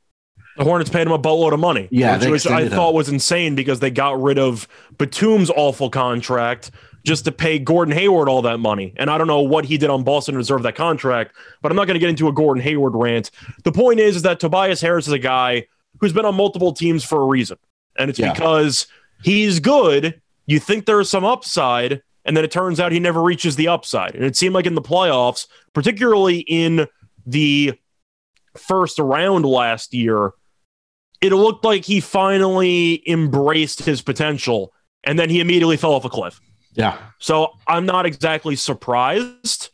The 0.58 0.64
Hornets 0.64 0.90
paid 0.90 1.06
him 1.06 1.12
a 1.12 1.18
boatload 1.18 1.52
of 1.54 1.60
money, 1.60 1.90
Yeah, 1.92 2.18
which, 2.18 2.30
which 2.30 2.48
I 2.48 2.62
him. 2.64 2.70
thought 2.70 2.94
was 2.94 3.10
insane 3.10 3.56
because 3.56 3.82
they 3.82 3.92
got 3.92 4.22
rid 4.22 4.40
of 4.40 4.68
Batum's 4.98 5.50
awful 5.50 5.90
contract 5.90 6.72
just 7.06 7.26
to 7.26 7.32
pay 7.32 7.60
Gordon 7.60 7.94
Hayward 7.94 8.30
all 8.30 8.42
that 8.44 8.60
money. 8.60 8.94
And 8.96 9.10
I 9.10 9.18
don't 9.18 9.28
know 9.28 9.42
what 9.42 9.66
he 9.66 9.78
did 9.78 9.90
on 9.90 10.04
Boston 10.04 10.34
to 10.36 10.40
deserve 10.40 10.64
that 10.64 10.76
contract, 10.76 11.36
but 11.62 11.72
I'm 11.72 11.76
not 11.76 11.86
going 11.88 11.96
to 11.96 12.00
get 12.00 12.10
into 12.10 12.28
a 12.30 12.32
Gordon 12.32 12.64
Hayward 12.64 12.94
rant. 12.96 13.32
The 13.64 13.72
point 13.72 14.00
is, 14.00 14.16
is 14.16 14.22
that 14.22 14.40
Tobias 14.40 14.80
Harris 14.82 15.08
is 15.08 15.14
a 15.14 15.20
guy 15.20 15.68
who's 16.00 16.14
been 16.14 16.26
on 16.26 16.36
multiple 16.36 16.74
teams 16.74 17.04
for 17.04 17.22
a 17.22 17.26
reason, 17.26 17.58
and 17.98 18.10
it's 18.10 18.18
Yeah. 18.18 18.32
because 18.34 18.88
he's 19.24 19.60
good. 19.60 20.22
You 20.48 20.60
think 20.60 20.86
there's 20.86 21.10
some 21.10 21.26
upside, 21.26 22.02
and 22.24 22.36
then 22.36 22.44
it 22.46 22.52
turns 22.52 22.80
out 22.80 22.92
he 22.92 23.00
never 23.00 23.22
reaches 23.22 23.56
the 23.58 23.68
upside. 23.68 24.16
And 24.16 24.24
it 24.24 24.36
seemed 24.38 24.56
like 24.56 24.66
in 24.66 24.76
the 24.76 24.82
playoffs, 24.82 25.48
particularly 25.74 26.40
in 26.40 26.88
the 27.26 27.74
first 28.58 29.00
round 29.00 29.46
last 29.46 29.94
year, 29.94 30.32
it 31.22 31.32
looked 31.32 31.64
like 31.64 31.86
he 31.86 32.00
finally 32.00 33.02
embraced 33.10 33.84
his 33.84 34.02
potential 34.02 34.74
and 35.04 35.18
then 35.18 35.30
he 35.30 35.40
immediately 35.40 35.78
fell 35.78 35.94
off 35.94 36.06
a 36.06 36.10
cliff. 36.10 36.40
Yeah. 36.74 36.98
So 37.20 37.54
I'm 37.68 37.86
not 37.86 38.06
exactly 38.06 38.56
surprised, 38.56 39.70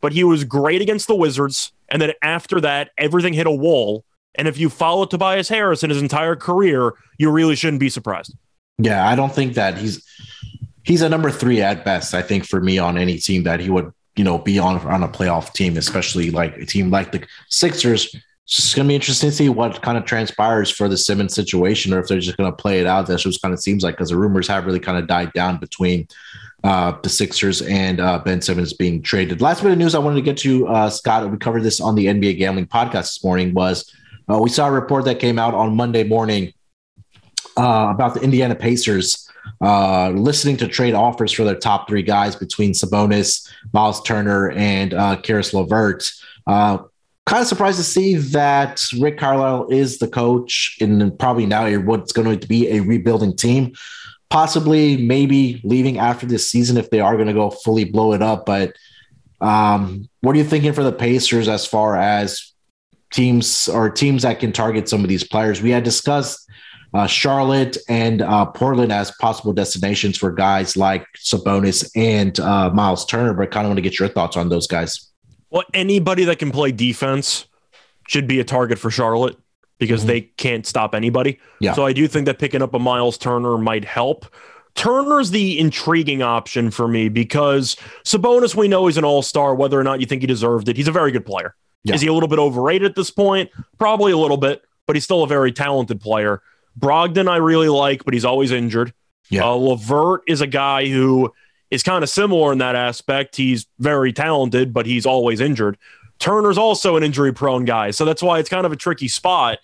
but 0.00 0.12
he 0.12 0.24
was 0.24 0.44
great 0.44 0.82
against 0.82 1.06
the 1.06 1.14
Wizards. 1.14 1.72
And 1.88 2.02
then 2.02 2.12
after 2.22 2.60
that, 2.60 2.90
everything 2.98 3.32
hit 3.32 3.46
a 3.46 3.52
wall. 3.52 4.04
And 4.34 4.48
if 4.48 4.58
you 4.58 4.68
follow 4.68 5.06
Tobias 5.06 5.48
Harris 5.48 5.82
in 5.82 5.90
his 5.90 6.02
entire 6.02 6.36
career, 6.36 6.94
you 7.18 7.30
really 7.30 7.56
shouldn't 7.56 7.80
be 7.80 7.88
surprised. 7.88 8.34
Yeah, 8.78 9.06
I 9.06 9.14
don't 9.14 9.32
think 9.32 9.54
that 9.54 9.76
he's 9.76 10.04
he's 10.84 11.02
a 11.02 11.08
number 11.08 11.30
three 11.30 11.60
at 11.60 11.84
best. 11.84 12.14
I 12.14 12.22
think 12.22 12.44
for 12.44 12.60
me 12.60 12.78
on 12.78 12.96
any 12.96 13.18
team 13.18 13.42
that 13.42 13.60
he 13.60 13.70
would 13.70 13.92
you 14.20 14.24
know 14.24 14.36
be 14.36 14.58
on 14.58 14.76
on 14.80 15.02
a 15.02 15.08
playoff 15.08 15.54
team, 15.54 15.78
especially 15.78 16.30
like 16.30 16.54
a 16.58 16.66
team 16.66 16.90
like 16.90 17.10
the 17.10 17.26
Sixers. 17.48 18.14
It's 18.44 18.74
gonna 18.74 18.86
be 18.86 18.94
interesting 18.94 19.30
to 19.30 19.34
see 19.34 19.48
what 19.48 19.80
kind 19.80 19.96
of 19.96 20.04
transpires 20.04 20.70
for 20.70 20.88
the 20.88 20.98
Simmons 20.98 21.34
situation, 21.34 21.94
or 21.94 22.00
if 22.00 22.08
they're 22.08 22.20
just 22.20 22.36
gonna 22.36 22.52
play 22.52 22.80
it 22.80 22.86
out. 22.86 23.06
That's 23.06 23.24
what 23.24 23.34
kind 23.40 23.54
of 23.54 23.60
seems 23.60 23.82
like 23.82 23.94
because 23.94 24.10
the 24.10 24.18
rumors 24.18 24.46
have 24.48 24.66
really 24.66 24.78
kind 24.78 24.98
of 24.98 25.06
died 25.06 25.32
down 25.32 25.56
between 25.56 26.06
uh, 26.64 26.98
the 27.02 27.08
Sixers 27.08 27.62
and 27.62 27.98
uh, 27.98 28.18
Ben 28.18 28.42
Simmons 28.42 28.74
being 28.74 29.00
traded. 29.00 29.40
Last 29.40 29.62
bit 29.62 29.72
of 29.72 29.78
news 29.78 29.94
I 29.94 30.00
wanted 30.00 30.16
to 30.16 30.22
get 30.22 30.36
to, 30.38 30.68
uh, 30.68 30.90
Scott. 30.90 31.30
We 31.30 31.38
covered 31.38 31.62
this 31.62 31.80
on 31.80 31.94
the 31.94 32.04
NBA 32.04 32.36
Gambling 32.36 32.66
Podcast 32.66 33.14
this 33.14 33.24
morning. 33.24 33.54
Was 33.54 33.90
uh, 34.30 34.38
we 34.38 34.50
saw 34.50 34.68
a 34.68 34.70
report 34.70 35.06
that 35.06 35.18
came 35.18 35.38
out 35.38 35.54
on 35.54 35.74
Monday 35.74 36.04
morning 36.04 36.52
uh, 37.56 37.88
about 37.94 38.12
the 38.12 38.20
Indiana 38.20 38.54
Pacers 38.54 39.29
uh, 39.60 40.10
listening 40.10 40.56
to 40.58 40.68
trade 40.68 40.94
offers 40.94 41.32
for 41.32 41.44
their 41.44 41.54
top 41.54 41.88
three 41.88 42.02
guys 42.02 42.36
between 42.36 42.72
Sabonis, 42.72 43.48
Miles 43.72 44.02
Turner, 44.02 44.50
and 44.52 44.94
uh, 44.94 45.16
Caris. 45.20 45.54
Uh, 45.54 46.78
kind 47.26 47.42
of 47.42 47.46
surprised 47.46 47.76
to 47.78 47.84
see 47.84 48.16
that 48.16 48.82
Rick 48.98 49.18
Carlisle 49.18 49.68
is 49.68 49.98
the 49.98 50.08
coach 50.08 50.78
and 50.80 51.16
probably 51.18 51.46
now 51.46 51.70
what's 51.80 52.12
going 52.12 52.40
to 52.40 52.48
be 52.48 52.68
a 52.68 52.80
rebuilding 52.80 53.36
team. 53.36 53.74
Possibly, 54.30 54.96
maybe 54.96 55.60
leaving 55.64 55.98
after 55.98 56.24
this 56.24 56.50
season 56.50 56.76
if 56.76 56.90
they 56.90 57.00
are 57.00 57.16
going 57.16 57.26
to 57.26 57.34
go 57.34 57.50
fully 57.50 57.84
blow 57.84 58.12
it 58.12 58.22
up. 58.22 58.46
But 58.46 58.74
um, 59.40 60.08
what 60.20 60.34
are 60.34 60.38
you 60.38 60.44
thinking 60.44 60.72
for 60.72 60.84
the 60.84 60.92
Pacers 60.92 61.48
as 61.48 61.66
far 61.66 61.96
as 61.96 62.52
teams 63.12 63.68
or 63.68 63.90
teams 63.90 64.22
that 64.22 64.38
can 64.38 64.52
target 64.52 64.88
some 64.88 65.02
of 65.02 65.08
these 65.08 65.24
players? 65.24 65.60
We 65.60 65.70
had 65.70 65.82
discussed 65.82 66.48
uh, 66.94 67.06
Charlotte 67.06 67.76
and 67.88 68.22
uh, 68.22 68.46
Portland 68.46 68.92
as 68.92 69.10
possible 69.20 69.52
destinations 69.52 70.18
for 70.18 70.32
guys 70.32 70.76
like 70.76 71.06
Sabonis 71.16 71.88
and 71.94 72.38
uh, 72.40 72.70
Miles 72.70 73.04
Turner, 73.06 73.32
but 73.34 73.42
I 73.42 73.46
kind 73.46 73.66
of 73.66 73.70
want 73.70 73.78
to 73.78 73.82
get 73.82 73.98
your 73.98 74.08
thoughts 74.08 74.36
on 74.36 74.48
those 74.48 74.66
guys. 74.66 75.08
Well, 75.50 75.64
anybody 75.74 76.24
that 76.24 76.38
can 76.38 76.50
play 76.50 76.72
defense 76.72 77.46
should 78.08 78.26
be 78.26 78.40
a 78.40 78.44
target 78.44 78.78
for 78.78 78.90
Charlotte 78.90 79.36
because 79.78 80.02
Mhm. 80.04 80.06
they 80.08 80.20
can't 80.22 80.66
stop 80.66 80.94
anybody. 80.94 81.38
Yeah. 81.60 81.74
So 81.74 81.86
I 81.86 81.92
do 81.92 82.06
think 82.08 82.26
that 82.26 82.38
picking 82.38 82.60
up 82.62 82.74
a 82.74 82.78
Miles 82.78 83.16
Turner 83.18 83.56
might 83.56 83.84
help. 83.84 84.26
Turner's 84.74 85.30
the 85.30 85.58
intriguing 85.58 86.22
option 86.22 86.70
for 86.70 86.86
me 86.86 87.08
because 87.08 87.76
Sabonis, 88.04 88.54
we 88.54 88.68
know 88.68 88.86
he's 88.86 88.96
an 88.96 89.04
all 89.04 89.22
star, 89.22 89.54
whether 89.54 89.78
or 89.78 89.84
not 89.84 90.00
you 90.00 90.06
think 90.06 90.22
he 90.22 90.26
deserved 90.26 90.68
it. 90.68 90.76
He's 90.76 90.88
a 90.88 90.92
very 90.92 91.10
good 91.12 91.26
player. 91.26 91.54
Yeah. 91.82 91.94
Is 91.94 92.00
he 92.00 92.08
a 92.08 92.12
little 92.12 92.28
bit 92.28 92.38
overrated 92.38 92.88
at 92.88 92.94
this 92.94 93.10
point? 93.10 93.50
Probably 93.78 94.12
a 94.12 94.16
little 94.18 94.36
bit, 94.36 94.62
but 94.86 94.94
he's 94.96 95.04
still 95.04 95.22
a 95.22 95.26
very 95.26 95.50
talented 95.50 96.00
player. 96.00 96.42
Brogdon, 96.80 97.28
I 97.28 97.36
really 97.36 97.68
like, 97.68 98.04
but 98.04 98.14
he's 98.14 98.24
always 98.24 98.50
injured. 98.50 98.92
Yeah. 99.28 99.44
Uh, 99.44 99.54
Levert 99.54 100.22
is 100.26 100.40
a 100.40 100.46
guy 100.46 100.88
who 100.88 101.32
is 101.70 101.82
kind 101.82 102.02
of 102.02 102.10
similar 102.10 102.52
in 102.52 102.58
that 102.58 102.74
aspect. 102.74 103.36
He's 103.36 103.66
very 103.78 104.12
talented, 104.12 104.72
but 104.72 104.86
he's 104.86 105.06
always 105.06 105.40
injured. 105.40 105.78
Turner's 106.18 106.58
also 106.58 106.96
an 106.96 107.02
injury 107.02 107.32
prone 107.32 107.64
guy. 107.64 107.92
So 107.92 108.04
that's 108.04 108.22
why 108.22 108.38
it's 108.38 108.48
kind 108.48 108.66
of 108.66 108.72
a 108.72 108.76
tricky 108.76 109.08
spot. 109.08 109.58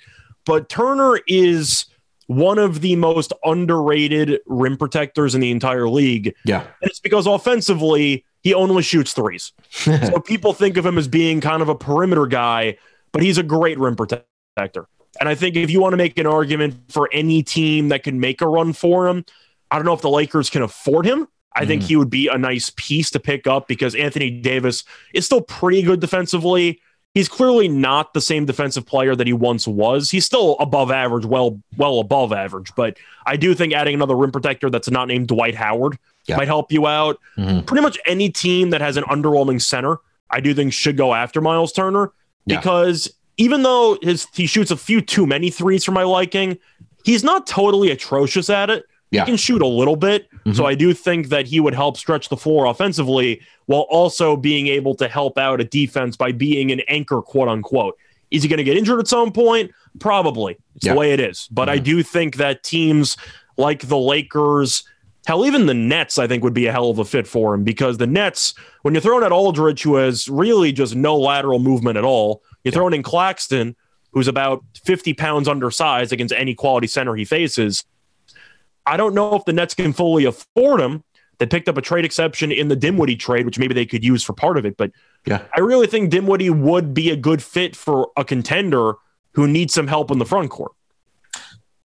But 0.45 0.69
Turner 0.69 1.21
is 1.27 1.87
one 2.29 2.59
of 2.59 2.81
the 2.81 2.97
most 2.97 3.33
underrated 3.45 4.41
rim 4.47 4.77
protectors 4.77 5.35
in 5.35 5.41
the 5.41 5.51
entire 5.51 5.89
league. 5.89 6.35
Yeah. 6.45 6.63
And 6.81 6.91
it's 6.91 7.01
because 7.01 7.27
offensively, 7.27 8.25
he 8.43 8.55
only 8.55 8.83
shoots 8.83 9.13
threes. 9.13 9.53
so 9.71 10.21
people 10.21 10.53
think 10.53 10.77
of 10.77 10.87
him 10.87 10.99
as 10.99 11.09
being 11.09 11.41
kind 11.41 11.63
of 11.63 11.69
a 11.69 11.75
perimeter 11.75 12.27
guy, 12.27 12.79
but 13.13 13.23
he's 13.23 13.39
a 13.39 13.43
great 13.43 13.79
rim 13.79 13.97
protector. 13.97 14.87
And 15.21 15.29
I 15.29 15.35
think 15.35 15.57
if 15.57 15.71
you 15.71 15.81
want 15.81 15.93
to 15.93 15.97
make 15.97 16.19
an 16.19 16.27
argument 16.27 16.75
for 16.91 17.09
any 17.13 17.43
team 17.43 17.89
that 17.89 18.03
can 18.03 18.21
make 18.21 18.41
a 18.41 18.49
run 18.49 18.73
for 18.73 19.09
him, 19.09 19.25
I 19.71 19.77
don't 19.77 19.85
know 19.85 19.93
if 19.95 20.01
the 20.03 20.11
Lakers 20.11 20.51
can 20.51 20.63
afford 20.63 21.07
him. 21.07 21.29
I 21.55 21.65
think 21.65 21.83
he 21.85 21.97
would 21.97 22.11
be 22.11 22.29
a 22.29 22.37
nice 22.37 22.71
piece 22.77 23.11
to 23.13 23.19
pick 23.21 23.47
up 23.47 23.67
because 23.67 23.95
Anthony 23.95 24.29
Davis 24.31 24.85
is 25.15 25.25
still 25.25 25.41
pretty 25.41 25.81
good 25.81 26.01
defensively. 26.01 26.83
He's 27.15 27.31
clearly 27.31 27.67
not 27.67 28.13
the 28.13 28.21
same 28.21 28.45
defensive 28.45 28.85
player 28.85 29.17
that 29.17 29.27
he 29.27 29.33
once 29.33 29.67
was. 29.67 30.11
He's 30.11 30.27
still 30.27 30.57
above 30.61 30.91
average, 30.91 31.25
well, 31.25 31.59
well 31.79 31.99
above 32.01 32.31
average. 32.35 32.75
But 32.77 32.99
I 33.25 33.37
do 33.37 33.55
think 33.55 33.73
adding 33.73 33.95
another 33.95 34.15
rim 34.15 34.33
protector 34.33 34.69
that's 34.69 34.91
not 34.91 35.09
named 35.09 35.29
Dwight 35.29 35.55
Howard 35.55 35.99
Yeah. 36.27 36.37
might 36.37 36.49
help 36.49 36.71
you 36.73 36.87
out. 36.87 37.19
Mhm. 37.39 37.65
Pretty 37.65 37.81
much 37.83 37.99
any 38.05 38.29
team 38.29 38.69
that 38.69 38.83
has 38.83 38.99
an 38.99 39.05
underwhelming 39.05 39.63
center, 39.63 39.97
I 40.31 40.41
do 40.41 40.53
think 40.53 40.75
should 40.75 40.99
go 40.99 41.15
after 41.15 41.41
Miles 41.41 41.73
Turner 41.73 42.13
because 42.47 43.11
even 43.37 43.62
though 43.62 43.99
his 44.03 44.27
he 44.35 44.46
shoots 44.46 44.70
a 44.70 44.77
few 44.77 45.01
too 45.01 45.27
many 45.27 45.51
threes 45.51 45.85
for 45.85 45.92
my 45.92 46.03
liking, 46.03 46.59
he's 47.05 47.22
not 47.25 47.46
totally 47.46 47.90
atrocious 47.90 48.49
at 48.51 48.70
it. 48.70 48.85
Yeah. 49.11 49.20
He 49.25 49.27
can 49.33 49.37
shoot 49.37 49.62
a 49.62 49.66
little 49.66 49.94
bit. 49.96 50.27
Mhm. 50.44 50.57
So 50.57 50.66
I 50.66 50.75
do 50.75 50.92
think 50.92 51.29
that 51.29 51.46
he 51.46 51.61
would 51.61 51.75
help 51.75 51.96
stretch 51.96 52.29
the 52.29 52.37
floor 52.37 52.66
offensively 52.66 53.40
while 53.66 53.83
also 53.83 54.37
being 54.37 54.66
able 54.66 54.94
to 54.96 55.07
help 55.09 55.38
out 55.38 55.61
a 55.61 55.64
defense 55.64 56.16
by 56.16 56.33
being 56.33 56.72
an 56.72 56.81
anchor, 56.88 57.22
quote 57.22 57.49
unquote. 57.49 57.96
Is 58.33 58.42
he 58.42 58.49
going 58.49 58.59
to 58.59 58.64
get 58.64 58.77
injured 58.77 58.99
at 58.99 59.07
some 59.07 59.31
point? 59.33 59.70
Probably. 60.01 60.57
It's 60.75 60.87
Yeah. 60.87 60.94
the 60.94 60.99
way 60.99 61.12
it 61.12 61.20
is. 61.20 61.49
But 61.53 61.68
I 61.68 61.79
do 61.79 62.03
think 62.03 62.37
that 62.37 62.64
teams 62.64 63.16
like 63.57 63.87
the 63.87 63.96
Lakers, 63.96 64.83
hell, 65.27 65.46
even 65.46 65.66
the 65.66 65.75
Nets, 65.75 66.18
I 66.18 66.27
think 66.27 66.42
would 66.42 66.53
be 66.53 66.66
a 66.66 66.72
hell 66.72 66.90
of 66.90 66.99
a 66.99 67.05
fit 67.05 67.29
for 67.29 67.55
him 67.55 67.62
because 67.62 67.99
the 67.99 68.07
Nets, 68.09 68.55
when 68.83 68.92
you're 68.94 69.01
throwing 69.01 69.25
at 69.25 69.31
Aldridge, 69.33 69.83
who 69.83 69.94
has 69.94 70.29
really 70.29 70.72
just 70.72 70.96
no 70.96 71.16
lateral 71.16 71.61
movement 71.61 71.96
at 71.96 72.05
all, 72.05 72.42
you're 72.67 72.73
throwing 72.73 72.95
in 72.95 73.05
Claxton, 73.05 73.77
who's 74.11 74.27
about 74.27 74.65
50 74.85 75.15
pounds 75.15 75.47
undersized 75.47 76.13
against 76.13 76.35
any 76.35 76.53
quality 76.53 76.89
center 76.89 77.15
he 77.15 77.25
faces. 77.25 77.85
I 78.85 78.97
don't 78.97 79.15
know 79.15 79.37
if 79.37 79.45
the 79.45 79.53
Nets 79.53 79.73
can 79.73 79.93
fully 79.93 80.25
afford 80.25 80.81
him. 80.81 81.05
They 81.39 81.47
picked 81.47 81.69
up 81.69 81.77
a 81.77 81.81
trade 81.81 82.05
exception 82.05 82.51
in 82.51 82.67
the 82.67 82.75
Dinwiddie 82.75 83.15
trade, 83.15 83.47
which 83.47 83.57
maybe 83.57 83.73
they 83.73 83.87
could 83.87 84.03
use 84.03 84.25
for 84.25 84.33
part 84.33 84.59
of 84.59 84.67
it. 84.67 84.77
But 84.77 84.91
Yeah. 85.27 85.43
I 85.57 85.61
really 85.61 85.87
think 85.87 86.11
Dinwiddie 86.11 86.51
would 86.51 86.93
be 86.93 87.11
a 87.11 87.17
good 87.17 87.41
fit 87.41 87.77
for 87.77 88.11
a 88.17 88.25
contender 88.25 88.95
who 89.35 89.47
needs 89.47 89.73
some 89.73 89.87
help 89.87 90.11
in 90.11 90.19
the 90.19 90.25
front 90.25 90.51
court. 90.51 90.73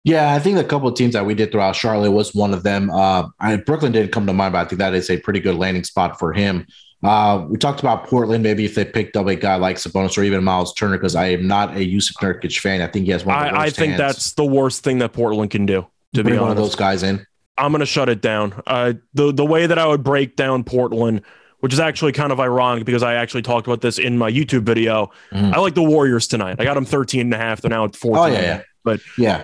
Yeah, 0.03 0.35
I 0.35 0.41
think 0.41 0.59
a 0.59 0.65
couple 0.65 0.89
of 0.89 0.97
teams 0.97 1.13
that 1.13 1.25
we 1.25 1.35
did 1.35 1.53
throughout 1.53 1.77
Charlotte 1.77 2.11
was 2.11 2.35
one 2.35 2.53
of 2.53 2.65
them. 2.65 2.91
Uh, 2.91 3.29
I, 3.39 3.57
Brooklyn 3.59 3.93
didn't 3.93 4.11
come 4.11 4.27
to 4.27 4.33
mind, 4.33 4.53
but 4.55 4.67
I 4.67 4.69
think 4.69 4.81
that 4.81 4.93
is 4.93 5.09
a 5.09 5.19
pretty 5.19 5.39
good 5.41 5.55
landing 5.55 5.85
spot 5.85 6.19
for 6.19 6.33
him. 6.33 6.67
Uh, 7.05 7.45
we 7.49 7.59
talked 7.59 7.81
about 7.81 8.07
Portland, 8.07 8.43
maybe 8.43 8.65
if 8.65 8.75
they 8.75 8.85
picked 8.85 9.17
up 9.17 9.27
a 9.27 9.37
guy 9.37 9.57
like 9.57 9.77
Sabonis 9.77 10.17
or 10.17 10.23
even 10.23 10.43
Miles 10.43 10.73
Turner, 10.75 10.97
because 10.97 11.15
I 11.15 11.27
am 11.29 11.47
not 11.47 11.77
a 11.77 11.81
Jusuf 11.81 12.15
Nurkic 12.23 12.59
fan. 12.59 12.81
I 12.81 12.87
think 12.87 13.05
he 13.05 13.13
has 13.13 13.25
one 13.25 13.37
of 13.37 13.53
the 13.53 13.59
I, 13.59 13.65
I 13.65 13.71
think 13.71 13.91
hands. 13.91 13.99
that's 13.99 14.33
the 14.33 14.45
worst 14.45 14.83
thing 14.83 14.99
that 14.99 15.13
Portland 15.13 15.51
can 15.51 15.67
do, 15.67 15.87
to 16.15 16.25
be 16.25 16.31
Bring 16.31 16.41
one 16.41 16.51
of 16.51 16.57
those 16.57 16.75
guys 16.75 17.03
in. 17.03 17.27
I'm 17.59 17.71
going 17.73 17.81
to 17.81 17.87
shut 17.87 18.09
it 18.09 18.21
down. 18.23 18.61
Uh, 18.67 18.95
the 19.13 19.33
the 19.33 19.45
way 19.45 19.67
that 19.67 19.79
I 19.79 19.87
would 19.87 20.03
break 20.03 20.35
down 20.35 20.65
Portland, 20.65 21.21
which 21.61 21.73
is 21.73 21.79
actually 21.79 22.13
kind 22.13 22.33
of 22.33 22.41
ironic 22.41 22.85
because 22.85 23.03
I 23.03 23.15
actually 23.15 23.43
talked 23.43 23.67
about 23.67 23.81
this 23.81 23.99
in 23.99 24.17
my 24.19 24.31
YouTube 24.31 24.63
video. 24.63 25.11
Mhm. 25.31 25.53
I 25.53 25.61
like 25.61 25.75
the 25.75 25.83
Warriors 25.83 26.27
tonight. 26.27 26.57
I 26.59 26.65
got 26.65 26.75
them 26.75 26.85
13 26.85 27.21
and 27.21 27.35
a 27.35 27.37
half. 27.37 27.61
They're 27.61 27.71
now 27.71 27.85
at 27.85 27.95
14. 27.95 28.23
Oh, 28.23 28.27
yeah, 28.27 28.41
yeah. 28.43 28.63
But 28.83 29.01
Yeah. 29.19 29.43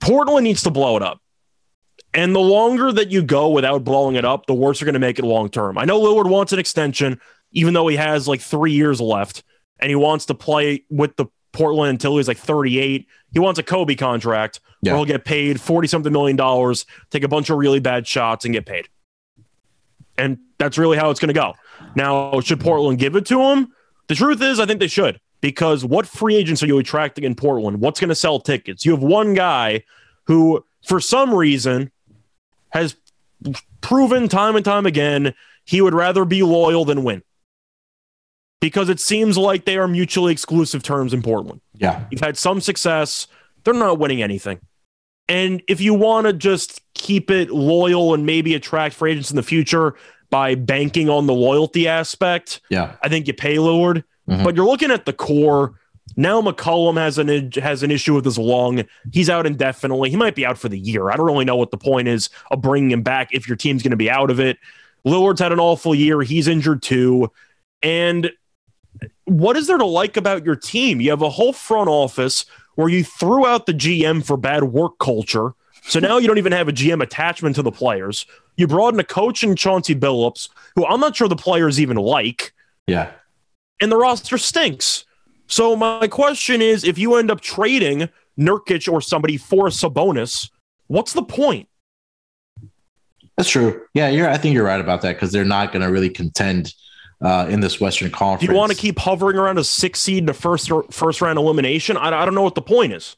Portland 0.00 0.44
needs 0.44 0.62
to 0.62 0.70
blow 0.70 0.96
it 0.96 1.02
up. 1.02 1.20
And 2.14 2.34
the 2.34 2.40
longer 2.40 2.90
that 2.92 3.10
you 3.10 3.22
go 3.22 3.50
without 3.50 3.84
blowing 3.84 4.16
it 4.16 4.24
up, 4.24 4.46
the 4.46 4.54
worse 4.54 4.80
you're 4.80 4.86
going 4.86 4.94
to 4.94 4.98
make 4.98 5.18
it 5.18 5.24
long 5.24 5.48
term. 5.50 5.76
I 5.78 5.84
know 5.84 6.00
Lillard 6.00 6.28
wants 6.28 6.52
an 6.52 6.58
extension, 6.58 7.20
even 7.52 7.74
though 7.74 7.86
he 7.88 7.96
has 7.96 8.26
like 8.26 8.40
three 8.40 8.72
years 8.72 9.00
left, 9.00 9.42
and 9.78 9.90
he 9.90 9.94
wants 9.96 10.26
to 10.26 10.34
play 10.34 10.84
with 10.90 11.16
the 11.16 11.26
Portland 11.52 11.90
until 11.90 12.16
he's 12.16 12.26
like 12.28 12.38
38. 12.38 13.06
He 13.32 13.38
wants 13.38 13.58
a 13.58 13.62
Kobe 13.62 13.94
contract 13.94 14.60
Yeah. 14.82 14.92
where 14.92 14.98
he'll 14.98 15.06
get 15.06 15.24
paid 15.24 15.60
40 15.60 15.86
something 15.88 16.12
million 16.12 16.36
dollars, 16.36 16.86
take 17.10 17.24
a 17.24 17.28
bunch 17.28 17.50
of 17.50 17.58
really 17.58 17.78
bad 17.80 18.06
shots, 18.06 18.44
and 18.44 18.54
get 18.54 18.64
paid. 18.66 18.88
And 20.16 20.38
that's 20.58 20.78
really 20.78 20.96
how 20.96 21.10
it's 21.10 21.20
going 21.20 21.28
to 21.28 21.34
go. 21.34 21.54
Now, 21.94 22.40
should 22.40 22.60
Portland 22.60 22.98
give 22.98 23.16
it 23.16 23.26
to 23.26 23.40
him? 23.40 23.68
The 24.08 24.14
truth 24.14 24.42
is, 24.42 24.58
I 24.58 24.66
think 24.66 24.80
they 24.80 24.88
should 24.88 25.20
because 25.40 25.84
what 25.84 26.06
free 26.06 26.34
agents 26.36 26.62
are 26.62 26.66
you 26.66 26.78
attracting 26.78 27.24
in 27.24 27.34
Portland? 27.34 27.80
What's 27.80 28.00
going 28.00 28.08
to 28.08 28.14
sell 28.14 28.40
tickets? 28.40 28.84
You 28.84 28.92
have 28.92 29.02
one 29.02 29.34
guy 29.34 29.84
who, 30.24 30.64
for 30.86 31.00
some 31.00 31.32
reason, 31.32 31.90
has 32.70 32.96
proven 33.80 34.28
time 34.28 34.56
and 34.56 34.64
time 34.64 34.86
again 34.86 35.34
he 35.64 35.80
would 35.80 35.94
rather 35.94 36.24
be 36.24 36.42
loyal 36.42 36.84
than 36.84 37.04
win 37.04 37.22
because 38.60 38.88
it 38.88 38.98
seems 39.00 39.38
like 39.38 39.64
they 39.64 39.76
are 39.76 39.86
mutually 39.86 40.32
exclusive 40.32 40.82
terms 40.82 41.14
in 41.14 41.22
Portland. 41.22 41.60
Yeah. 41.74 42.04
You've 42.10 42.20
had 42.20 42.36
some 42.36 42.60
success, 42.60 43.26
they're 43.64 43.74
not 43.74 43.98
winning 43.98 44.22
anything. 44.22 44.58
And 45.28 45.62
if 45.68 45.80
you 45.80 45.92
want 45.94 46.26
to 46.26 46.32
just 46.32 46.80
keep 46.94 47.30
it 47.30 47.50
loyal 47.50 48.14
and 48.14 48.24
maybe 48.26 48.54
attract 48.54 48.94
free 48.94 49.12
agents 49.12 49.30
in 49.30 49.36
the 49.36 49.42
future 49.42 49.94
by 50.30 50.54
banking 50.54 51.08
on 51.08 51.26
the 51.26 51.34
loyalty 51.34 51.86
aspect, 51.86 52.60
Yeah. 52.70 52.96
I 53.02 53.08
think 53.08 53.26
you 53.28 53.34
pay 53.34 53.56
Lillard. 53.56 54.02
Mhm. 54.28 54.42
But 54.44 54.56
you're 54.56 54.66
looking 54.66 54.90
at 54.90 55.04
the 55.06 55.12
core. 55.12 55.74
Now 56.16 56.40
McCollum 56.40 56.96
has 56.96 57.18
an 57.18 57.52
has 57.62 57.82
an 57.82 57.90
issue 57.90 58.14
with 58.14 58.24
his 58.24 58.38
lung. 58.38 58.84
He's 59.12 59.30
out 59.30 59.46
indefinitely. 59.46 60.10
He 60.10 60.16
might 60.16 60.34
be 60.34 60.44
out 60.46 60.58
for 60.58 60.68
the 60.68 60.78
year. 60.78 61.10
I 61.10 61.16
don't 61.16 61.26
really 61.26 61.44
know 61.44 61.56
what 61.56 61.70
the 61.70 61.76
point 61.78 62.08
is 62.08 62.28
of 62.50 62.60
bringing 62.60 62.90
him 62.90 63.02
back 63.02 63.28
if 63.32 63.46
your 63.46 63.56
team's 63.56 63.82
going 63.82 63.90
to 63.92 63.96
be 63.96 64.10
out 64.10 64.30
of 64.30 64.40
it. 64.40 64.58
Lillard's 65.06 65.40
had 65.40 65.52
an 65.52 65.60
awful 65.60 65.94
year. 65.94 66.22
He's 66.22 66.48
injured 66.48 66.82
too. 66.82 67.30
And 67.82 68.30
what 69.26 69.56
is 69.56 69.66
there 69.68 69.78
to 69.78 69.84
like 69.86 70.16
about 70.16 70.44
your 70.44 70.56
team? 70.56 71.00
You 71.00 71.10
have 71.10 71.22
a 71.22 71.30
whole 71.30 71.52
front 71.52 71.88
office 71.88 72.44
where 72.74 72.88
you 72.88 73.04
threw 73.04 73.46
out 73.46 73.66
the 73.66 73.74
GM 73.74 74.24
for 74.24 74.36
bad 74.36 74.64
work 74.64 74.98
culture. 74.98 75.54
So 75.84 76.00
now 76.00 76.18
you 76.18 76.26
don't 76.26 76.38
even 76.38 76.52
have 76.52 76.68
a 76.68 76.72
GM 76.72 77.02
attachment 77.02 77.54
to 77.56 77.62
the 77.62 77.70
players. 77.70 78.26
You 78.56 78.66
brought 78.66 78.94
in 78.94 79.00
a 79.00 79.04
coach 79.04 79.42
in 79.42 79.54
Chauncey 79.56 79.94
Billups, 79.94 80.48
who 80.74 80.84
I'm 80.84 81.00
not 81.00 81.14
sure 81.16 81.28
the 81.28 81.36
players 81.36 81.80
even 81.80 81.96
like 81.96 82.52
Yeah. 82.86 83.10
and 83.80 83.90
the 83.92 83.96
roster 83.96 84.36
stinks. 84.36 85.04
So 85.48 85.74
my 85.74 86.06
question 86.08 86.62
is, 86.62 86.84
if 86.84 86.98
you 86.98 87.16
end 87.16 87.30
up 87.30 87.40
trading 87.40 88.08
Nurkic 88.38 88.90
or 88.90 89.00
somebody 89.00 89.36
for 89.36 89.66
a 89.66 89.70
Sabonis, 89.70 90.50
what's 90.86 91.12
the 91.14 91.22
point? 91.22 91.68
That's 93.36 93.48
true. 93.48 93.82
Yeah, 93.94 94.08
you're. 94.08 94.28
I 94.28 94.36
think 94.36 94.54
you're 94.54 94.64
right 94.64 94.80
about 94.80 95.02
that 95.02 95.14
because 95.14 95.32
they're 95.32 95.44
not 95.44 95.72
going 95.72 95.82
to 95.82 95.90
really 95.90 96.10
contend 96.10 96.74
uh, 97.20 97.46
in 97.48 97.60
this 97.60 97.80
Western 97.80 98.10
Conference. 98.10 98.46
Do 98.46 98.52
you 98.52 98.58
want 98.58 98.72
to 98.72 98.76
keep 98.76 98.98
hovering 98.98 99.36
around 99.36 99.58
a 99.58 99.64
six 99.64 100.00
seed 100.00 100.24
in 100.24 100.28
a 100.28 100.34
first 100.34 100.70
first 100.90 101.20
round 101.20 101.38
elimination? 101.38 101.96
I, 101.96 102.08
I 102.08 102.24
don't 102.24 102.34
know 102.34 102.42
what 102.42 102.56
the 102.56 102.62
point 102.62 102.92
is. 102.92 103.16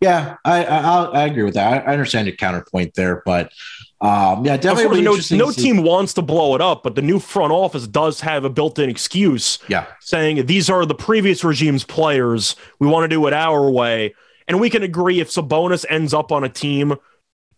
Yeah, 0.00 0.36
I 0.44 0.64
I, 0.64 1.04
I 1.04 1.26
agree 1.26 1.42
with 1.42 1.54
that. 1.54 1.86
I, 1.86 1.90
I 1.90 1.92
understand 1.92 2.26
your 2.26 2.36
counterpoint 2.36 2.94
there, 2.94 3.22
but 3.24 3.52
um, 4.00 4.44
yeah, 4.44 4.56
definitely. 4.56 5.00
no, 5.00 5.16
no 5.32 5.50
team 5.50 5.82
wants 5.82 6.14
to 6.14 6.22
blow 6.22 6.54
it 6.54 6.60
up, 6.60 6.82
but 6.82 6.94
the 6.94 7.02
new 7.02 7.18
front 7.18 7.52
office 7.52 7.86
does 7.86 8.20
have 8.20 8.44
a 8.44 8.50
built-in 8.50 8.88
excuse 8.88 9.58
Yeah, 9.68 9.86
saying 10.00 10.46
these 10.46 10.70
are 10.70 10.86
the 10.86 10.94
previous 10.94 11.42
regime's 11.42 11.84
players. 11.84 12.54
We 12.78 12.86
want 12.86 13.04
to 13.04 13.08
do 13.08 13.26
it 13.26 13.32
our 13.32 13.68
way. 13.70 14.14
And 14.46 14.60
we 14.60 14.70
can 14.70 14.82
agree 14.82 15.20
if 15.20 15.28
Sabonis 15.30 15.84
ends 15.90 16.14
up 16.14 16.32
on 16.32 16.42
a 16.44 16.48
team, 16.48 16.94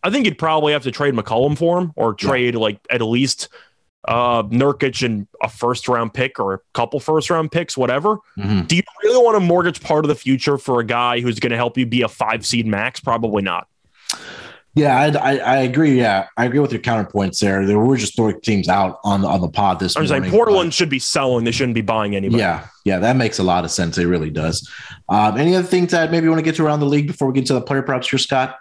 I 0.03 0.11
think 0.11 0.25
you'd 0.25 0.39
probably 0.39 0.73
have 0.73 0.83
to 0.85 0.91
trade 0.91 1.15
McCollum 1.15 1.57
for 1.57 1.79
him 1.79 1.93
or 1.95 2.15
trade 2.15 2.55
like 2.55 2.81
at 2.91 3.03
least 3.03 3.49
uh 4.09 4.43
Nurkic 4.45 5.05
and 5.05 5.29
a 5.43 5.49
first 5.49 5.87
round 5.87 6.15
pick 6.15 6.41
or 6.41 6.55
a 6.55 6.59
couple 6.73 6.99
first 7.01 7.29
round 7.29 7.53
picks, 7.53 7.77
whatever. 7.77 8.17
Mhm. 8.39 8.67
Do 8.67 8.77
you 8.77 8.83
really 9.05 9.23
want 9.23 9.37
to 9.37 9.41
mortgage 9.41 9.83
part 9.83 10.07
of 10.07 10.09
the 10.09 10.15
future 10.15 10.57
for 10.57 10.81
a 10.81 10.85
guy 10.85 11.21
who's 11.21 11.39
going 11.39 11.51
to 11.51 11.57
help 11.57 11.77
you 11.77 11.85
be 11.85 12.01
a 12.01 12.09
five 12.09 12.47
seed 12.47 12.67
max? 12.67 12.99
Probably 12.99 13.43
not. 13.43 13.69
Yeah, 14.81 14.99
I, 14.99 15.33
I 15.33 15.37
I 15.39 15.57
agree. 15.59 15.99
Yeah, 15.99 16.27
I 16.37 16.45
agree 16.47 16.59
with 16.61 16.73
your 16.73 16.81
counterpoints 16.81 17.39
there. 17.41 17.67
There 17.67 17.79
were 17.79 17.97
just 17.97 18.17
throwing 18.17 18.41
teams 18.41 18.69
out 18.69 18.99
on 19.05 19.21
the 19.21 19.29
on 19.29 19.41
the 19.41 19.49
pod 19.49 19.79
this 19.79 19.97
I'm 19.97 20.07
morning. 20.07 20.23
saying 20.23 20.33
Portland 20.33 20.75
should 20.75 20.89
be 20.89 20.99
selling. 20.99 21.45
They 21.45 21.53
shouldn't 21.53 21.75
be 21.75 21.81
buying 21.83 22.17
anybody. 22.17 22.41
Yeah, 22.41 22.67
yeah, 22.85 22.99
that 22.99 23.17
makes 23.17 23.39
a 23.39 23.43
lot 23.43 23.65
of 23.65 23.71
sense. 23.71 23.99
It 23.99 24.07
really 24.07 24.31
does. 24.31 24.69
Um, 25.09 25.37
any 25.39 25.55
other 25.55 25.67
things 25.67 25.91
that 25.93 26.11
maybe 26.11 26.25
you 26.25 26.31
want 26.31 26.41
to 26.41 26.45
get 26.45 26.57
to 26.57 26.65
around 26.67 26.81
the 26.81 26.87
league 26.87 27.07
before 27.07 27.29
we 27.29 27.35
get 27.35 27.47
to 27.47 27.55
the 27.55 27.61
player 27.61 27.83
props 27.83 28.09
here, 28.11 28.19
Scott? 28.19 28.57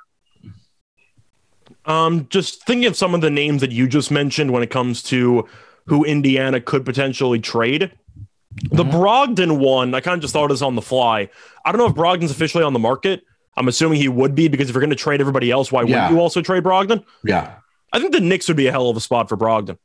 Um, 1.85 2.27
just 2.29 2.65
thinking 2.65 2.85
of 2.87 2.95
some 2.95 3.15
of 3.15 3.21
the 3.21 3.29
names 3.29 3.61
that 3.61 3.71
you 3.71 3.87
just 3.87 4.11
mentioned 4.11 4.51
when 4.51 4.61
it 4.63 4.69
comes 4.69 5.01
to 5.03 5.47
who 5.85 6.03
Indiana 6.03 6.61
could 6.61 6.85
potentially 6.85 7.39
trade. 7.39 7.91
The 8.71 8.83
Mhm. 8.83 8.91
Brogdon 8.91 9.57
one, 9.59 9.93
I 9.95 10.01
kind 10.01 10.15
of 10.15 10.21
just 10.21 10.33
thought 10.33 10.45
of 10.45 10.49
this 10.49 10.61
on 10.61 10.75
the 10.75 10.81
fly. 10.81 11.29
I 11.65 11.71
don't 11.71 11.79
know 11.79 11.87
if 11.87 11.93
Brogdon's 11.95 12.31
officially 12.31 12.63
on 12.63 12.73
the 12.73 12.79
market. 12.79 13.21
I'm 13.57 13.67
assuming 13.67 13.99
he 13.99 14.07
would 14.07 14.35
be 14.35 14.47
because 14.47 14.69
if 14.69 14.73
you're 14.73 14.81
going 14.81 14.89
to 14.91 14.95
trade 14.95 15.19
everybody 15.21 15.51
else, 15.51 15.71
why 15.71 15.81
Yeah. 15.81 15.85
wouldn't 15.85 16.11
you 16.13 16.19
also 16.19 16.41
trade 16.41 16.63
Brogdon? 16.63 17.03
Yeah, 17.25 17.53
I 17.91 17.99
think 17.99 18.13
the 18.13 18.19
Knicks 18.21 18.47
would 18.47 18.57
be 18.57 18.67
a 18.67 18.71
hell 18.71 18.89
of 18.89 18.95
a 18.97 19.01
spot 19.01 19.27
for 19.29 19.35
Brogdon. 19.37 19.77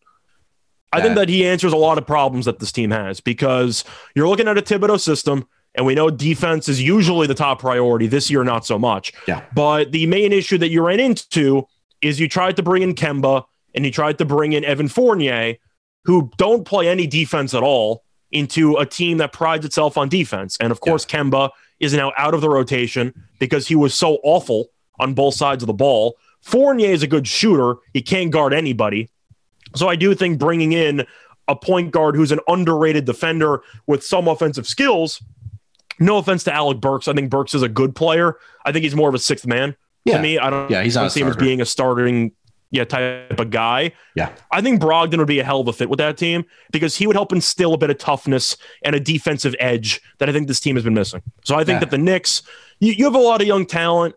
I 0.93 1.01
think 1.01 1.17
that 1.17 1.29
he 1.29 1.45
answers 1.45 1.73
a 1.73 1.77
lot 1.77 1.99
of 1.99 2.07
problems 2.07 2.45
that 2.45 2.61
this 2.61 2.71
team 2.71 2.93
has 2.93 3.21
because 3.21 3.83
you're 4.15 4.29
looking 4.29 4.47
at 4.47 4.57
a 4.57 4.63
Thibodeau 4.63 5.01
system, 5.01 5.45
and 5.75 5.85
we 5.85 5.97
know 5.97 6.09
defense 6.09 6.69
is 6.69 6.81
usually 6.81 7.27
the 7.27 7.35
top 7.35 7.59
priority. 7.59 8.07
This 8.07 8.31
year, 8.31 8.45
not 8.45 8.65
so 8.65 8.79
much. 8.79 9.13
Yeah. 9.27 9.43
But 9.53 9.91
the 9.91 10.07
main 10.07 10.33
issue 10.33 10.57
that 10.59 10.69
you 10.69 10.83
ran 10.87 11.01
into 11.01 11.67
is 12.01 12.21
you 12.21 12.29
tried 12.29 12.55
to 12.57 12.63
bring 12.63 12.83
in 12.83 12.95
Kemba 12.95 13.43
and 13.75 13.85
you 13.85 13.91
tried 13.91 14.19
to 14.19 14.25
bring 14.25 14.53
in 14.53 14.65
Evan 14.65 14.87
Fournier, 14.87 15.57
who 16.05 16.31
don't 16.37 16.65
play 16.65 16.87
any 16.89 17.09
defense 17.09 17.55
at 17.55 17.65
all, 17.65 18.05
into 18.31 18.77
a 18.77 18.87
team 18.87 19.19
that 19.19 19.33
prides 19.33 19.65
itself 19.65 19.99
on 19.99 20.09
defense. 20.09 20.57
And 20.61 20.71
of 20.71 20.81
course, 20.81 21.05
Kemba 21.05 21.51
is 21.81 21.93
now 21.95 22.13
out 22.17 22.35
of 22.35 22.41
the 22.41 22.49
rotation 22.49 23.13
because 23.39 23.67
he 23.69 23.75
was 23.75 23.95
so 23.95 24.19
awful 24.23 24.69
on 24.99 25.15
both 25.15 25.35
sides 25.35 25.63
of 25.63 25.67
the 25.67 25.73
ball. 25.73 26.17
Fournier 26.41 26.91
is 26.91 27.03
a 27.03 27.07
good 27.07 27.27
shooter. 27.27 27.77
He 27.93 28.03
can't 28.03 28.31
guard 28.31 28.53
anybody. 28.53 29.11
So 29.75 29.89
I 29.89 29.97
do 29.97 30.15
think 30.15 30.39
bringing 30.39 30.73
in 30.73 31.07
a 31.49 31.57
point 31.57 31.91
guard 31.91 32.17
who's 32.17 32.33
an 32.33 32.41
underrated 32.49 33.05
defender 33.05 33.63
with 33.87 34.05
some 34.05 34.29
offensive 34.29 34.67
skills. 34.67 35.23
No 35.99 36.19
offense 36.19 36.45
to 36.45 36.53
Alec 36.53 36.81
Burks. 36.81 37.09
I 37.09 37.13
think 37.13 37.31
Burks 37.31 37.55
is 37.55 37.63
a 37.63 37.69
good 37.69 37.95
player. 37.95 38.37
I 38.65 38.73
think 38.73 38.85
he's 38.85 38.95
more 38.95 39.09
of 39.09 39.15
a 39.15 39.19
sixth 39.19 39.47
man 39.47 39.77
yeah, 40.05 40.17
to 40.17 40.23
me. 40.23 40.39
I 40.39 40.51
don't, 40.51 40.71
yeah. 40.71 40.83
He's 40.83 40.97
I 40.97 41.03
don't 41.03 41.11
see 41.11 41.21
him 41.21 41.29
as 41.29 41.37
being 41.37 41.61
a 41.61 41.67
starting 41.67 42.33
yeah, 42.75 42.85
type 42.85 43.39
of 43.39 43.51
guy. 43.51 43.93
Yeah. 44.17 44.31
I 44.51 44.61
think 44.61 44.81
Brogdon 44.83 45.19
would 45.19 45.29
be 45.29 45.39
a 45.39 45.45
hell 45.45 45.61
of 45.61 45.69
a 45.69 45.73
fit 45.73 45.89
with 45.89 45.99
that 45.99 46.17
team 46.19 46.45
because 46.73 46.97
he 46.97 47.07
would 47.07 47.15
help 47.17 47.33
instill 47.33 47.73
a 47.73 47.79
bit 47.79 47.89
of 47.91 47.99
toughness 47.99 48.57
and 48.85 48.97
a 48.97 49.01
defensive 49.01 49.55
edge 49.61 50.01
that 50.19 50.29
I 50.29 50.33
think 50.33 50.49
this 50.49 50.61
team 50.61 50.75
has 50.77 50.85
been 50.85 50.95
missing. 50.95 51.23
So 51.45 51.55
I 51.55 51.59
think 51.65 51.77
Yeah. 51.77 51.81
that 51.81 51.91
the 51.91 51.99
Knicks, 51.99 52.43
you, 52.81 52.93
you 52.93 53.05
have 53.05 53.15
a 53.15 53.19
lot 53.19 53.41
of 53.41 53.47
young 53.47 53.65
talent. 53.65 54.17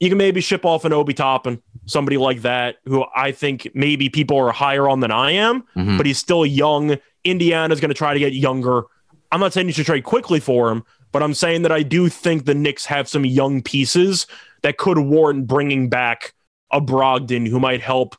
You 0.00 0.08
can 0.08 0.16
maybe 0.16 0.40
ship 0.40 0.64
off 0.64 0.86
an 0.86 0.94
Obi 0.94 1.12
Toppin, 1.12 1.60
somebody 1.84 2.16
like 2.16 2.40
that, 2.42 2.76
who 2.86 3.04
I 3.14 3.32
think 3.32 3.68
maybe 3.74 4.08
people 4.08 4.38
are 4.38 4.50
higher 4.50 4.88
on 4.88 5.00
than 5.00 5.10
I 5.10 5.32
am, 5.32 5.64
Mhm. 5.76 5.98
but 5.98 6.06
he's 6.06 6.16
still 6.18 6.46
young. 6.46 6.96
Indiana's 7.24 7.80
going 7.80 7.90
to 7.90 7.94
try 7.94 8.14
to 8.14 8.18
get 8.18 8.32
younger. 8.32 8.84
I'm 9.30 9.40
not 9.40 9.52
saying 9.52 9.66
you 9.66 9.74
should 9.74 9.84
trade 9.86 10.04
quickly 10.04 10.40
for 10.40 10.70
him, 10.72 10.84
but 11.12 11.22
I'm 11.22 11.34
saying 11.34 11.62
that 11.62 11.72
I 11.72 11.82
do 11.82 12.08
think 12.08 12.46
the 12.46 12.54
Knicks 12.54 12.86
have 12.86 13.08
some 13.08 13.26
young 13.26 13.60
pieces 13.62 14.26
that 14.62 14.78
could 14.78 14.96
warrant 14.98 15.46
bringing 15.46 15.88
back 15.90 16.32
a 16.70 16.80
Brogdon 16.80 17.46
who 17.48 17.58
might 17.60 17.80
help 17.80 18.16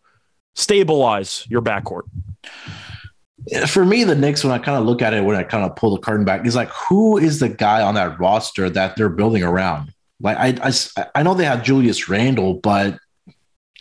stabilize 0.56 1.46
your 1.50 1.62
backcourt. 1.62 2.04
for 3.68 3.86
me, 3.86 4.04
the 4.04 4.16
Knicks, 4.16 4.44
when 4.44 4.54
I 4.54 4.58
kind 4.60 4.78
of 4.78 4.86
look 4.86 5.02
at 5.02 5.14
it, 5.14 5.24
when 5.24 5.36
I 5.36 5.44
kind 5.44 5.66
of 5.66 5.76
pull 5.76 5.96
the 5.96 6.02
curtain 6.02 6.26
back, 6.26 6.46
is 6.46 6.56
like, 6.56 6.70
who 6.70 7.18
is 7.18 7.40
the 7.40 7.50
guy 7.50 7.82
on 7.82 7.96
that 7.96 8.20
roster 8.20 8.70
that 8.70 8.96
they're 8.96 9.10
building 9.10 9.44
around? 9.44 9.94
Like, 10.20 10.38
I, 10.38 10.70
I, 10.70 11.06
I 11.16 11.24
know 11.24 11.34
they 11.34 11.46
have 11.46 11.64
Julius 11.64 12.08
Randle, 12.08 12.56
but 12.56 13.00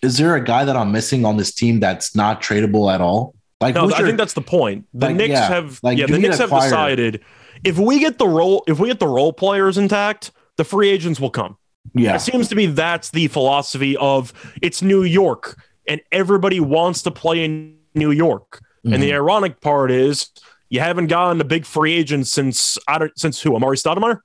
is 0.02 0.16
there 0.16 0.34
a 0.34 0.42
guy 0.42 0.64
that 0.64 0.76
I'm 0.76 0.92
missing 0.92 1.24
on 1.26 1.36
this 1.36 1.52
team 1.52 1.80
that's 1.80 2.16
not 2.16 2.42
tradable 2.42 2.92
at 2.92 3.00
all? 3.02 3.34
Like, 3.60 3.74
No, 3.74 3.90
I 3.90 3.98
your- 3.98 4.06
think 4.06 4.16
that's 4.18 4.32
the 4.32 4.40
point. 4.40 4.86
The 4.94 5.08
Like, 5.08 5.16
Knicks 5.16 5.30
yeah, 5.32 5.48
have 5.48 5.80
like, 5.82 5.98
yeah, 5.98 6.06
the 6.06 6.18
Knicks 6.18 6.38
to 6.38 6.48
have 6.48 6.62
decided 6.62 7.22
if 7.62 7.78
we 7.78 7.98
get 7.98 8.16
the 8.16 8.26
role 8.26 8.64
if 8.66 8.78
we 8.78 8.88
get 8.88 9.00
the 9.00 9.06
role 9.08 9.34
players 9.34 9.76
intact, 9.76 10.30
the 10.56 10.64
free 10.64 10.88
agents 10.88 11.20
will 11.20 11.28
come. 11.30 11.58
Yeah, 11.94 12.14
It 12.16 12.20
seems 12.20 12.48
to 12.48 12.54
be 12.54 12.66
that's 12.66 13.10
the 13.10 13.28
philosophy 13.28 13.96
of 13.96 14.32
it's 14.62 14.82
New 14.82 15.02
York 15.02 15.56
and 15.88 16.00
everybody 16.12 16.60
wants 16.60 17.02
to 17.02 17.10
play 17.10 17.44
in 17.44 17.76
New 17.94 18.10
York. 18.10 18.60
And 18.84 18.94
Mm-hmm. 18.94 19.02
the 19.02 19.12
ironic 19.14 19.60
part 19.60 19.90
is 19.90 20.28
you 20.70 20.80
haven't 20.80 21.08
gotten 21.08 21.40
a 21.40 21.44
big 21.44 21.66
free 21.66 21.92
agent 21.92 22.26
since 22.26 22.78
I 22.88 22.98
don't 22.98 23.18
since 23.18 23.40
who 23.42 23.50
Amar'e 23.50 23.76
Stoudemire 23.82 24.20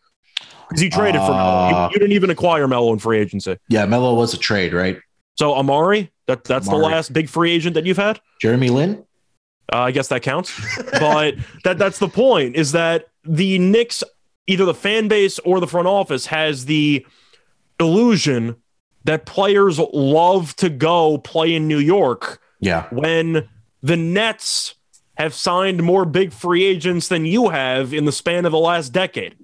because 0.69 0.81
you 0.83 0.89
traded 0.89 1.21
for 1.21 1.31
Melo. 1.31 1.69
You, 1.69 1.75
Uh, 1.75 1.89
you 1.91 1.99
didn't 1.99 2.13
even 2.13 2.29
acquire 2.29 2.67
Melo 2.67 2.93
in 2.93 2.99
free 2.99 3.17
agency. 3.19 3.57
yeah. 3.69 3.85
Melo 3.85 4.13
was 4.13 4.33
a 4.33 4.37
trade, 4.37 4.73
right? 4.73 4.97
So 5.37 5.53
Amar'e, 5.55 6.09
that 6.27 6.43
that's 6.45 6.69
the 6.69 6.75
last 6.77 7.11
big 7.13 7.27
free 7.29 7.51
agent 7.51 7.73
that 7.73 7.85
you've 7.85 7.97
had. 7.97 8.19
Jeremy 8.41 8.69
Lin. 8.69 9.03
Uh, 9.73 9.79
I 9.79 9.91
guess 9.91 10.07
that 10.09 10.21
counts. 10.21 10.53
but 10.99 11.35
that 11.63 11.77
that's 11.77 11.99
the 11.99 12.07
point 12.09 12.55
is 12.55 12.71
that 12.73 13.07
the 13.25 13.57
Knicks, 13.59 14.03
either 14.47 14.63
the 14.63 14.73
fan 14.73 15.07
base 15.09 15.39
or 15.39 15.59
the 15.59 15.67
front 15.67 15.87
office, 15.87 16.27
has 16.27 16.65
the 16.65 17.05
illusion 17.79 18.55
that 19.03 19.25
players 19.25 19.79
love 19.79 20.55
to 20.57 20.69
go 20.69 21.17
play 21.17 21.53
in 21.53 21.67
New 21.67 21.79
York 21.79 22.41
Yeah, 22.59 22.87
when 22.91 23.47
the 23.81 23.97
Nets 23.97 24.75
have 25.17 25.33
signed 25.33 25.83
more 25.83 26.05
big 26.05 26.33
free 26.33 26.65
agents 26.65 27.07
than 27.07 27.25
you 27.25 27.49
have 27.49 27.93
in 27.93 28.05
the 28.05 28.11
span 28.11 28.45
of 28.45 28.51
the 28.51 28.57
last 28.57 28.89
decade. 28.89 29.35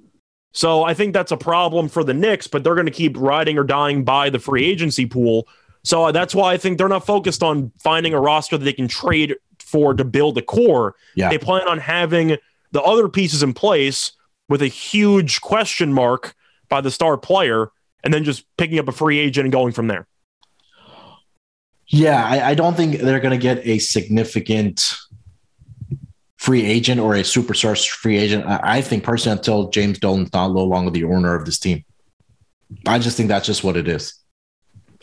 So 0.54 0.84
I 0.84 0.94
think 0.94 1.14
that's 1.14 1.32
a 1.32 1.38
problem 1.38 1.88
for 1.88 2.04
the 2.04 2.14
Knicks, 2.14 2.48
but 2.48 2.64
they're 2.64 2.76
going 2.76 2.88
to 2.88 2.92
keep 2.92 3.16
riding 3.18 3.58
or 3.58 3.64
dying 3.64 4.04
by 4.04 4.30
the 4.30 4.40
free 4.40 4.66
agency 4.66 5.06
pool. 5.06 5.48
So 5.84 6.12
that's 6.12 6.36
why 6.36 6.54
I 6.54 6.58
think 6.58 6.78
they're 6.78 6.90
not 6.90 7.06
focused 7.06 7.42
on 7.42 7.72
finding 7.80 8.14
a 8.14 8.20
roster 8.20 8.58
that 8.58 8.66
they 8.66 8.74
can 8.74 8.88
trade 8.88 9.36
for 9.60 9.94
to 9.94 10.04
build 10.04 10.38
a 10.38 10.42
core. 10.42 10.96
Yeah. 11.16 11.30
They 11.30 11.38
plan 11.38 11.68
on 11.68 11.78
having 11.78 12.38
the 12.72 12.82
other 12.82 13.08
pieces 13.08 13.44
in 13.44 13.54
place 13.54 14.12
with 14.50 14.62
a 14.62 14.68
huge 14.68 15.40
question 15.40 15.94
mark 15.94 16.36
by 16.68 16.82
the 16.82 16.92
star 16.92 17.18
player 17.18 17.72
and 18.04 18.14
then 18.14 18.24
just 18.24 18.46
picking 18.58 18.80
up 18.80 18.88
a 18.88 18.92
free 18.92 19.20
agent 19.20 19.46
and 19.46 19.52
going 19.52 19.74
from 19.74 19.88
there. 19.88 20.08
Yeah, 21.88 22.24
I, 22.24 22.52
I 22.52 22.54
don't 22.56 22.76
think 22.76 23.00
they're 23.00 23.20
going 23.20 23.38
to 23.38 23.42
get 23.42 23.66
a 23.68 23.78
significant 23.80 24.96
free 26.38 26.66
agent 26.66 27.00
or 27.00 27.16
a 27.16 27.22
superstar 27.22 27.78
free 27.88 28.18
agent. 28.18 28.46
I, 28.46 28.60
I 28.78 28.82
think 28.82 29.04
personally, 29.04 29.38
until 29.38 29.70
James 29.70 30.00
Dolan's 30.00 30.32
not 30.34 30.54
no 30.54 30.64
longer 30.64 30.90
the 30.90 31.04
owner 31.04 31.36
of 31.36 31.46
this 31.46 31.60
team, 31.60 31.84
I 32.88 32.98
just 32.98 33.18
think 33.18 33.30
that's 33.30 33.46
just 33.46 33.64
what 33.64 33.76
it 33.76 33.88
is. 33.88 34.14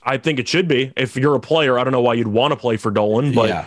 I 0.03 0.17
think 0.17 0.39
it 0.39 0.49
should 0.49 0.67
be. 0.67 0.93
If 0.97 1.17
you're 1.17 1.35
a 1.35 1.41
player, 1.41 1.79
I 1.79 1.85
don't 1.85 1.93
know 1.93 2.01
why 2.01 2.15
you'd 2.15 2.29
want 2.29 2.53
to 2.53 2.57
play 2.57 2.79
for 2.79 2.91
Dolan, 2.91 3.35
but 3.35 3.51
yeah, 3.51 3.67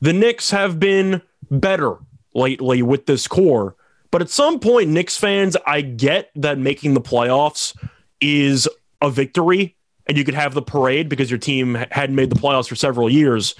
the 0.00 0.14
Knicks 0.14 0.50
have 0.50 0.80
been 0.80 1.20
better 1.50 1.98
lately 2.34 2.82
with 2.82 3.04
this 3.04 3.28
core. 3.28 3.76
But 4.10 4.22
at 4.22 4.30
some 4.30 4.58
point, 4.58 4.90
Knicks 4.90 5.16
fans, 5.16 5.56
I 5.66 5.80
get 5.82 6.30
that 6.36 6.58
making 6.58 6.94
the 6.94 7.00
playoffs 7.00 7.76
is 8.22 8.68
a 9.02 9.10
victory 9.10 9.76
and 10.06 10.16
you 10.16 10.24
could 10.24 10.34
have 10.34 10.54
the 10.54 10.62
parade 10.62 11.08
because 11.08 11.30
your 11.30 11.38
team 11.38 11.74
hadn't 11.90 12.16
made 12.16 12.30
the 12.30 12.36
playoffs 12.36 12.68
for 12.68 12.74
several 12.74 13.10
years. 13.10 13.54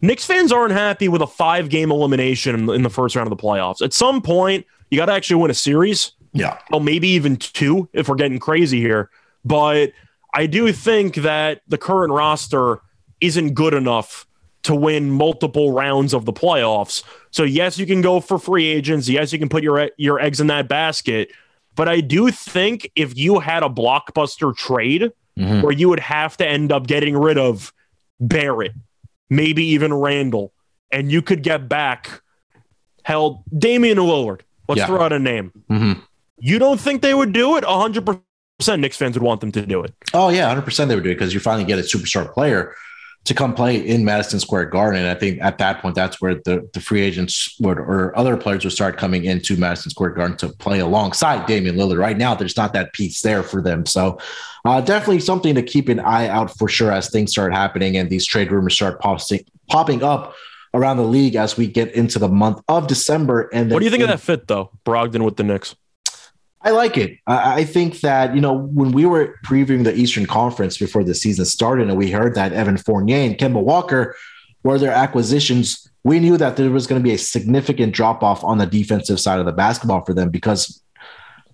Knicks 0.00 0.24
fans 0.24 0.52
aren't 0.52 0.72
happy 0.72 1.08
with 1.08 1.22
a 1.22 1.26
five 1.26 1.70
game 1.70 1.90
elimination 1.90 2.68
in 2.70 2.82
the 2.82 2.90
first 2.90 3.16
round 3.16 3.30
of 3.30 3.36
the 3.36 3.42
playoffs. 3.42 3.82
At 3.82 3.92
some 3.92 4.22
point, 4.22 4.66
you 4.90 4.96
got 4.96 5.06
to 5.06 5.12
actually 5.12 5.40
win 5.42 5.50
a 5.50 5.54
series. 5.54 6.12
yeah, 6.32 6.58
Well, 6.70 6.80
maybe 6.80 7.08
even 7.08 7.36
two 7.36 7.88
if 7.92 8.08
we're 8.08 8.14
getting 8.14 8.38
crazy 8.38 8.80
here. 8.80 9.10
But 9.44 9.92
I 10.34 10.46
do 10.46 10.72
think 10.72 11.16
that 11.16 11.62
the 11.68 11.78
current 11.78 12.12
roster 12.12 12.80
isn't 13.20 13.54
good 13.54 13.74
enough 13.74 14.26
to 14.64 14.74
win 14.74 15.10
multiple 15.10 15.72
rounds 15.72 16.12
of 16.12 16.24
the 16.26 16.32
playoffs. 16.32 17.02
So 17.30 17.42
yes, 17.42 17.78
you 17.78 17.86
can 17.86 18.02
go 18.02 18.20
for 18.20 18.38
free 18.38 18.66
agents. 18.66 19.08
Yes, 19.08 19.32
you 19.32 19.38
can 19.38 19.48
put 19.48 19.62
your 19.62 19.90
your 19.96 20.20
eggs 20.20 20.40
in 20.40 20.46
that 20.48 20.68
basket. 20.68 21.30
But 21.78 21.88
I 21.88 22.00
do 22.00 22.32
think 22.32 22.90
if 22.96 23.16
you 23.16 23.38
had 23.38 23.62
a 23.62 23.68
blockbuster 23.68 24.52
trade 24.54 25.12
Mhm. 25.38 25.62
where 25.62 25.70
you 25.72 25.88
would 25.88 26.00
have 26.00 26.36
to 26.38 26.46
end 26.46 26.72
up 26.72 26.88
getting 26.88 27.16
rid 27.16 27.38
of 27.38 27.72
Barrett, 28.18 28.72
maybe 29.30 29.64
even 29.66 29.94
Randle, 29.94 30.52
and 30.90 31.12
you 31.12 31.22
could 31.22 31.44
get 31.44 31.68
back 31.68 32.20
held 33.04 33.44
Damian 33.56 33.98
Lillard. 33.98 34.40
Let's 34.68 34.80
Yeah. 34.80 34.86
throw 34.88 35.02
out 35.02 35.12
a 35.12 35.20
name. 35.20 35.52
Mhm. 35.70 36.02
You 36.40 36.58
don't 36.58 36.80
think 36.80 37.00
they 37.00 37.14
would 37.14 37.32
do 37.32 37.56
it? 37.56 37.64
100% 37.64 38.24
Knicks 38.82 38.96
fans 38.96 39.14
would 39.16 39.22
want 39.22 39.40
them 39.40 39.52
to 39.52 39.64
do 39.64 39.80
it. 39.84 39.94
Oh 40.12 40.30
yeah, 40.30 40.48
hundred 40.48 40.62
percent 40.62 40.88
they 40.88 40.96
would 40.96 41.04
do 41.04 41.10
it 41.10 41.14
because 41.14 41.32
you 41.32 41.38
finally 41.38 41.64
get 41.64 41.78
a 41.78 41.82
superstar 41.82 42.30
player 42.34 42.74
to 43.24 43.34
come 43.34 43.54
play 43.54 43.76
in 43.76 44.04
Madison 44.04 44.40
Square 44.40 44.66
Garden. 44.66 45.00
And 45.00 45.10
I 45.10 45.14
think 45.14 45.40
at 45.42 45.58
that 45.58 45.82
point, 45.82 45.94
that's 45.94 46.20
where 46.20 46.36
the, 46.36 46.68
the 46.72 46.80
free 46.80 47.02
agents 47.02 47.56
would 47.60 47.78
or 47.78 48.16
other 48.16 48.36
players 48.36 48.64
would 48.64 48.72
start 48.72 48.96
coming 48.96 49.24
into 49.24 49.56
Madison 49.56 49.90
Square 49.90 50.10
Garden 50.10 50.36
to 50.38 50.48
play 50.48 50.78
alongside 50.78 51.46
Damian 51.46 51.76
Lillard. 51.76 51.98
Right 51.98 52.16
now, 52.16 52.34
there's 52.34 52.56
not 52.56 52.72
that 52.72 52.94
piece 52.94 53.20
there 53.20 53.42
for 53.42 53.60
them. 53.60 53.84
So 53.84 54.18
uh, 54.64 54.80
definitely 54.80 55.20
something 55.20 55.54
to 55.54 55.62
keep 55.62 55.88
an 55.88 56.00
eye 56.00 56.28
out 56.28 56.56
for 56.56 56.68
sure 56.68 56.90
as 56.90 57.10
things 57.10 57.30
start 57.30 57.52
happening 57.52 57.96
and 57.96 58.08
these 58.08 58.24
trade 58.24 58.50
rumors 58.50 58.74
start 58.74 58.98
popping 59.00 59.44
popping 59.68 60.02
up 60.02 60.34
around 60.74 60.96
the 60.96 61.04
league 61.04 61.34
as 61.34 61.56
we 61.56 61.66
get 61.66 61.92
into 61.94 62.18
the 62.18 62.28
month 62.28 62.60
of 62.68 62.86
December. 62.86 63.48
And 63.52 63.70
What 63.70 63.80
do 63.80 63.84
you 63.84 63.90
think 63.90 64.02
of 64.02 64.08
that 64.08 64.20
fit, 64.20 64.46
though? 64.46 64.70
Brogdon 64.84 65.24
with 65.24 65.36
the 65.36 65.44
Knicks. 65.44 65.74
I 66.62 66.70
like 66.70 66.96
it. 66.96 67.18
I 67.26 67.64
think 67.64 68.00
that, 68.00 68.34
you 68.34 68.40
know, 68.40 68.52
when 68.52 68.90
we 68.90 69.06
were 69.06 69.36
previewing 69.46 69.84
the 69.84 69.94
Eastern 69.94 70.26
Conference 70.26 70.76
before 70.76 71.04
the 71.04 71.14
season 71.14 71.44
started 71.44 71.88
and 71.88 71.96
we 71.96 72.10
heard 72.10 72.34
that 72.34 72.52
Evan 72.52 72.76
Fournier 72.76 73.18
and 73.18 73.38
Kemba 73.38 73.62
Walker 73.62 74.16
were 74.64 74.78
their 74.78 74.90
acquisitions, 74.90 75.88
we 76.02 76.18
knew 76.18 76.36
that 76.36 76.56
there 76.56 76.70
was 76.70 76.88
going 76.88 77.00
to 77.00 77.04
be 77.04 77.14
a 77.14 77.18
significant 77.18 77.94
drop 77.94 78.24
off 78.24 78.42
on 78.42 78.58
the 78.58 78.66
defensive 78.66 79.20
side 79.20 79.38
of 79.38 79.46
the 79.46 79.52
basketball 79.52 80.04
for 80.04 80.14
them 80.14 80.30
because 80.30 80.82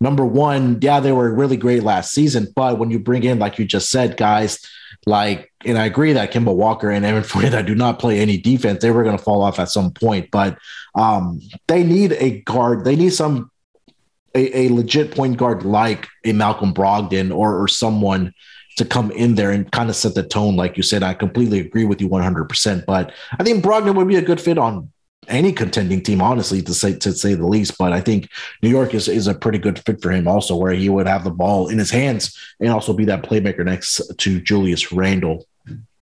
number 0.00 0.24
one, 0.24 0.78
yeah, 0.80 1.00
they 1.00 1.12
were 1.12 1.34
really 1.34 1.58
great 1.58 1.82
last 1.82 2.12
season, 2.12 2.48
but 2.56 2.78
when 2.78 2.90
you 2.90 2.98
bring 2.98 3.24
in, 3.24 3.38
like 3.38 3.58
you 3.58 3.66
just 3.66 3.90
said, 3.90 4.16
guys, 4.16 4.58
like, 5.06 5.52
and 5.66 5.78
I 5.78 5.84
agree 5.84 6.14
that 6.14 6.32
Kemba 6.32 6.54
Walker 6.54 6.90
and 6.90 7.04
Evan 7.04 7.22
Fournier 7.24 7.50
that 7.50 7.66
do 7.66 7.74
not 7.74 7.98
play 7.98 8.20
any 8.20 8.38
defense, 8.38 8.80
they 8.80 8.90
were 8.90 9.02
going 9.02 9.18
to 9.18 9.22
fall 9.22 9.42
off 9.42 9.58
at 9.58 9.70
some 9.70 9.92
point, 9.92 10.30
but 10.30 10.58
um, 10.94 11.40
they 11.66 11.84
need 11.84 12.12
a 12.12 12.40
guard. 12.40 12.84
They 12.84 12.96
need 12.96 13.10
some 13.10 13.50
a, 14.34 14.66
a 14.66 14.68
legit 14.70 15.14
point 15.14 15.36
guard 15.36 15.62
like 15.64 16.08
a 16.24 16.32
Malcolm 16.32 16.74
Brogdon 16.74 17.34
or, 17.34 17.60
or 17.60 17.68
someone 17.68 18.34
to 18.76 18.84
come 18.84 19.10
in 19.12 19.36
there 19.36 19.50
and 19.50 19.70
kind 19.70 19.88
of 19.88 19.96
set 19.96 20.14
the 20.14 20.22
tone, 20.22 20.56
like 20.56 20.76
you 20.76 20.82
said. 20.82 21.02
I 21.02 21.14
completely 21.14 21.60
agree 21.60 21.84
with 21.84 22.00
you 22.00 22.08
100%. 22.08 22.84
But 22.86 23.12
I 23.38 23.44
think 23.44 23.64
Brogdon 23.64 23.94
would 23.94 24.08
be 24.08 24.16
a 24.16 24.22
good 24.22 24.40
fit 24.40 24.58
on 24.58 24.90
any 25.28 25.52
contending 25.52 26.02
team, 26.02 26.20
honestly, 26.20 26.60
to 26.62 26.74
say 26.74 26.98
to 26.98 27.12
say 27.12 27.34
the 27.34 27.46
least. 27.46 27.78
But 27.78 27.92
I 27.92 28.00
think 28.00 28.28
New 28.62 28.68
York 28.68 28.94
is, 28.94 29.08
is 29.08 29.26
a 29.26 29.34
pretty 29.34 29.58
good 29.58 29.78
fit 29.78 30.02
for 30.02 30.10
him 30.10 30.26
also, 30.26 30.56
where 30.56 30.72
he 30.72 30.88
would 30.88 31.06
have 31.06 31.24
the 31.24 31.30
ball 31.30 31.68
in 31.68 31.78
his 31.78 31.90
hands 31.90 32.36
and 32.60 32.70
also 32.70 32.92
be 32.92 33.04
that 33.06 33.22
playmaker 33.22 33.64
next 33.64 34.00
to 34.18 34.40
Julius 34.40 34.92
Randle. 34.92 35.46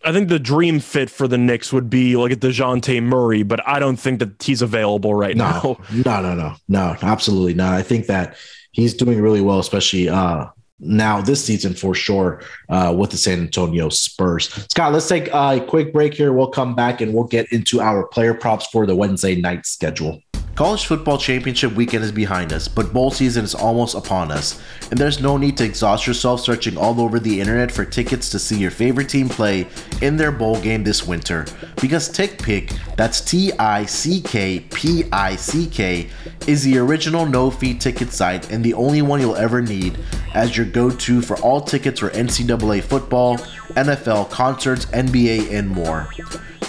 I 0.04 0.12
think 0.12 0.30
the 0.30 0.40
dream 0.40 0.80
fit 0.80 1.10
for 1.10 1.28
the 1.28 1.38
Knicks 1.38 1.72
would 1.72 1.90
be 1.90 2.16
like 2.16 2.32
a 2.32 2.36
Dejounte 2.36 3.02
Murray, 3.02 3.44
but 3.44 3.66
I 3.68 3.80
don't 3.80 3.96
think 3.98 4.20
that 4.20 4.42
he's 4.44 4.62
available 4.62 5.14
right 5.16 5.36
now. 5.36 5.78
No, 5.92 6.22
no, 6.22 6.22
no, 6.22 6.36
no, 6.36 6.56
no, 6.68 6.96
absolutely 7.02 7.54
not. 7.54 7.74
I 7.74 7.82
think 7.82 8.08
that 8.08 8.36
he's 8.72 8.94
doing 8.94 9.22
really 9.22 9.42
well, 9.42 9.60
especially 9.60 10.10
uh, 10.10 10.48
now 10.84 11.22
this 11.22 11.44
season 11.44 11.74
for 11.74 11.96
sure 11.96 12.42
uh, 12.70 12.94
with 12.98 13.12
the 13.12 13.18
San 13.18 13.40
Antonio 13.40 13.90
Spurs. 13.90 14.50
Scott, 14.70 14.94
let's 14.94 15.08
take 15.08 15.30
a 15.34 15.64
quick 15.68 15.94
break 15.94 16.14
here. 16.14 16.34
We'll 16.34 16.48
come 16.48 16.76
back 16.76 17.02
and 17.02 17.14
we'll 17.14 17.24
get 17.26 17.52
into 17.52 17.82
our 17.82 18.08
player 18.08 18.34
props 18.34 18.68
for 18.68 18.86
the 18.86 18.96
Wednesday 18.96 19.36
night 19.36 19.66
schedule. 19.66 20.22
College 20.56 20.86
football 20.86 21.18
championship 21.18 21.74
weekend 21.74 22.04
is 22.04 22.12
behind 22.12 22.54
us, 22.54 22.68
but 22.68 22.94
bowl 22.94 23.10
season 23.10 23.44
is 23.44 23.56
almost 23.56 23.96
upon 23.96 24.32
us, 24.32 24.62
and 24.92 25.00
there's 25.00 25.20
no 25.20 25.36
need 25.36 25.58
to 25.58 25.66
exhaust 25.66 26.06
yourself 26.06 26.42
searching 26.42 26.78
all 26.78 27.02
over 27.02 27.20
the 27.20 27.42
internet 27.42 27.72
for 27.72 27.84
tickets 27.84 28.30
to 28.30 28.38
see 28.38 28.60
your 28.60 28.70
favorite 28.70 29.10
team 29.10 29.28
play 29.28 29.66
in 30.04 30.16
their 30.16 30.32
bowl 30.32 30.62
game 30.62 30.84
this 30.84 31.08
winter. 31.08 31.48
Because 31.82 32.08
TickPick, 32.08 32.96
that's 32.96 33.20
T 33.20 33.52
I 33.54 33.84
C 33.86 34.22
K 34.22 34.60
P 34.60 35.06
I 35.12 35.36
C 35.36 35.66
K, 35.66 36.08
is 36.46 36.64
the 36.64 36.78
original 36.78 37.26
no 37.26 37.50
fee 37.50 37.74
ticket 37.74 38.12
site 38.12 38.52
and 38.52 38.64
the 38.64 38.76
only 38.76 39.02
one 39.02 39.20
you'll 39.20 39.36
ever 39.36 39.60
need 39.60 39.98
as 40.36 40.56
your 40.56 40.68
go 40.74 40.90
to 40.90 41.22
for 41.22 41.38
all 41.38 41.62
tickets 41.62 42.00
for 42.00 42.10
NCAA 42.10 42.84
football, 42.84 43.38
NFL, 43.78 44.30
concerts, 44.30 44.86
NBA, 44.88 45.52
and 45.52 45.70
more. 45.70 46.08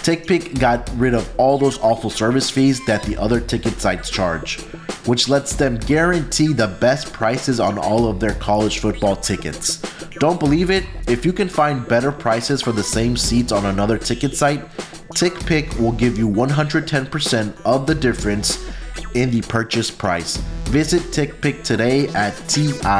TickPick 0.05 0.59
got 0.59 0.89
rid 0.95 1.15
of 1.15 1.27
all 1.39 1.57
those 1.57 1.79
awful 1.79 2.11
service 2.11 2.49
fees 2.49 2.85
that 2.85 3.01
the 3.03 3.17
other 3.17 3.39
ticket 3.39 3.81
sites 3.81 4.11
charge, 4.11 4.61
which 5.07 5.27
lets 5.27 5.55
them 5.55 5.77
guarantee 5.77 6.53
the 6.53 6.67
best 6.67 7.11
prices 7.11 7.59
on 7.59 7.79
all 7.79 8.07
of 8.07 8.19
their 8.19 8.35
college 8.35 8.79
football 8.79 9.15
tickets. 9.15 9.81
Don't 10.19 10.39
believe 10.39 10.69
it? 10.69 10.85
If 11.07 11.25
you 11.25 11.33
can 11.33 11.49
find 11.49 11.87
better 11.87 12.11
prices 12.11 12.61
for 12.61 12.71
the 12.71 12.83
same 12.83 13.17
seats 13.17 13.51
on 13.51 13.65
another 13.65 13.97
ticket 13.97 14.35
site, 14.35 14.63
TickPick 15.15 15.79
will 15.79 15.91
give 15.93 16.17
you 16.19 16.29
110% 16.29 17.61
of 17.65 17.87
the 17.87 17.95
difference 17.95 18.69
in 19.13 19.31
the 19.31 19.41
purchase 19.41 19.89
price. 19.91 20.37
Visit 20.65 21.01
TickPick 21.03 21.63
today 21.63 22.07
at 22.09 22.35
T-I-C-K-P-K.com 22.47 22.95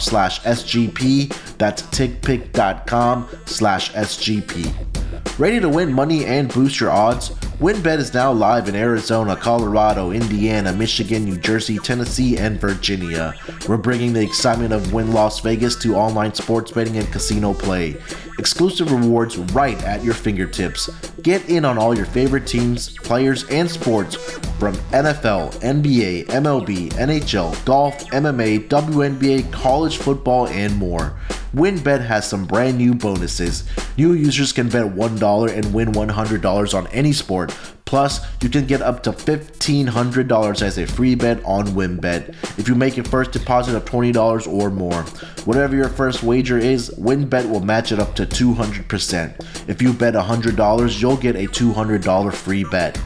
slash 0.00 0.40
SGP. 0.40 1.56
That's 1.58 1.82
tickpick.com 1.82 3.28
slash 3.46 3.92
SGP. 3.92 5.38
Ready 5.38 5.60
to 5.60 5.68
win 5.68 5.92
money 5.92 6.24
and 6.24 6.52
boost 6.52 6.80
your 6.80 6.90
odds? 6.90 7.30
WynnBET 7.60 7.98
is 7.98 8.14
now 8.14 8.32
live 8.32 8.68
in 8.68 8.74
Arizona, 8.74 9.36
Colorado, 9.36 10.12
Indiana, 10.12 10.72
Michigan, 10.72 11.24
New 11.24 11.36
Jersey, 11.36 11.78
Tennessee, 11.78 12.38
and 12.38 12.58
Virginia. 12.58 13.34
We're 13.68 13.76
bringing 13.76 14.14
the 14.14 14.22
excitement 14.22 14.72
of 14.72 14.94
Wynn 14.94 15.12
Las 15.12 15.40
Vegas 15.40 15.76
to 15.76 15.94
online 15.94 16.32
sports 16.34 16.70
betting 16.70 16.96
and 16.96 17.06
casino 17.12 17.52
play. 17.52 17.96
Exclusive 18.40 18.90
rewards 18.90 19.36
right 19.52 19.76
at 19.84 20.02
your 20.02 20.14
fingertips. 20.14 20.88
Get 21.20 21.46
in 21.50 21.66
on 21.66 21.76
all 21.76 21.94
your 21.94 22.06
favorite 22.06 22.46
teams, 22.46 22.96
players, 22.96 23.44
and 23.50 23.70
sports 23.70 24.14
from 24.58 24.76
NFL, 24.92 25.52
NBA, 25.60 26.24
MLB, 26.28 26.88
NHL, 26.94 27.62
golf, 27.66 27.98
MMA, 28.06 28.66
WNBA, 28.66 29.52
college 29.52 29.98
football, 29.98 30.46
and 30.46 30.74
more. 30.78 31.18
WynnBET 31.54 32.06
has 32.06 32.26
some 32.26 32.46
brand 32.46 32.78
new 32.78 32.94
bonuses. 32.94 33.68
New 33.98 34.14
users 34.14 34.52
can 34.52 34.70
bet 34.70 34.86
$1 34.86 35.52
and 35.52 35.74
win 35.74 35.92
$100 35.92 36.74
on 36.74 36.86
any 36.86 37.12
sport. 37.12 37.54
Plus, 37.90 38.20
you 38.40 38.48
can 38.48 38.66
get 38.66 38.82
up 38.82 39.02
to 39.02 39.10
$1,500 39.10 40.62
as 40.62 40.78
a 40.78 40.86
free 40.86 41.16
bet 41.16 41.44
on 41.44 41.66
WynnBET 41.70 42.28
if 42.56 42.68
you 42.68 42.76
make 42.76 42.96
a 42.98 43.02
first 43.02 43.32
deposit 43.32 43.74
of 43.74 43.84
$20 43.84 44.46
or 44.46 44.70
more. 44.70 45.02
Whatever 45.44 45.74
your 45.74 45.88
first 45.88 46.22
wager 46.22 46.56
is, 46.56 46.90
WynnBET 46.90 47.50
will 47.50 47.58
match 47.58 47.90
it 47.90 47.98
up 47.98 48.14
to 48.14 48.26
200%. 48.26 49.68
If 49.68 49.82
you 49.82 49.92
bet 49.92 50.14
$100, 50.14 51.00
you'll 51.02 51.16
get 51.16 51.34
a 51.34 51.48
$200 51.48 52.32
free 52.32 52.62
bet. 52.62 52.96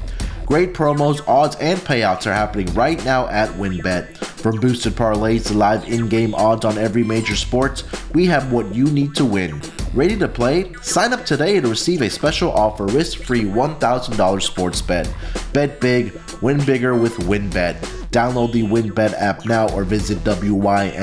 Great 0.47 0.75
promos, 0.75 1.27
odds, 1.27 1.57
and 1.57 1.79
payouts 1.81 2.27
are 2.27 2.35
happening 2.35 2.67
right 2.75 3.03
now 3.05 3.27
at 3.29 3.49
WynnBET. 3.51 4.17
From 4.19 4.61
boosted 4.61 4.93
parlays 4.93 5.47
to 5.47 5.55
live 5.55 5.89
in-game 5.89 6.35
odds 6.35 6.67
on 6.67 6.77
every 6.77 7.03
major 7.03 7.35
sport, 7.35 7.83
we 8.13 8.27
have 8.27 8.53
what 8.53 8.75
you 8.75 8.85
need 8.85 9.15
to 9.15 9.25
win. 9.25 9.63
Ready 9.95 10.19
to 10.19 10.29
play? 10.29 10.71
Sign 10.83 11.15
up 11.15 11.25
today 11.25 11.61
to 11.61 11.69
receive 11.69 12.03
a 12.03 12.11
special 12.11 12.53
offer 12.53 12.85
risk-free 12.87 13.45
$1,000 13.45 14.43
sports 14.43 14.83
bet. 14.83 15.09
Bet 15.55 15.81
big, 15.81 16.13
win 16.43 16.63
bigger 16.65 16.95
with 16.95 17.15
WynnBET. 17.21 17.77
Download 18.11 18.53
the 18.53 18.65
WynnBET 18.65 19.15
app 19.15 19.47
now 19.47 19.69
or 19.71 19.85
visit 19.85 20.19
wynnbet.com. 20.19 20.95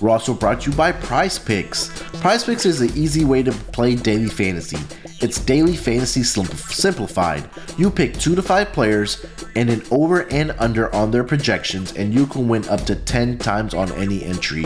We're 0.00 0.10
also 0.10 0.34
brought 0.34 0.62
to 0.62 0.70
you 0.70 0.76
by 0.76 0.92
PrizePicks. 0.92 1.90
Prize 2.20 2.44
Picks 2.44 2.66
is 2.66 2.80
an 2.80 2.90
easy 2.96 3.24
way 3.24 3.42
to 3.42 3.52
play 3.52 3.94
daily 3.94 4.28
fantasy. 4.28 4.78
It's 5.22 5.38
daily 5.38 5.76
fantasy 5.76 6.24
simplified. 6.24 7.48
You 7.78 7.90
pick 7.90 8.14
two 8.14 8.34
to 8.34 8.42
five 8.42 8.72
players 8.72 9.24
and 9.54 9.70
an 9.70 9.84
over 9.92 10.28
and 10.32 10.50
under 10.58 10.92
on 10.92 11.12
their 11.12 11.22
projections, 11.22 11.92
and 11.92 12.12
you 12.12 12.26
can 12.26 12.48
win 12.48 12.68
up 12.68 12.80
to 12.86 12.96
10 12.96 13.38
times 13.38 13.72
on 13.72 13.92
any 13.92 14.24
entry. 14.24 14.64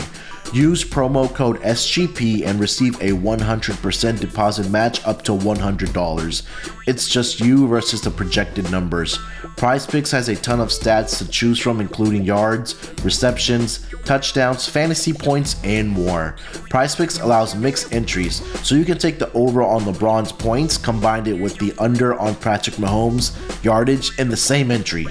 Use 0.53 0.85
promo 0.85 1.33
code 1.33 1.59
SGP 1.59 2.45
and 2.45 2.57
receive 2.57 2.95
a 3.01 3.09
100% 3.09 4.19
deposit 4.19 4.69
match 4.69 5.05
up 5.05 5.21
to 5.23 5.33
$100. 5.33 6.43
It's 6.87 7.09
just 7.09 7.41
you 7.41 7.67
versus 7.67 8.01
the 8.01 8.09
projected 8.09 8.71
numbers. 8.71 9.17
PrizePicks 9.57 10.11
has 10.11 10.29
a 10.29 10.37
ton 10.37 10.61
of 10.61 10.69
stats 10.69 11.17
to 11.17 11.27
choose 11.27 11.59
from, 11.59 11.81
including 11.81 12.23
yards, 12.23 12.75
receptions, 13.03 13.85
touchdowns, 14.05 14.69
fantasy 14.69 15.11
points, 15.11 15.57
and 15.65 15.89
more. 15.89 16.37
PrizePicks 16.71 17.21
allows 17.21 17.53
mixed 17.53 17.91
entries, 17.91 18.41
so 18.65 18.75
you 18.75 18.85
can 18.85 18.97
take 18.97 19.19
the 19.19 19.31
over 19.33 19.63
on 19.63 19.81
LeBron's 19.81 20.31
points, 20.31 20.77
combine 20.77 21.27
it 21.27 21.37
with 21.37 21.57
the 21.57 21.73
under 21.77 22.17
on 22.17 22.35
Patrick 22.35 22.77
Mahomes' 22.77 23.33
yardage 23.65 24.17
in 24.17 24.29
the 24.29 24.37
same 24.37 24.71
entry. 24.71 25.07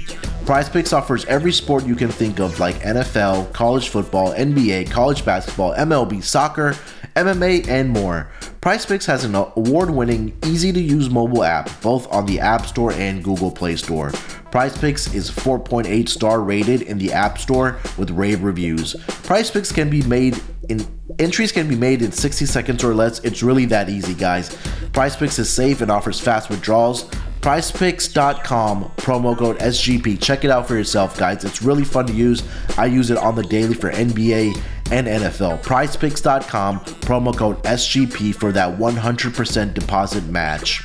PrizePicks 0.47 0.97
offers 0.97 1.25
every 1.25 1.51
sport 1.51 1.85
you 1.85 1.97
can 1.97 2.09
think 2.09 2.39
of, 2.39 2.61
like 2.61 2.77
NFL, 2.77 3.53
college 3.53 3.89
football, 3.89 4.33
NBA, 4.33 4.89
college 4.89 5.25
basketball, 5.25 5.75
MLB, 5.75 6.23
soccer, 6.23 6.77
MMA, 7.17 7.67
and 7.67 7.91
more. 7.91 8.31
PrizePicks 8.61 9.07
has 9.07 9.25
an 9.25 9.35
award-winning, 9.35 10.39
easy-to-use 10.47 11.11
mobile 11.11 11.43
app, 11.43 11.69
both 11.83 12.07
on 12.13 12.27
the 12.27 12.39
App 12.39 12.65
Store 12.65 12.93
and 12.93 13.25
Google 13.25 13.51
Play 13.51 13.75
Store. 13.75 14.11
PrizePicks 14.53 15.13
is 15.13 15.33
4.8 15.33 16.09
star 16.09 16.41
rated 16.41 16.83
in 16.83 16.99
the 16.99 17.13
App 17.13 17.39
Store 17.39 17.79
with 17.99 18.13
rave 18.13 18.45
reviews. 18.45 18.95
PrizePicks 18.95 19.75
can 19.75 19.91
be 19.91 20.03
made 20.03 20.41
in 20.69 20.87
entries 21.19 21.51
can 21.51 21.69
be 21.69 21.77
made 21.77 22.03
in 22.03 22.13
60 22.13 22.47
seconds 22.47 22.85
or 22.85 22.95
less. 22.95 23.19
It's 23.21 23.43
really 23.43 23.65
that 23.67 23.89
easy, 23.89 24.15
guys. 24.15 24.51
PrizePicks 24.93 25.39
is 25.39 25.51
safe 25.51 25.81
and 25.81 25.91
offers 25.91 26.21
fast 26.21 26.51
withdrawals. 26.51 27.11
PrizePicks.com, 27.41 28.93
promo 28.97 29.37
code 29.37 29.59
SGP. 29.59 30.21
Check 30.21 30.45
it 30.45 30.51
out 30.51 30.67
for 30.67 30.75
yourself, 30.75 31.17
guys. 31.17 31.45
It's 31.45 31.63
really 31.63 31.85
fun 31.85 32.07
to 32.07 32.13
use. 32.13 32.43
I 32.77 32.87
use 32.87 33.11
it 33.11 33.19
on 33.19 33.35
the 33.35 33.45
daily 33.45 33.75
for 33.75 33.91
NBA 33.91 34.55
and 34.91 35.07
NFL. 35.07 35.63
PrizePicks.com, 35.63 36.81
promo 36.81 37.37
code 37.37 37.63
SGP 37.63 38.35
for 38.35 38.53
that 38.53 38.79
100% 38.79 39.75
deposit 39.75 40.25
match. 40.27 40.83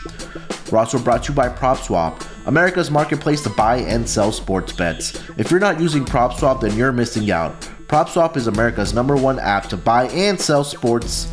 We're 0.71 0.79
also 0.79 0.99
brought 0.99 1.23
to 1.23 1.31
you 1.31 1.35
by 1.35 1.49
PropSwap, 1.49 2.47
America's 2.47 2.89
marketplace 2.89 3.41
to 3.43 3.49
buy 3.49 3.77
and 3.77 4.07
sell 4.07 4.31
sports 4.31 4.71
bets. 4.71 5.21
If 5.37 5.51
you're 5.51 5.59
not 5.59 5.79
using 5.81 6.05
PropSwap, 6.05 6.61
then 6.61 6.77
you're 6.77 6.93
missing 6.93 7.29
out. 7.29 7.59
PropSwap 7.87 8.37
is 8.37 8.47
America's 8.47 8.93
number 8.93 9.17
one 9.17 9.37
app 9.39 9.67
to 9.69 9.77
buy 9.77 10.07
and 10.09 10.39
sell 10.39 10.63
sports 10.63 11.27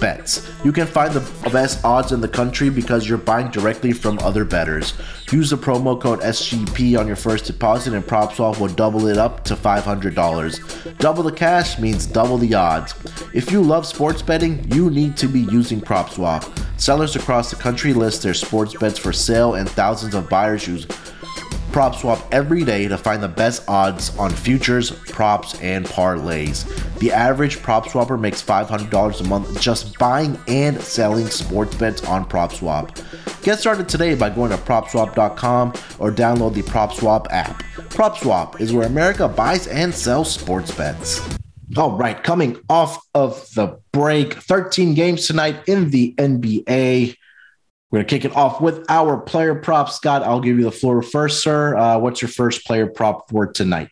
bets. 0.00 0.50
You 0.64 0.72
can 0.72 0.86
find 0.86 1.12
the 1.12 1.50
best 1.50 1.84
odds 1.84 2.12
in 2.12 2.20
the 2.20 2.28
country 2.28 2.68
because 2.68 3.08
you're 3.08 3.18
buying 3.18 3.50
directly 3.50 3.92
from 3.92 4.18
other 4.20 4.44
bettors. 4.44 4.94
Use 5.30 5.50
the 5.50 5.56
promo 5.56 6.00
code 6.00 6.20
SGP 6.20 6.98
on 6.98 7.06
your 7.06 7.16
first 7.16 7.46
deposit 7.46 7.94
and 7.94 8.04
PropSwap 8.04 8.60
will 8.60 8.68
double 8.68 9.06
it 9.06 9.18
up 9.18 9.44
to 9.44 9.56
$500. 9.56 10.98
Double 10.98 11.22
the 11.22 11.32
cash 11.32 11.78
means 11.78 12.06
double 12.06 12.38
the 12.38 12.54
odds. 12.54 12.94
If 13.32 13.50
you 13.50 13.62
love 13.62 13.86
sports 13.86 14.22
betting, 14.22 14.70
you 14.72 14.90
need 14.90 15.16
to 15.18 15.26
be 15.26 15.40
using 15.40 15.80
PropSwap. 15.80 16.80
Sellers 16.80 17.16
across 17.16 17.50
the 17.50 17.56
country 17.56 17.92
list 17.92 18.22
their 18.22 18.34
sports 18.34 18.74
bets 18.74 18.98
for 18.98 19.12
sale 19.12 19.54
and 19.54 19.68
thousands 19.68 20.14
of 20.14 20.28
buyers 20.28 20.66
use 20.66 20.86
PropSwap 21.74 22.24
every 22.30 22.62
day 22.62 22.86
to 22.86 22.96
find 22.96 23.20
the 23.20 23.26
best 23.26 23.68
odds 23.68 24.16
on 24.16 24.30
futures, 24.30 24.92
props, 24.92 25.60
and 25.60 25.84
parlays. 25.84 26.64
The 27.00 27.10
average 27.10 27.58
PropSwapper 27.58 28.20
makes 28.20 28.40
$500 28.40 29.20
a 29.20 29.24
month 29.24 29.60
just 29.60 29.98
buying 29.98 30.38
and 30.46 30.80
selling 30.80 31.26
sports 31.26 31.74
bets 31.74 32.04
on 32.04 32.28
PropSwap. 32.28 33.42
Get 33.42 33.58
started 33.58 33.88
today 33.88 34.14
by 34.14 34.30
going 34.30 34.52
to 34.52 34.56
PropSwap.com 34.56 35.70
or 35.98 36.12
download 36.12 36.54
the 36.54 36.62
PropSwap 36.62 37.26
app. 37.30 37.64
PropSwap 37.90 38.60
is 38.60 38.72
where 38.72 38.86
America 38.86 39.26
buys 39.26 39.66
and 39.66 39.92
sells 39.92 40.32
sports 40.32 40.72
bets. 40.72 41.20
All 41.76 41.98
right, 41.98 42.22
coming 42.22 42.56
off 42.70 43.04
of 43.16 43.52
the 43.56 43.80
break, 43.90 44.34
13 44.34 44.94
games 44.94 45.26
tonight 45.26 45.56
in 45.66 45.90
the 45.90 46.14
NBA. 46.18 47.16
We're 47.94 47.98
going 47.98 48.08
to 48.08 48.18
kick 48.18 48.24
it 48.24 48.36
off 48.36 48.60
with 48.60 48.84
our 48.88 49.16
player 49.16 49.54
prop. 49.54 49.88
Scott, 49.88 50.24
I'll 50.24 50.40
give 50.40 50.58
you 50.58 50.64
the 50.64 50.72
floor 50.72 51.00
first, 51.00 51.44
sir. 51.44 51.76
Uh, 51.76 51.96
what's 51.96 52.20
your 52.20 52.28
first 52.28 52.66
player 52.66 52.88
prop 52.88 53.30
for 53.30 53.46
tonight? 53.46 53.88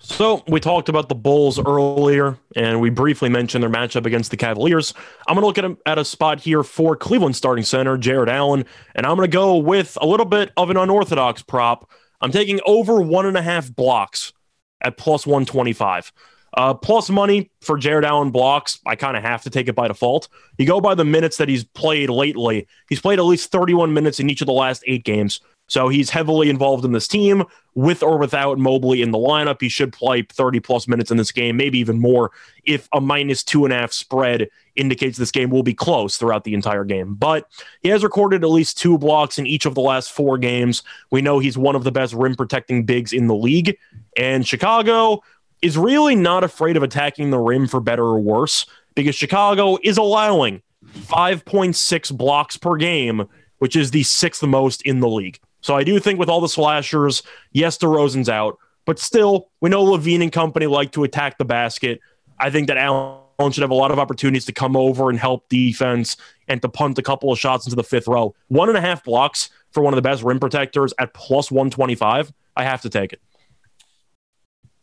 So 0.00 0.44
we 0.48 0.60
talked 0.60 0.90
about 0.90 1.08
the 1.08 1.14
Bulls 1.14 1.58
earlier, 1.58 2.36
and 2.54 2.78
we 2.78 2.90
briefly 2.90 3.30
mentioned 3.30 3.62
their 3.62 3.70
matchup 3.70 4.04
against 4.04 4.32
the 4.32 4.36
Cavaliers. 4.36 4.92
I'm 5.26 5.34
going 5.34 5.40
to 5.40 5.46
look 5.46 5.56
at 5.56 5.64
a, 5.64 5.78
at 5.90 5.96
a 5.96 6.04
spot 6.04 6.40
here 6.40 6.62
for 6.62 6.94
Cleveland 6.94 7.34
starting 7.36 7.64
center 7.64 7.96
Jarrett 7.96 8.28
Allen, 8.28 8.66
and 8.94 9.06
I'm 9.06 9.16
going 9.16 9.30
to 9.30 9.34
go 9.34 9.56
with 9.56 9.96
a 9.98 10.06
little 10.06 10.26
bit 10.26 10.52
of 10.58 10.68
an 10.68 10.76
unorthodox 10.76 11.40
prop. 11.40 11.90
I'm 12.20 12.32
taking 12.32 12.60
over 12.66 13.00
one 13.00 13.24
and 13.24 13.38
a 13.38 13.42
half 13.42 13.74
blocks 13.74 14.34
at 14.82 14.98
plus 14.98 15.26
125. 15.26 16.12
Uh, 16.54 16.72
plus 16.72 17.10
money 17.10 17.50
for 17.60 17.76
Jarrett 17.76 18.04
Allen 18.04 18.30
blocks. 18.30 18.80
I 18.86 18.96
kind 18.96 19.16
of 19.16 19.22
have 19.22 19.42
to 19.42 19.50
take 19.50 19.68
it 19.68 19.74
by 19.74 19.88
default. 19.88 20.28
You 20.56 20.66
go 20.66 20.80
by 20.80 20.94
the 20.94 21.04
minutes 21.04 21.36
that 21.36 21.48
he's 21.48 21.64
played 21.64 22.08
lately. 22.08 22.66
He's 22.88 23.00
played 23.00 23.18
at 23.18 23.26
least 23.26 23.52
31 23.52 23.92
minutes 23.92 24.20
in 24.20 24.30
each 24.30 24.40
of 24.40 24.46
the 24.46 24.52
last 24.52 24.82
eight 24.86 25.04
games. 25.04 25.40
So 25.68 25.88
he's 25.88 26.10
heavily 26.10 26.48
involved 26.48 26.84
in 26.84 26.92
this 26.92 27.08
team 27.08 27.44
with 27.74 28.02
or 28.02 28.18
without 28.18 28.58
Mobley 28.58 29.02
in 29.02 29.10
the 29.10 29.18
lineup. 29.18 29.60
He 29.60 29.68
should 29.68 29.92
play 29.92 30.22
30 30.22 30.60
plus 30.60 30.86
minutes 30.86 31.10
in 31.10 31.16
this 31.16 31.32
game, 31.32 31.56
maybe 31.56 31.78
even 31.78 31.98
more 31.98 32.30
if 32.64 32.88
a 32.92 33.00
minus 33.00 33.42
two 33.42 33.64
and 33.64 33.72
a 33.72 33.78
half 33.78 33.92
spread 33.92 34.48
indicates 34.76 35.18
this 35.18 35.30
game 35.30 35.50
will 35.50 35.62
be 35.62 35.74
close 35.74 36.16
throughout 36.16 36.44
the 36.44 36.54
entire 36.54 36.84
game. 36.84 37.14
But 37.14 37.48
he 37.80 37.88
has 37.88 38.04
recorded 38.04 38.44
at 38.44 38.50
least 38.50 38.78
two 38.78 38.96
blocks 38.96 39.38
in 39.38 39.46
each 39.46 39.66
of 39.66 39.74
the 39.74 39.80
last 39.80 40.12
four 40.12 40.38
games. 40.38 40.82
We 41.10 41.22
know 41.22 41.38
he's 41.38 41.58
one 41.58 41.74
of 41.74 41.84
the 41.84 41.92
best 41.92 42.14
rim 42.14 42.36
protecting 42.36 42.84
bigs 42.84 43.12
in 43.12 43.26
the 43.26 43.34
league. 43.34 43.76
And 44.16 44.46
Chicago, 44.46 45.22
is 45.62 45.76
really 45.76 46.14
not 46.14 46.44
afraid 46.44 46.76
of 46.76 46.82
attacking 46.82 47.30
the 47.30 47.38
rim 47.38 47.66
for 47.66 47.80
better 47.80 48.04
or 48.04 48.20
worse 48.20 48.66
because 48.94 49.14
Chicago 49.14 49.78
is 49.82 49.96
allowing 49.96 50.62
5.6 50.84 52.16
blocks 52.16 52.56
per 52.56 52.76
game, 52.76 53.26
which 53.58 53.76
is 53.76 53.90
the 53.90 54.02
sixth 54.02 54.42
most 54.42 54.82
in 54.82 55.00
the 55.00 55.08
league. 55.08 55.38
So 55.60 55.74
I 55.74 55.84
do 55.84 55.98
think 55.98 56.18
with 56.18 56.28
all 56.28 56.40
the 56.40 56.48
slashers, 56.48 57.22
yes, 57.52 57.78
DeRozan's 57.78 58.28
out, 58.28 58.58
but 58.84 58.98
still, 58.98 59.48
we 59.60 59.68
know 59.68 59.84
LaVine 59.84 60.22
and 60.22 60.32
company 60.32 60.66
like 60.66 60.92
to 60.92 61.04
attack 61.04 61.38
the 61.38 61.44
basket. 61.44 62.00
I 62.38 62.50
think 62.50 62.68
that 62.68 62.76
Allen 62.76 63.18
should 63.50 63.62
have 63.62 63.70
a 63.70 63.74
lot 63.74 63.90
of 63.90 63.98
opportunities 63.98 64.44
to 64.46 64.52
come 64.52 64.76
over 64.76 65.10
and 65.10 65.18
help 65.18 65.48
defense 65.48 66.16
and 66.48 66.62
to 66.62 66.68
punt 66.68 66.98
a 66.98 67.02
couple 67.02 67.32
of 67.32 67.38
shots 67.38 67.66
into 67.66 67.76
the 67.76 67.82
fifth 67.82 68.06
row. 68.06 68.34
One 68.48 68.68
and 68.68 68.78
a 68.78 68.80
half 68.80 69.02
blocks 69.04 69.50
for 69.72 69.82
one 69.82 69.92
of 69.92 69.96
the 69.96 70.02
best 70.02 70.22
rim 70.22 70.38
protectors 70.38 70.94
at 70.98 71.12
plus 71.14 71.50
125. 71.50 72.32
I 72.56 72.64
have 72.64 72.82
to 72.82 72.88
take 72.88 73.12
it. 73.12 73.20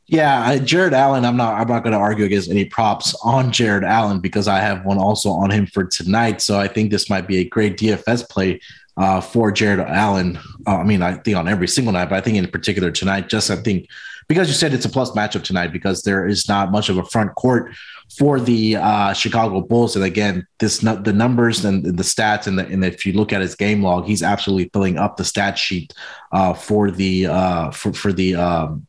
Yeah, 0.08 0.58
Jarrett 0.58 0.93
Allen. 0.93 1.24
I'm 1.24 1.38
not. 1.38 1.54
I'm 1.54 1.68
not 1.68 1.84
going 1.84 1.93
to 1.93 1.99
argue 1.99 2.26
against 2.26 2.49
any 2.49 2.66
props 2.66 3.16
on 3.24 3.51
Jarrett 3.51 3.86
Allen 3.86 4.20
because 4.20 4.47
I 4.49 4.60
have 4.60 4.86
one 4.86 4.97
also 4.97 5.30
on 5.30 5.49
him 5.49 5.66
for 5.66 5.86
tonight. 5.86 6.41
So 6.41 6.60
I 6.60 6.68
think 6.68 6.91
this 6.91 7.10
might 7.10 7.26
be 7.26 7.38
a 7.38 7.45
great 7.45 7.78
DFS 7.78 8.28
play 8.28 8.60
uh, 8.97 9.22
for 9.22 9.51
Jarrett 9.51 9.88
Allen. 9.88 10.38
Uh, 10.68 10.78
I 10.78 10.84
mean, 10.84 11.01
I 11.01 11.14
think 11.14 11.38
on 11.38 11.47
every 11.47 11.70
single 11.70 11.93
night, 11.93 12.10
but 12.10 12.18
I 12.18 12.22
think 12.22 12.38
in 12.38 12.45
particular 12.51 12.91
tonight, 12.91 13.30
just 13.30 13.49
I 13.49 13.56
think 13.56 13.88
because 14.28 14.47
you 14.47 14.54
said 14.54 14.74
it's 14.74 14.86
a 14.86 14.89
plus 14.89 15.12
matchup 15.12 15.43
tonight 15.43 15.72
because 15.72 16.04
there 16.04 16.28
is 16.28 16.47
not 16.47 16.72
much 16.72 16.89
of 16.89 16.97
a 16.97 17.06
front 17.06 17.36
court 17.36 17.74
for 18.18 18.39
the 18.39 18.76
uh, 18.76 19.14
Chicago 19.14 19.62
Bulls. 19.62 19.95
And 19.95 20.06
again, 20.06 20.45
this 20.60 20.80
the 20.80 21.14
numbers 21.14 21.64
and 21.66 21.84
the 21.86 22.04
stats 22.04 22.45
and, 22.47 22.60
the, 22.60 22.66
and 22.68 22.84
if 22.84 23.06
you 23.06 23.14
look 23.14 23.34
at 23.34 23.41
his 23.41 23.56
game 23.56 23.82
log, 23.82 24.06
he's 24.06 24.24
absolutely 24.24 24.70
filling 24.74 24.97
up 24.97 25.18
the 25.18 25.26
stat 25.26 25.58
sheet 25.58 25.93
uh, 26.32 26.54
for 26.54 26.91
the 26.91 27.28
uh, 27.28 27.72
for 27.72 27.93
for 27.93 28.14
the 28.14 28.36
um, 28.36 28.86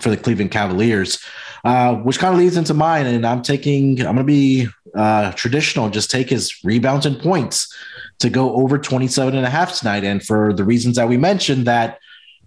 for 0.00 0.10
the 0.10 0.16
Cleveland 0.16 0.50
Cavaliers, 0.50 1.22
uh, 1.64 1.94
which 1.96 2.18
kind 2.18 2.34
of 2.34 2.38
leads 2.40 2.56
into 2.56 2.74
mine. 2.74 3.06
And 3.06 3.26
I'm 3.26 3.42
taking, 3.42 4.00
I'm 4.00 4.14
going 4.14 4.18
to 4.18 4.24
be 4.24 4.68
uh, 4.94 5.32
traditional, 5.32 5.90
just 5.90 6.10
take 6.10 6.30
his 6.30 6.54
rebounds 6.64 7.06
and 7.06 7.18
points 7.18 7.74
to 8.20 8.30
go 8.30 8.54
over 8.54 8.78
27 8.78 9.36
and 9.36 9.46
a 9.46 9.50
half 9.50 9.78
tonight. 9.78 10.04
And 10.04 10.22
for 10.22 10.52
the 10.52 10.64
reasons 10.64 10.96
that 10.96 11.08
we 11.08 11.16
mentioned, 11.16 11.66
that 11.66 11.98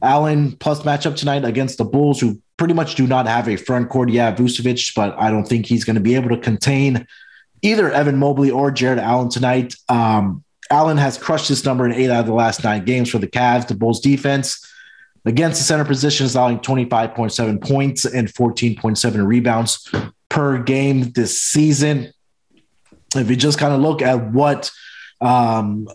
Allen 0.02 0.54
plus 0.58 0.84
matchup 0.84 1.16
tonight 1.16 1.46
against 1.46 1.78
the 1.78 1.86
Bulls, 1.86 2.20
who 2.20 2.41
pretty 2.58 2.74
much 2.74 2.96
do 2.96 3.08
not 3.08 3.28
have 3.28 3.48
a 3.48 3.56
front 3.56 3.89
court. 3.89 4.10
Yeah, 4.10 4.34
Vucevic, 4.34 4.93
but 4.96 5.16
I 5.18 5.30
don't 5.30 5.46
think 5.46 5.66
he's 5.66 5.84
going 5.84 5.96
to 5.96 6.02
be 6.02 6.16
able 6.16 6.30
to 6.30 6.38
contain 6.38 7.08
either 7.62 7.91
Evan 7.91 8.18
Mobley 8.18 8.52
or 8.52 8.72
Jarrett 8.72 9.00
Allen 9.00 9.30
tonight. 9.30 9.76
Um, 9.89 10.43
Allen 10.70 10.98
has 10.98 11.18
crushed 11.18 11.50
this 11.50 11.66
number 11.66 11.86
in 11.86 11.93
eight 11.93 12.10
out 12.10 12.22
of 12.22 12.26
the 12.26 12.34
last 12.34 12.64
nine 12.64 12.86
games 12.86 13.10
for 13.10 13.20
the 13.20 13.28
Cavs. 13.28 13.68
The 13.68 13.76
Bulls 13.76 14.00
defense 14.00 14.66
against 15.26 15.60
the 15.60 15.66
center 15.66 15.86
position 15.86 16.26
is 16.26 16.36
allowing 16.36 16.60
25.7 16.60 17.62
points 17.62 18.06
and 18.06 18.28
14.7 18.28 19.28
rebounds 19.28 19.92
per 20.30 20.62
game 20.62 21.12
this 21.12 21.42
season. 21.42 22.12
If 23.16 23.30
you 23.30 23.36
just 23.36 23.58
kind 23.58 23.74
of 23.74 23.82
look 23.82 24.02
at 24.02 24.32
what 24.32 24.72
um, 25.22 25.88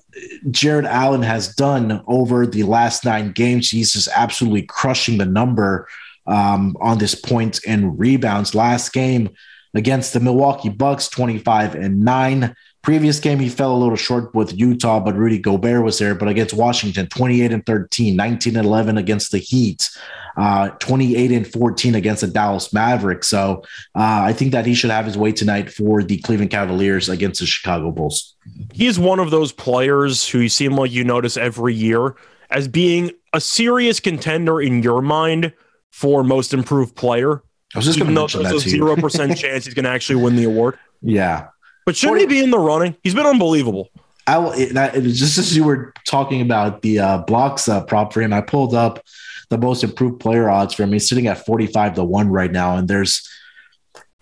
Jarrett 0.50 0.86
Allen 0.86 1.22
has 1.22 1.54
done 1.54 2.02
over 2.06 2.46
the 2.46 2.64
last 2.64 3.04
nine 3.04 3.32
games, 3.32 3.70
he's 3.70 3.92
just 3.92 4.08
absolutely 4.14 4.62
crushing 4.62 5.18
the 5.18 5.26
number 5.26 5.86
um, 6.26 6.76
on 6.80 6.98
this 6.98 7.14
points 7.14 7.64
and 7.66 7.98
rebounds. 7.98 8.54
Last 8.54 8.92
game 8.92 9.30
against 9.74 10.12
the 10.12 10.20
Milwaukee 10.20 10.68
Bucks, 10.68 11.08
25 11.08 11.74
and 11.74 12.00
9. 12.00 12.54
Previous 12.82 13.20
game, 13.20 13.38
he 13.38 13.50
fell 13.50 13.74
a 13.74 13.76
little 13.76 13.96
short 13.96 14.34
with 14.34 14.58
Utah, 14.58 15.00
but 15.00 15.14
Rudy 15.14 15.38
Gobert 15.38 15.84
was 15.84 15.98
there. 15.98 16.14
But 16.14 16.28
against 16.28 16.54
Washington, 16.54 17.08
28 17.08 17.52
and 17.52 17.66
13, 17.66 18.16
19 18.16 18.56
and 18.56 18.66
11 18.66 18.96
against 18.96 19.32
the 19.32 19.38
Heat, 19.38 19.90
uh, 20.38 20.70
28 20.70 21.30
and 21.32 21.46
14 21.46 21.94
against 21.94 22.22
the 22.22 22.28
Dallas 22.28 22.72
Mavericks. 22.72 23.28
So 23.28 23.62
uh, 23.94 24.22
I 24.24 24.32
think 24.32 24.52
that 24.52 24.64
he 24.64 24.74
should 24.74 24.90
have 24.90 25.04
his 25.04 25.18
way 25.18 25.30
tonight 25.32 25.70
for 25.70 26.02
the 26.02 26.18
Cleveland 26.18 26.50
Cavaliers 26.50 27.10
against 27.10 27.40
the 27.40 27.46
Chicago 27.46 27.90
Bulls. 27.90 28.34
He's 28.72 28.98
one 28.98 29.18
of 29.18 29.30
those 29.30 29.52
players 29.52 30.26
who 30.26 30.38
you 30.38 30.48
seem 30.48 30.72
like 30.72 30.90
you 30.90 31.04
notice 31.04 31.36
every 31.36 31.74
year 31.74 32.16
as 32.50 32.66
being 32.66 33.10
a 33.32 33.40
serious 33.40 34.00
contender 34.00 34.60
in 34.60 34.82
your 34.82 35.02
mind 35.02 35.52
for 35.90 36.24
most 36.24 36.54
improved 36.54 36.96
player. 36.96 37.42
I 37.74 37.78
was 37.78 37.84
just 37.84 37.98
going 37.98 38.08
to 38.12 38.20
mention 38.20 38.42
that 38.42 38.48
there's 38.48 38.66
a 38.66 38.70
zero 38.70 38.96
percent 38.96 39.36
chance 39.38 39.64
he's 39.64 39.74
going 39.74 39.84
to 39.84 39.90
actually 39.90 40.22
win 40.22 40.36
the 40.36 40.44
award. 40.44 40.78
Yeah, 41.02 41.48
but 41.86 41.96
shouldn't 41.96 42.20
he 42.20 42.26
be 42.26 42.42
in 42.42 42.50
the 42.50 42.58
running? 42.58 42.96
He's 43.02 43.14
been 43.14 43.26
unbelievable. 43.26 43.88
I 44.26 44.38
will, 44.38 44.52
it, 44.52 44.76
it, 44.76 45.00
just 45.12 45.38
as 45.38 45.56
you 45.56 45.64
were 45.64 45.92
talking 46.06 46.40
about 46.40 46.82
the 46.82 46.98
uh, 47.00 47.18
blocks 47.18 47.68
uh, 47.68 47.82
prop 47.84 48.12
for 48.12 48.20
him, 48.20 48.32
I 48.32 48.40
pulled 48.40 48.74
up 48.74 49.04
the 49.48 49.58
most 49.58 49.82
improved 49.82 50.20
player 50.20 50.48
odds 50.48 50.74
for 50.74 50.84
him. 50.84 50.92
He's 50.92 51.08
sitting 51.08 51.26
at 51.26 51.44
45 51.44 51.94
to 51.94 52.04
1 52.04 52.28
right 52.28 52.52
now. 52.52 52.76
And 52.76 52.86
there's 52.86 53.28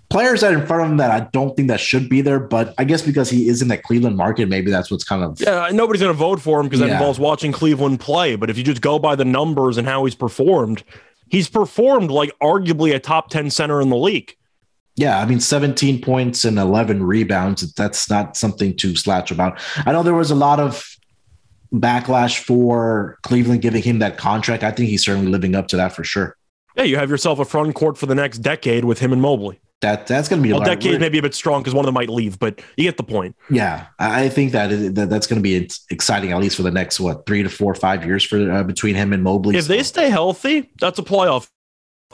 players 0.09 0.41
that 0.41 0.55
in 0.55 0.67
front 0.67 0.85
of 0.85 0.91
him 0.91 0.97
that 0.97 1.11
I 1.11 1.29
don't 1.33 1.55
think 1.55 1.69
that 1.69 1.81
should 1.81 2.09
be 2.09 2.23
there. 2.23 2.41
But 2.41 2.75
I 2.79 2.85
guess 2.85 3.03
because 3.03 3.29
he 3.29 3.49
is 3.49 3.61
in 3.61 3.69
that 3.69 3.83
Cleveland 3.83 4.17
market, 4.17 4.49
maybe 4.49 4.71
that's 4.71 4.91
what's 4.91 5.05
kind 5.05 5.23
of. 5.23 5.39
Yeah, 5.41 5.69
nobody's 5.73 6.01
going 6.01 6.15
to 6.15 6.19
vote 6.19 6.41
for 6.41 6.61
him 6.61 6.67
because 6.67 6.81
that 6.81 6.87
Yeah. 6.89 6.95
involves 6.95 7.19
watching 7.19 7.53
Cleveland 7.53 8.01
play. 8.01 8.37
But 8.37 8.49
if 8.49 8.57
you 8.57 8.65
just 8.65 8.81
go 8.81 8.99
by 8.99 9.15
the 9.15 9.27
numbers 9.27 9.77
and 9.77 9.87
how 9.87 10.07
he's 10.07 10.15
performed, 10.15 10.83
he's 11.29 11.49
performed 11.51 12.11
like 12.11 12.33
arguably 12.43 12.95
a 12.95 12.99
top 12.99 13.29
10 13.29 13.51
center 13.51 13.83
in 13.83 13.91
the 13.91 13.97
league. 13.97 14.35
Yeah, 14.99 15.21
I 15.21 15.27
mean, 15.27 15.39
17 15.39 16.03
points 16.03 16.45
and 16.45 16.59
11 16.59 17.05
rebounds. 17.05 17.73
That's 17.75 18.11
not 18.11 18.37
something 18.37 18.77
to 18.79 18.97
slouch 18.97 19.31
about. 19.31 19.61
I 19.87 19.93
know 19.93 20.03
there 20.03 20.13
was 20.13 20.33
a 20.33 20.35
lot 20.35 20.59
of 20.59 20.85
backlash 21.73 22.41
for 22.43 23.17
Cleveland 23.23 23.63
giving 23.63 23.83
him 23.83 24.01
that 24.01 24.19
contract. 24.19 24.65
I 24.65 24.73
think 24.73 24.89
he's 24.89 25.05
certainly 25.05 25.31
living 25.31 25.55
up 25.55 25.69
to 25.69 25.77
that 25.77 25.93
for 25.93 26.03
sure. 26.03 26.37
Yeah, 26.77 26.83
you 26.83 26.97
have 26.97 27.11
yourself 27.11 27.39
a 27.39 27.45
front 27.45 27.75
court 27.77 27.97
for 27.97 28.07
the 28.07 28.15
next 28.17 28.39
decade 28.39 28.85
with 28.85 28.99
him 28.99 29.13
and 29.13 29.23
Mobley. 29.23 29.61
That 29.83 30.09
that's 30.09 30.29
going 30.29 30.43
to 30.43 30.43
be 30.43 30.51
a 30.51 30.55
Well, 30.55 30.67
lot- 30.67 30.81
decade 30.81 30.99
maybe 30.99 31.19
a 31.19 31.23
bit 31.23 31.35
strong 31.35 31.61
because 31.63 31.75
one 31.75 31.85
of 31.85 31.87
them 31.87 31.95
might 31.95 32.11
leave, 32.11 32.41
but 32.41 32.61
you 32.77 32.83
get 32.83 32.97
the 32.97 33.05
point. 33.05 33.37
Yeah, 33.49 33.87
I 34.01 34.29
think 34.29 34.51
that, 34.51 34.73
is, 34.73 34.95
that 34.95 35.09
that's 35.11 35.29
going 35.29 35.41
to 35.41 35.43
be 35.43 35.69
exciting 35.91 36.33
at 36.33 36.41
least 36.41 36.57
for 36.57 36.63
the 36.65 36.73
next 36.73 36.99
what 36.99 37.25
three 37.27 37.45
to 37.45 37.49
four 37.49 37.77
five 37.77 38.05
years 38.05 38.25
for 38.25 38.51
uh, 38.51 38.65
between 38.65 38.97
him 38.97 39.13
and 39.13 39.23
Mobley. 39.23 39.57
If 39.57 39.69
they 39.69 39.85
stay 39.85 40.11
healthy, 40.11 40.73
that's 40.81 40.99
a 40.99 41.03
playoff 41.05 41.49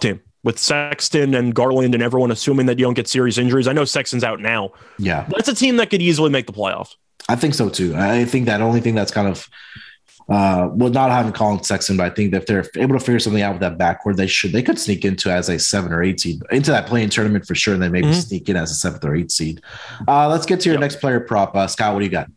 team 0.00 0.20
with 0.44 0.58
Sexton 0.58 1.34
and 1.34 1.54
Garland 1.54 1.94
and 1.94 2.02
everyone 2.02 2.30
assuming 2.30 2.66
that 2.66 2.78
you 2.78 2.84
don't 2.84 2.94
get 2.94 3.08
serious 3.08 3.36
injuries. 3.38 3.66
I 3.66 3.72
know 3.72 3.84
Sexton's 3.84 4.22
out 4.22 4.40
now. 4.40 4.70
yeah, 4.98 5.26
That's 5.30 5.48
a 5.48 5.54
team 5.54 5.76
that 5.78 5.90
could 5.90 6.02
easily 6.02 6.30
make 6.30 6.46
the 6.46 6.52
playoffs. 6.52 6.94
I 7.28 7.34
think 7.36 7.54
so 7.54 7.68
too. 7.68 7.94
I 7.96 8.24
think 8.26 8.46
that 8.46 8.60
only 8.60 8.80
thing 8.80 8.94
that's 8.94 9.10
kind 9.10 9.26
of 9.26 9.48
uh, 10.26 10.70
well, 10.72 10.88
not 10.90 11.10
having 11.10 11.32
Collin 11.32 11.62
Sexton, 11.62 11.98
but 11.98 12.10
I 12.10 12.14
think 12.14 12.30
that 12.30 12.42
if 12.42 12.46
they're 12.46 12.64
able 12.82 12.98
to 12.98 13.04
figure 13.04 13.18
something 13.18 13.42
out 13.42 13.52
with 13.52 13.60
that 13.60 13.76
backcourt, 13.76 14.16
they 14.16 14.26
should 14.26 14.52
they 14.52 14.62
could 14.62 14.78
sneak 14.78 15.04
into 15.04 15.30
as 15.30 15.50
a 15.50 15.58
seven 15.58 15.92
or 15.92 16.02
eight 16.02 16.18
seed 16.18 16.40
into 16.50 16.70
that 16.70 16.86
play-in 16.86 17.10
tournament 17.10 17.46
for 17.46 17.54
sure, 17.54 17.74
and 17.74 17.82
then 17.82 17.92
maybe 17.92 18.06
Mhm. 18.08 18.14
sneak 18.26 18.48
in 18.48 18.56
as 18.56 18.70
a 18.70 18.74
seventh 18.74 19.04
or 19.04 19.14
eighth 19.14 19.32
seed. 19.32 19.60
Uh, 20.08 20.26
let's 20.30 20.46
get 20.46 20.60
to 20.60 20.68
your 20.70 20.74
Yep. 20.76 20.80
next 20.80 21.00
player 21.00 21.20
prop, 21.20 21.54
uh, 21.54 21.66
Scott. 21.66 21.92
What 21.92 21.98
do 22.00 22.06
you 22.06 22.10
got? 22.10 22.28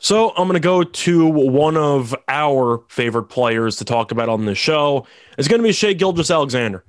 So 0.00 0.30
I'm 0.36 0.46
going 0.48 0.52
to 0.52 0.60
go 0.60 0.82
to 0.82 1.26
one 1.26 1.78
of 1.78 2.14
our 2.28 2.82
favorite 2.90 3.24
players 3.30 3.76
to 3.76 3.86
talk 3.86 4.10
about 4.12 4.28
on 4.28 4.44
the 4.44 4.54
show. 4.54 5.06
It's 5.38 5.48
going 5.48 5.62
to 5.62 5.66
be 5.66 5.72
Shai 5.72 5.94
Gilgeous-Alexander. 5.94 6.84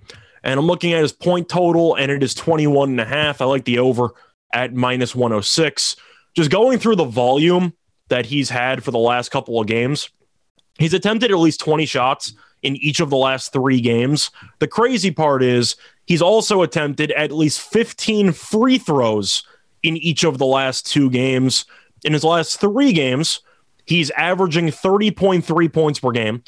And 0.45 0.59
I'm 0.59 0.67
looking 0.67 0.93
at 0.93 1.01
his 1.01 1.11
point 1.11 1.49
total, 1.49 1.95
and 1.95 2.11
it 2.11 2.21
is 2.21 2.35
21 2.35 2.89
and 2.89 3.01
a 3.01 3.05
half. 3.05 3.41
I 3.41 3.45
like 3.45 3.65
the 3.65 3.79
over 3.79 4.11
at 4.53 4.73
minus 4.73 5.15
106. 5.15 5.95
Just 6.35 6.51
going 6.51 6.77
through 6.77 6.97
the 6.97 7.03
volume 7.03 7.73
that 8.09 8.27
he's 8.27 8.49
had 8.49 8.83
for 8.83 8.91
the 8.91 8.99
last 8.99 9.31
couple 9.31 9.59
of 9.59 9.65
games, 9.65 10.09
he's 10.77 10.93
attempted 10.93 11.31
at 11.31 11.37
least 11.39 11.59
20 11.61 11.87
shots 11.87 12.33
in 12.61 12.75
each 12.77 12.99
of 12.99 13.09
the 13.09 13.17
last 13.17 13.53
three 13.53 13.81
games. 13.81 14.29
The 14.59 14.67
crazy 14.67 15.09
part 15.09 15.41
is 15.41 15.75
he's 16.05 16.21
also 16.21 16.61
attempted 16.61 17.11
at 17.11 17.31
least 17.31 17.59
15 17.61 18.31
free 18.31 18.77
throws 18.77 19.43
in 19.81 19.97
each 19.97 20.23
of 20.23 20.37
the 20.37 20.45
last 20.45 20.85
two 20.85 21.09
games. 21.09 21.65
In 22.03 22.13
his 22.13 22.23
last 22.23 22.59
three 22.59 22.93
games, 22.93 23.41
he's 23.85 24.11
averaging 24.11 24.67
30.3 24.67 25.73
points 25.73 25.99
per 25.99 26.11
game. 26.11 26.43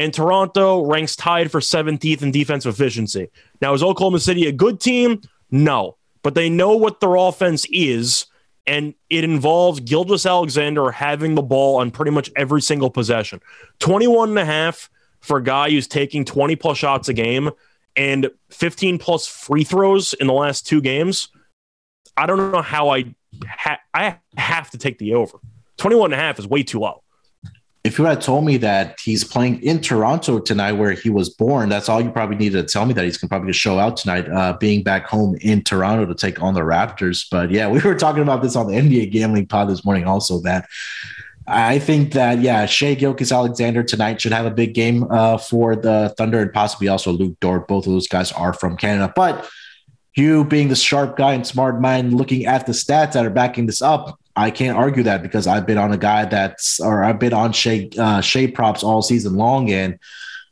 And 0.00 0.14
Toronto 0.14 0.86
ranks 0.86 1.14
tied 1.14 1.50
for 1.52 1.60
17th 1.60 2.22
in 2.22 2.30
defensive 2.30 2.72
efficiency. 2.72 3.28
Now, 3.60 3.74
is 3.74 3.82
Oklahoma 3.82 4.18
City 4.18 4.46
a 4.46 4.52
good 4.52 4.80
team? 4.80 5.20
No. 5.50 5.98
But 6.22 6.34
they 6.34 6.48
know 6.48 6.74
what 6.74 7.00
their 7.00 7.16
offense 7.16 7.66
is, 7.66 8.24
and 8.66 8.94
it 9.10 9.24
involves 9.24 9.80
Gilgeous-Alexander 9.80 10.90
having 10.90 11.34
the 11.34 11.42
ball 11.42 11.76
on 11.76 11.90
pretty 11.90 12.12
much 12.12 12.30
every 12.34 12.62
single 12.62 12.88
possession. 12.88 13.42
21 13.80 14.30
and 14.30 14.38
a 14.38 14.44
half 14.46 14.88
for 15.20 15.36
a 15.36 15.44
guy 15.44 15.68
who's 15.68 15.86
taking 15.86 16.24
20 16.24 16.56
plus 16.56 16.78
shots 16.78 17.10
a 17.10 17.12
game 17.12 17.50
and 17.94 18.30
15 18.48 18.96
plus 18.96 19.26
free 19.26 19.64
throws 19.64 20.14
in 20.14 20.26
the 20.28 20.32
last 20.32 20.66
two 20.66 20.80
games. 20.80 21.28
I 22.16 22.24
don't 22.24 22.50
know 22.52 22.62
how 22.62 22.88
I 22.88 23.14
ha- 23.46 23.80
I 23.92 24.16
have 24.38 24.70
to 24.70 24.78
take 24.78 24.96
the 24.96 25.12
over. 25.12 25.40
21 25.76 26.14
and 26.14 26.18
a 26.18 26.24
half 26.24 26.38
is 26.38 26.46
way 26.46 26.62
too 26.62 26.80
low. 26.80 27.02
If 27.82 27.98
you 27.98 28.04
had 28.04 28.20
told 28.20 28.44
me 28.44 28.58
that 28.58 28.98
he's 29.02 29.24
playing 29.24 29.62
in 29.62 29.80
Toronto 29.80 30.38
tonight, 30.38 30.72
where 30.72 30.92
he 30.92 31.08
was 31.08 31.30
born, 31.30 31.70
that's 31.70 31.88
all 31.88 32.00
you 32.00 32.10
probably 32.10 32.36
needed 32.36 32.68
to 32.68 32.70
tell 32.70 32.84
me 32.84 32.92
that 32.92 33.04
he's 33.04 33.16
going 33.16 33.28
to 33.28 33.32
probably 33.32 33.54
show 33.54 33.78
out 33.78 33.96
tonight, 33.96 34.30
uh, 34.30 34.52
being 34.60 34.82
back 34.82 35.06
home 35.06 35.34
in 35.40 35.62
Toronto 35.62 36.04
to 36.04 36.14
take 36.14 36.42
on 36.42 36.52
the 36.52 36.60
Raptors. 36.60 37.26
But 37.30 37.50
yeah, 37.50 37.68
we 37.70 37.80
were 37.80 37.94
talking 37.94 38.22
about 38.22 38.42
this 38.42 38.54
on 38.54 38.66
the 38.66 38.74
NBA 38.74 39.12
gambling 39.12 39.46
pod 39.46 39.70
this 39.70 39.84
morning. 39.84 40.04
Also, 40.04 40.40
that 40.42 40.68
I 41.46 41.78
think 41.78 42.12
that 42.12 42.40
yeah, 42.40 42.66
Shai 42.66 42.94
Gilgeous-Alexander 42.94 43.82
tonight 43.82 44.20
should 44.20 44.32
have 44.32 44.46
a 44.46 44.50
big 44.50 44.74
game 44.74 45.06
uh, 45.10 45.38
for 45.38 45.74
the 45.74 46.14
Thunder 46.18 46.40
and 46.40 46.52
possibly 46.52 46.88
also 46.88 47.12
Luke 47.12 47.38
Dort. 47.40 47.66
Both 47.66 47.86
of 47.86 47.92
those 47.92 48.08
guys 48.08 48.30
are 48.32 48.52
from 48.52 48.76
Canada, 48.76 49.10
but 49.16 49.48
you 50.14 50.44
being 50.44 50.68
the 50.68 50.76
sharp 50.76 51.16
guy 51.16 51.32
and 51.32 51.46
smart 51.46 51.80
mind, 51.80 52.12
looking 52.12 52.44
at 52.44 52.66
the 52.66 52.72
stats 52.72 53.12
that 53.12 53.24
are 53.24 53.30
backing 53.30 53.66
this 53.66 53.80
up, 53.80 54.19
I 54.36 54.50
can't 54.50 54.76
argue 54.76 55.02
that 55.04 55.22
because 55.22 55.46
I've 55.46 55.66
been 55.66 55.78
on 55.78 55.92
a 55.92 55.98
guy 55.98 56.24
that's 56.24 56.80
or 56.80 57.02
I've 57.04 57.18
been 57.18 57.32
on 57.32 57.52
Shai 57.52 57.90
uh, 57.98 58.20
Shai 58.20 58.46
props 58.46 58.82
all 58.82 59.02
season 59.02 59.34
long, 59.34 59.70
and 59.70 59.98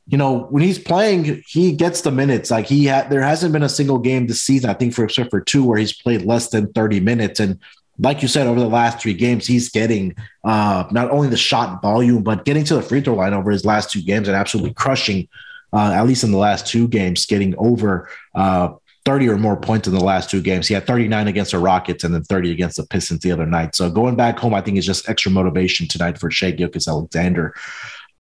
you 0.06 0.18
know 0.18 0.46
when 0.50 0.62
he's 0.62 0.78
playing, 0.78 1.42
he 1.46 1.72
gets 1.72 2.00
the 2.00 2.10
minutes. 2.10 2.50
Like 2.50 2.66
he 2.66 2.86
had, 2.86 3.10
there 3.10 3.22
hasn't 3.22 3.52
been 3.52 3.62
a 3.62 3.68
single 3.68 3.98
game 3.98 4.26
this 4.26 4.42
season, 4.42 4.68
I 4.70 4.74
think, 4.74 4.94
for 4.94 5.04
except 5.04 5.30
for 5.30 5.40
two, 5.40 5.64
where 5.64 5.78
he's 5.78 5.92
played 5.92 6.22
less 6.22 6.50
than 6.50 6.72
thirty 6.72 7.00
minutes, 7.00 7.40
and 7.40 7.58
like 8.00 8.22
you 8.22 8.28
said, 8.28 8.46
over 8.46 8.60
the 8.60 8.68
last 8.68 9.00
three 9.00 9.14
games, 9.14 9.46
he's 9.46 9.70
getting 9.70 10.14
uh, 10.44 10.84
not 10.90 11.10
only 11.10 11.28
the 11.28 11.36
shot 11.36 11.82
volume, 11.82 12.22
but 12.22 12.44
getting 12.44 12.64
to 12.64 12.74
the 12.74 12.82
free 12.82 13.00
throw 13.00 13.14
line 13.14 13.34
over 13.34 13.50
his 13.50 13.64
last 13.64 13.90
two 13.90 14.02
games 14.02 14.28
and 14.28 14.36
absolutely 14.36 14.72
crushing, 14.74 15.28
uh, 15.72 15.92
at 15.92 16.06
least 16.06 16.24
in 16.24 16.30
the 16.30 16.38
last 16.38 16.66
two 16.66 16.86
games, 16.86 17.26
getting 17.26 17.54
over 17.58 18.08
uh, 18.34 18.70
30 19.04 19.28
or 19.28 19.36
more 19.38 19.56
points 19.56 19.88
in 19.88 19.94
the 19.94 20.04
last 20.04 20.30
two 20.30 20.42
games. 20.42 20.68
He 20.68 20.74
had 20.74 20.86
39 20.86 21.28
against 21.28 21.52
the 21.52 21.58
Rockets 21.58 22.04
and 22.04 22.14
then 22.14 22.22
30 22.24 22.52
against 22.52 22.76
the 22.76 22.86
Pistons 22.86 23.20
the 23.20 23.32
other 23.32 23.46
night. 23.46 23.74
So 23.74 23.90
going 23.90 24.16
back 24.16 24.38
home, 24.38 24.54
I 24.54 24.60
think 24.60 24.76
is 24.76 24.86
just 24.86 25.08
extra 25.08 25.30
motivation 25.30 25.88
tonight 25.88 26.18
for 26.18 26.30
Shai 26.30 26.50
Gilgeous-Alexander. 26.50 27.54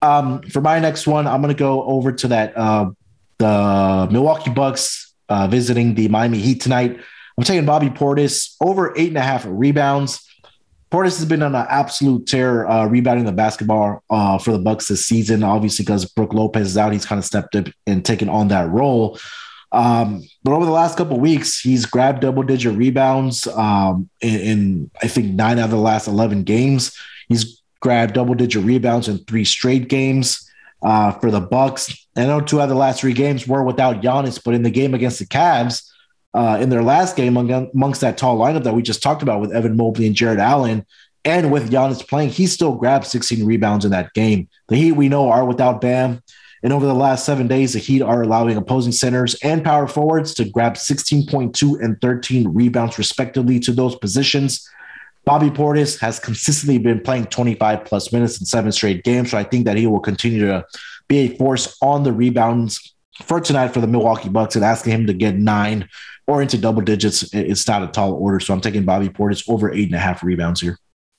Um, 0.00 0.42
for 0.42 0.60
my 0.60 0.78
next 0.78 1.06
one, 1.06 1.26
I'm 1.26 1.42
going 1.42 1.54
to 1.54 1.58
go 1.58 1.82
over 1.84 2.12
to 2.12 2.28
that 2.28 2.56
uh, 2.56 2.90
the 3.38 4.08
Milwaukee 4.10 4.50
Bucks 4.50 5.14
uh, 5.28 5.46
visiting 5.46 5.94
the 5.94 6.08
Miami 6.08 6.38
Heat 6.38 6.60
tonight. 6.60 6.98
I'm 7.36 7.44
taking 7.44 7.66
Bobby 7.66 7.90
Portis 7.90 8.56
over 8.60 8.94
eight 8.96 9.08
and 9.08 9.18
a 9.18 9.22
half 9.22 9.44
rebounds. 9.46 10.24
Portis 10.90 11.18
has 11.18 11.26
been 11.26 11.42
on 11.42 11.54
an 11.54 11.66
absolute 11.68 12.26
tear 12.26 12.66
uh, 12.66 12.86
rebounding 12.86 13.26
the 13.26 13.32
basketball 13.32 14.02
uh, 14.08 14.38
for 14.38 14.52
the 14.52 14.58
Bucks 14.58 14.88
this 14.88 15.04
season. 15.04 15.42
Obviously, 15.42 15.84
because 15.84 16.06
Brook 16.06 16.32
Lopez 16.32 16.68
is 16.68 16.78
out, 16.78 16.92
he's 16.92 17.04
kind 17.04 17.18
of 17.18 17.24
stepped 17.24 17.54
up 17.56 17.66
and 17.86 18.04
taken 18.04 18.28
on 18.28 18.48
that 18.48 18.68
role. 18.70 19.18
Um, 19.70 20.22
but 20.44 20.52
over 20.52 20.64
the 20.64 20.70
last 20.70 20.96
couple 20.96 21.20
weeks, 21.20 21.60
he's 21.60 21.84
grabbed 21.84 22.20
double-digit 22.20 22.74
rebounds 22.74 23.46
um, 23.48 24.08
in, 24.20 24.40
in 24.40 24.90
I 25.02 25.08
think 25.08 25.34
nine 25.34 25.58
out 25.58 25.66
of 25.66 25.70
the 25.70 25.76
last 25.76 26.08
eleven 26.08 26.42
games. 26.42 26.96
He's 27.28 27.62
grabbed 27.80 28.14
double-digit 28.14 28.64
rebounds 28.64 29.08
in 29.08 29.18
three 29.18 29.44
straight 29.44 29.88
games 29.88 30.50
uh, 30.82 31.12
for 31.12 31.30
the 31.30 31.40
Bucks. 31.40 32.06
I 32.16 32.26
know 32.26 32.40
two 32.40 32.60
out 32.60 32.64
of 32.64 32.68
the 32.70 32.74
last 32.74 33.00
three 33.00 33.12
games 33.12 33.46
were 33.46 33.62
without 33.62 34.00
Giannis, 34.00 34.42
but 34.42 34.54
in 34.54 34.62
the 34.62 34.70
game 34.70 34.94
against 34.94 35.18
the 35.18 35.26
Cavs, 35.26 35.88
uh, 36.34 36.58
in 36.60 36.68
their 36.68 36.82
last 36.82 37.16
game 37.16 37.36
amongst 37.36 38.00
that 38.00 38.18
tall 38.18 38.38
lineup 38.38 38.64
that 38.64 38.74
we 38.74 38.82
just 38.82 39.02
talked 39.02 39.22
about 39.22 39.40
with 39.40 39.52
Evan 39.52 39.76
Mobley 39.76 40.06
and 40.06 40.14
Jarrett 40.14 40.38
Allen 40.38 40.86
And 41.24 41.50
with 41.50 41.70
Giannis 41.70 42.06
playing, 42.06 42.30
he 42.30 42.46
still 42.46 42.74
grabbed 42.76 43.06
16 43.06 43.44
rebounds 43.44 43.84
in 43.84 43.90
that 43.90 44.12
game. 44.14 44.48
The 44.68 44.76
Heat 44.76 44.92
we 44.92 45.08
know 45.08 45.30
are 45.30 45.44
without 45.44 45.80
Bam. 45.80 46.22
And 46.62 46.72
over 46.72 46.86
the 46.86 46.94
last 46.94 47.24
seven 47.24 47.46
days, 47.46 47.74
the 47.74 47.78
Heat 47.78 48.02
are 48.02 48.22
allowing 48.22 48.56
opposing 48.56 48.92
centers 48.92 49.34
and 49.42 49.64
power 49.64 49.86
forwards 49.86 50.34
to 50.34 50.44
grab 50.44 50.74
16.2 50.74 51.82
and 51.82 52.00
13 52.00 52.48
rebounds, 52.48 52.98
respectively, 52.98 53.60
to 53.60 53.72
those 53.72 53.94
positions. 53.96 54.68
Bobby 55.24 55.50
Portis 55.50 55.98
has 56.00 56.18
consistently 56.18 56.78
been 56.78 57.00
playing 57.00 57.26
25 57.26 57.84
plus 57.84 58.12
minutes 58.12 58.40
in 58.40 58.46
seven 58.46 58.72
straight 58.72 59.04
games. 59.04 59.30
So 59.30 59.38
I 59.38 59.44
think 59.44 59.66
that 59.66 59.76
he 59.76 59.86
will 59.86 60.00
continue 60.00 60.46
to 60.46 60.64
be 61.06 61.18
a 61.18 61.36
force 61.36 61.76
on 61.82 62.02
the 62.02 62.12
rebounds 62.12 62.94
for 63.22 63.40
tonight 63.40 63.68
for 63.68 63.80
the 63.80 63.86
Milwaukee 63.86 64.28
Bucks 64.28 64.56
and 64.56 64.64
asking 64.64 64.92
him 64.92 65.06
to 65.06 65.12
get 65.12 65.36
nine 65.36 65.88
or 66.26 66.40
into 66.40 66.58
double 66.58 66.82
digits. 66.82 67.32
It's 67.34 67.68
not 67.68 67.82
a 67.82 67.88
tall 67.88 68.14
order. 68.14 68.40
So 68.40 68.54
I'm 68.54 68.60
taking 68.60 68.84
Bobby 68.84 69.08
Portis 69.08 69.48
over 69.48 69.72
eight 69.72 69.86
and 69.86 69.94
a 69.94 69.98
half 69.98 70.22
rebounds 70.22 70.60
here. 70.60 70.78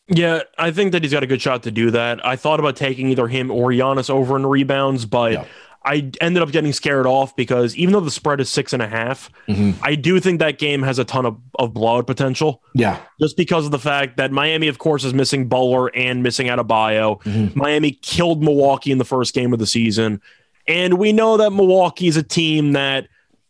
Yeah, 0.09 0.41
I 0.57 0.71
think 0.71 0.91
that 0.91 1.03
he's 1.03 1.11
got 1.11 1.23
a 1.23 1.27
good 1.27 1.41
shot 1.41 1.63
to 1.63 1.71
do 1.71 1.91
that. 1.91 2.25
I 2.25 2.35
thought 2.35 2.59
about 2.59 2.75
taking 2.75 3.09
either 3.09 3.27
him 3.27 3.51
or 3.51 3.69
Giannis 3.69 4.09
over 4.09 4.35
in 4.35 4.45
rebounds, 4.45 5.05
but 5.05 5.33
yeah. 5.33 5.45
I 5.85 6.11
ended 6.19 6.43
up 6.43 6.51
getting 6.51 6.73
scared 6.73 7.05
off 7.05 7.35
because 7.35 7.75
even 7.77 7.93
though 7.93 7.99
the 8.01 8.11
spread 8.11 8.41
is 8.41 8.49
six 8.49 8.73
and 8.73 8.81
a 8.81 8.87
half, 8.87 9.31
mm-hmm. 9.47 9.81
I 9.83 9.95
do 9.95 10.19
think 10.19 10.39
that 10.39 10.59
game 10.59 10.83
has 10.83 10.99
a 10.99 11.05
ton 11.05 11.25
of, 11.25 11.37
of 11.57 11.73
blowout 11.73 12.05
potential. 12.05 12.61
Yeah. 12.73 12.99
Just 13.19 13.37
because 13.37 13.65
of 13.65 13.71
the 13.71 13.79
fact 13.79 14.17
that 14.17 14.31
Miami, 14.31 14.67
of 14.67 14.79
course, 14.79 15.03
is 15.03 15.13
missing 15.13 15.47
Butler 15.47 15.87
and 15.95 16.21
missing 16.21 16.47
Adebayo. 16.47 17.21
Mm-hmm. 17.21 17.57
Miami 17.57 17.91
killed 17.91 18.43
Milwaukee 18.43 18.91
in 18.91 18.97
the 18.97 19.05
first 19.05 19.33
game 19.33 19.53
of 19.53 19.59
the 19.59 19.67
season. 19.67 20.21
And 20.67 20.99
we 20.99 21.13
know 21.13 21.37
that 21.37 21.51
Milwaukee 21.51 22.07
is 22.07 22.17
a 22.17 22.23
team 22.23 22.73
that 22.73 23.07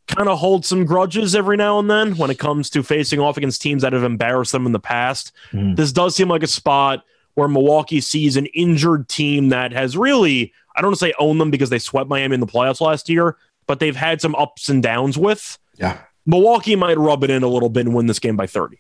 kind 0.10 0.28
of 0.28 0.40
holds 0.40 0.68
some 0.68 0.86
grudges 0.86 1.36
every 1.36 1.56
now 1.56 1.80
and 1.80 1.90
then 1.90 2.18
when 2.18 2.30
it 2.30 2.40
comes 2.40 2.70
to 2.72 2.84
facing 2.84 3.20
off 3.20 3.38
against 3.38 3.62
teams 3.62 3.84
that 3.84 3.94
have 3.94 4.04
embarrassed 4.04 4.52
them 4.52 4.66
in 4.66 4.72
the 4.72 4.80
past. 4.80 5.32
Mm-hmm. 5.52 5.76
This 5.76 5.92
does 5.92 6.16
seem 6.16 6.28
like 6.28 6.44
a 6.44 6.48
spot 6.48 7.06
where 7.36 7.48
Milwaukee 7.48 8.02
sees 8.02 8.36
an 8.36 8.48
injured 8.48 9.08
team 9.08 9.50
that 9.50 9.72
has 9.72 9.96
really– 9.96 10.54
I 10.76 10.82
don't 10.82 10.90
want 10.90 11.00
to 11.00 11.06
say 11.06 11.14
own 11.20 11.38
them 11.38 11.52
because 11.52 11.70
they 11.70 11.80
swept 11.80 12.10
Miami 12.10 12.34
in 12.34 12.40
the 12.40 12.48
playoffs 12.48 12.82
last 12.82 13.10
year, 13.10 13.38
but 13.68 13.80
they've 13.80 13.96
had 13.96 14.22
some 14.22 14.36
ups 14.36 14.70
and 14.70 14.82
downs 14.82 15.18
with. 15.18 15.58
Yeah. 15.78 16.00
Milwaukee 16.26 16.76
might 16.76 16.98
rub 16.98 17.24
it 17.24 17.30
in 17.30 17.44
a 17.44 17.48
little 17.48 17.70
bit 17.70 17.86
and 17.86 17.96
win 17.96 18.08
this 18.08 18.20
game 18.20 18.36
by 18.36 18.48
30. 18.48 18.80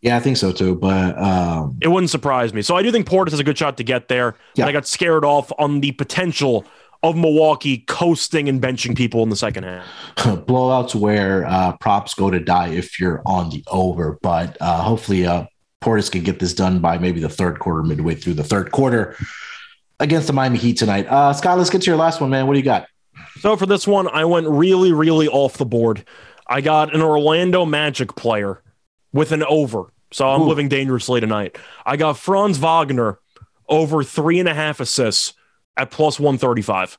Yeah, 0.00 0.16
I 0.16 0.20
think 0.20 0.36
so 0.36 0.52
too. 0.52 0.74
But 0.74 1.18
um, 1.18 1.78
it 1.80 1.88
wouldn't 1.88 2.10
surprise 2.10 2.52
me. 2.52 2.60
So 2.60 2.76
I 2.76 2.82
do 2.82 2.92
think 2.92 3.08
Portis 3.08 3.30
has 3.30 3.40
a 3.40 3.44
good 3.44 3.56
shot 3.56 3.78
to 3.78 3.84
get 3.84 4.08
there. 4.08 4.36
Yeah. 4.54 4.66
I 4.66 4.72
got 4.72 4.86
scared 4.86 5.24
off 5.24 5.50
on 5.58 5.80
the 5.80 5.92
potential 5.92 6.66
of 7.04 7.16
Milwaukee 7.16 7.84
coasting 7.86 8.48
and 8.48 8.62
benching 8.62 8.96
people 8.96 9.22
in 9.22 9.28
the 9.28 9.36
second 9.36 9.64
half. 9.64 9.86
Blowouts 10.16 10.94
where 10.94 11.46
uh, 11.46 11.76
props 11.76 12.14
go 12.14 12.30
to 12.30 12.40
die 12.40 12.68
if 12.68 12.98
you're 12.98 13.20
on 13.26 13.50
the 13.50 13.62
over, 13.70 14.18
but 14.22 14.56
uh, 14.58 14.82
hopefully 14.82 15.26
uh, 15.26 15.44
Portis 15.82 16.10
can 16.10 16.22
get 16.22 16.38
this 16.38 16.54
done 16.54 16.78
by 16.78 16.96
maybe 16.96 17.20
the 17.20 17.28
third 17.28 17.58
quarter, 17.58 17.82
midway 17.82 18.14
through 18.14 18.32
the 18.32 18.42
third 18.42 18.72
quarter 18.72 19.16
against 20.00 20.26
the 20.26 20.32
Miami 20.32 20.56
Heat 20.56 20.78
tonight. 20.78 21.06
Uh, 21.06 21.34
Scott, 21.34 21.58
let's 21.58 21.68
get 21.68 21.82
to 21.82 21.90
your 21.90 21.98
last 21.98 22.22
one, 22.22 22.30
man. 22.30 22.46
What 22.46 22.54
do 22.54 22.58
you 22.58 22.64
got? 22.64 22.86
So 23.40 23.54
for 23.58 23.66
this 23.66 23.86
one, 23.86 24.08
I 24.08 24.24
went 24.24 24.48
really, 24.48 24.92
really 24.92 25.28
off 25.28 25.58
the 25.58 25.66
board. 25.66 26.06
I 26.46 26.62
got 26.62 26.94
an 26.94 27.02
Orlando 27.02 27.66
Magic 27.66 28.16
player 28.16 28.62
with 29.12 29.30
an 29.30 29.44
over. 29.44 29.92
So 30.10 30.26
I'm 30.26 30.42
Ooh. 30.42 30.46
living 30.46 30.70
dangerously 30.70 31.20
tonight. 31.20 31.58
I 31.84 31.98
got 31.98 32.16
Franz 32.16 32.56
Wagner 32.56 33.18
over 33.68 34.02
three 34.02 34.40
and 34.40 34.48
a 34.48 34.54
half 34.54 34.80
assists 34.80 35.34
at 35.76 35.90
plus 35.90 36.18
135. 36.18 36.98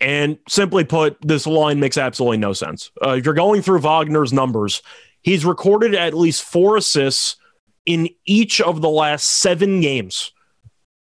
And 0.00 0.38
simply 0.48 0.84
put, 0.84 1.18
this 1.20 1.46
line 1.46 1.78
makes 1.78 1.98
absolutely 1.98 2.38
no 2.38 2.52
sense. 2.52 2.90
Uh, 3.04 3.10
if 3.10 3.24
you're 3.24 3.34
going 3.34 3.60
through 3.60 3.80
Wagner's 3.80 4.32
numbers, 4.32 4.82
he's 5.20 5.44
recorded 5.44 5.94
at 5.94 6.14
least 6.14 6.42
four 6.42 6.76
assists 6.76 7.36
in 7.84 8.08
each 8.24 8.60
of 8.60 8.80
the 8.80 8.88
last 8.88 9.24
seven 9.24 9.80
games. 9.80 10.32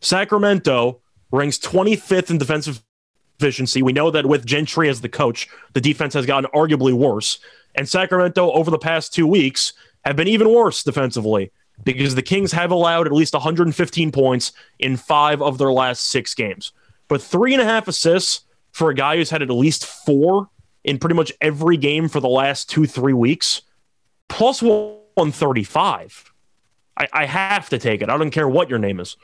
Sacramento 0.01 1.01
ranks 1.31 1.57
25th 1.57 2.29
in 2.29 2.37
defensive 2.37 2.83
efficiency. 3.39 3.81
We 3.81 3.93
know 3.93 4.11
that 4.11 4.25
with 4.25 4.45
Gentry 4.45 4.89
as 4.89 5.01
the 5.01 5.09
coach, 5.09 5.49
the 5.73 5.81
defense 5.81 6.13
has 6.13 6.25
gotten 6.25 6.49
arguably 6.51 6.93
worse. 6.93 7.39
And 7.75 7.87
Sacramento, 7.87 8.51
over 8.51 8.71
the 8.71 8.79
past 8.79 9.13
two 9.13 9.27
weeks, 9.27 9.73
have 10.05 10.15
been 10.15 10.27
even 10.27 10.51
worse 10.51 10.83
defensively 10.83 11.51
because 11.83 12.15
the 12.15 12.21
Kings 12.21 12.51
have 12.51 12.71
allowed 12.71 13.05
at 13.05 13.13
least 13.13 13.33
115 13.33 14.11
points 14.11 14.51
in 14.79 14.97
five 14.97 15.41
of 15.41 15.57
their 15.57 15.71
last 15.71 16.05
six 16.05 16.33
games. 16.33 16.71
But 17.07 17.21
three 17.21 17.53
and 17.53 17.61
a 17.61 17.65
half 17.65 17.87
assists 17.87 18.41
for 18.71 18.89
a 18.89 18.95
guy 18.95 19.17
who's 19.17 19.29
had 19.29 19.41
at 19.41 19.49
least 19.49 19.85
four 19.85 20.49
in 20.83 20.99
pretty 20.99 21.15
much 21.15 21.31
every 21.41 21.77
game 21.77 22.07
for 22.07 22.19
the 22.19 22.29
last 22.29 22.69
two, 22.69 22.85
three 22.85 23.13
weeks, 23.13 23.61
plus 24.29 24.61
135. 24.61 26.31
I, 26.97 27.07
I 27.13 27.25
have 27.25 27.69
to 27.69 27.77
take 27.77 28.01
it. 28.01 28.09
I 28.09 28.17
don't 28.17 28.31
care 28.31 28.47
what 28.47 28.69
your 28.69 28.79
name 28.79 28.99
is. 28.99 29.17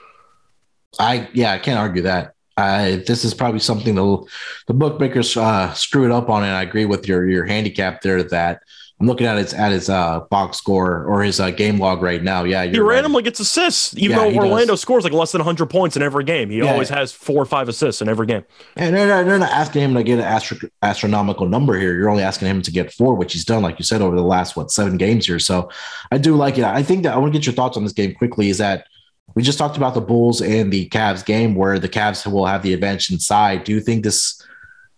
I 0.99 1.29
yeah, 1.33 1.51
I 1.51 1.59
can't 1.59 1.79
argue 1.79 2.03
that. 2.03 2.35
I 2.55 3.03
this 3.07 3.25
is 3.25 3.33
probably 3.33 3.59
something 3.59 3.95
the 3.95 4.25
the 4.67 4.73
bookmakers 4.73 5.35
uh, 5.35 5.73
screwed 5.73 6.11
up 6.11 6.29
on, 6.29 6.43
and 6.43 6.51
I 6.51 6.61
agree 6.61 6.85
with 6.85 7.07
your 7.07 7.27
your 7.27 7.45
handicap 7.45 8.01
there 8.01 8.21
that 8.23 8.61
I'm 9.03 9.07
looking 9.07 9.27
at 9.27 9.37
his 9.37 9.53
at 9.53 9.73
his 9.73 9.89
uh, 9.89 10.21
box 10.29 10.55
score 10.55 11.03
or 11.03 11.23
his 11.23 11.37
uh, 11.37 11.49
game 11.49 11.77
log 11.77 12.01
right 12.01 12.23
now. 12.23 12.45
Yeah, 12.45 12.63
he 12.63 12.79
randomly 12.79 13.17
right. 13.17 13.25
gets 13.25 13.41
assists, 13.41 13.93
even 13.97 14.15
yeah, 14.15 14.29
though 14.29 14.35
Orlando 14.37 14.73
does. 14.73 14.81
scores 14.81 15.03
like 15.03 15.11
less 15.11 15.33
than 15.33 15.39
100 15.39 15.65
points 15.65 15.97
in 15.97 16.01
every 16.01 16.23
game. 16.23 16.49
He 16.49 16.59
yeah. 16.59 16.71
always 16.71 16.87
has 16.87 17.11
four 17.11 17.35
or 17.35 17.45
five 17.45 17.67
assists 17.67 18.01
in 18.01 18.07
every 18.07 18.27
game. 18.27 18.45
And 18.77 18.95
they're 18.95 19.09
not, 19.09 19.25
they're 19.25 19.39
not 19.39 19.51
asking 19.51 19.81
him 19.81 19.93
to 19.95 20.03
get 20.03 20.19
an 20.19 20.23
astro- 20.23 20.69
astronomical 20.81 21.49
number 21.49 21.77
here. 21.77 21.93
You're 21.97 22.09
only 22.09 22.23
asking 22.23 22.47
him 22.47 22.61
to 22.61 22.71
get 22.71 22.93
four, 22.93 23.15
which 23.15 23.33
he's 23.33 23.43
done, 23.43 23.61
like 23.61 23.77
you 23.77 23.83
said, 23.83 24.01
over 24.01 24.15
the 24.15 24.21
last 24.21 24.55
what 24.55 24.71
seven 24.71 24.95
games 24.95 25.27
here. 25.27 25.37
So 25.37 25.69
I 26.09 26.17
do 26.17 26.37
like 26.37 26.57
it. 26.57 26.63
I 26.63 26.81
think 26.81 27.03
that 27.03 27.13
I 27.13 27.17
want 27.17 27.33
to 27.33 27.37
get 27.37 27.45
your 27.45 27.55
thoughts 27.55 27.75
on 27.75 27.83
this 27.83 27.91
game 27.91 28.13
quickly. 28.13 28.47
Is 28.47 28.59
that 28.59 28.87
we 29.35 29.43
just 29.43 29.57
talked 29.57 29.75
about 29.75 29.95
the 29.95 30.01
Bulls 30.01 30.41
and 30.41 30.71
the 30.71 30.87
Cavs 30.87 31.25
game 31.25 31.55
where 31.55 31.77
the 31.77 31.89
Cavs 31.89 32.25
will 32.31 32.45
have 32.45 32.63
the 32.63 32.73
advantage 32.73 33.11
inside. 33.11 33.65
Do 33.65 33.73
you 33.73 33.81
think 33.81 34.05
this 34.05 34.41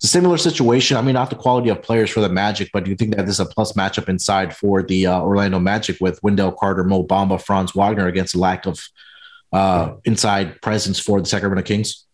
a 0.04 0.08
similar 0.08 0.38
situation? 0.38 0.98
I 0.98 1.02
mean, 1.02 1.14
not 1.14 1.30
the 1.30 1.36
quality 1.36 1.70
of 1.70 1.82
players 1.82 2.10
for 2.10 2.20
the 2.20 2.30
Magic, 2.30 2.70
but 2.74 2.84
do 2.84 2.92
you 2.92 2.98
think 2.98 3.16
that 3.16 3.26
this 3.26 3.36
is 3.36 3.40
a 3.40 3.46
plus 3.46 3.74
matchup 3.74 4.10
inside 4.10 4.56
for 4.56 4.84
the 4.84 5.08
uh, 5.08 5.22
Orlando 5.22 5.60
Magic 5.60 5.98
with 6.02 6.22
Wendell 6.24 6.52
Carter, 6.52 6.84
Mo 6.84 7.04
Bamba, 7.04 7.42
Franz 7.42 7.74
Wagner 7.74 8.08
against 8.08 8.36
a 8.36 8.40
lack 8.40 8.66
of 8.66 8.80
uh, 9.54 9.94
inside 10.04 10.62
presence 10.62 11.00
for 11.00 11.22
the 11.22 11.28
Sacramento 11.28 11.64
Kings? 11.64 12.06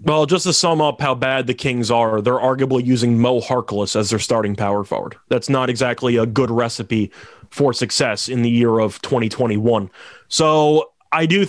Well, 0.00 0.26
just 0.26 0.44
to 0.44 0.52
sum 0.52 0.80
up 0.80 1.00
how 1.00 1.14
bad 1.14 1.46
the 1.46 1.54
Kings 1.54 1.90
are, 1.90 2.20
they're 2.20 2.34
arguably 2.34 2.84
using 2.84 3.18
Mo 3.18 3.40
Harkless 3.40 3.96
as 3.96 4.10
their 4.10 4.18
starting 4.18 4.54
power 4.54 4.84
forward. 4.84 5.16
That's 5.28 5.48
not 5.48 5.70
exactly 5.70 6.16
a 6.16 6.26
good 6.26 6.50
recipe 6.50 7.10
for 7.50 7.72
success 7.72 8.28
in 8.28 8.42
the 8.42 8.50
year 8.50 8.78
of 8.78 9.00
2021. 9.00 9.90
So 10.28 10.92
I 11.12 11.24
do 11.24 11.46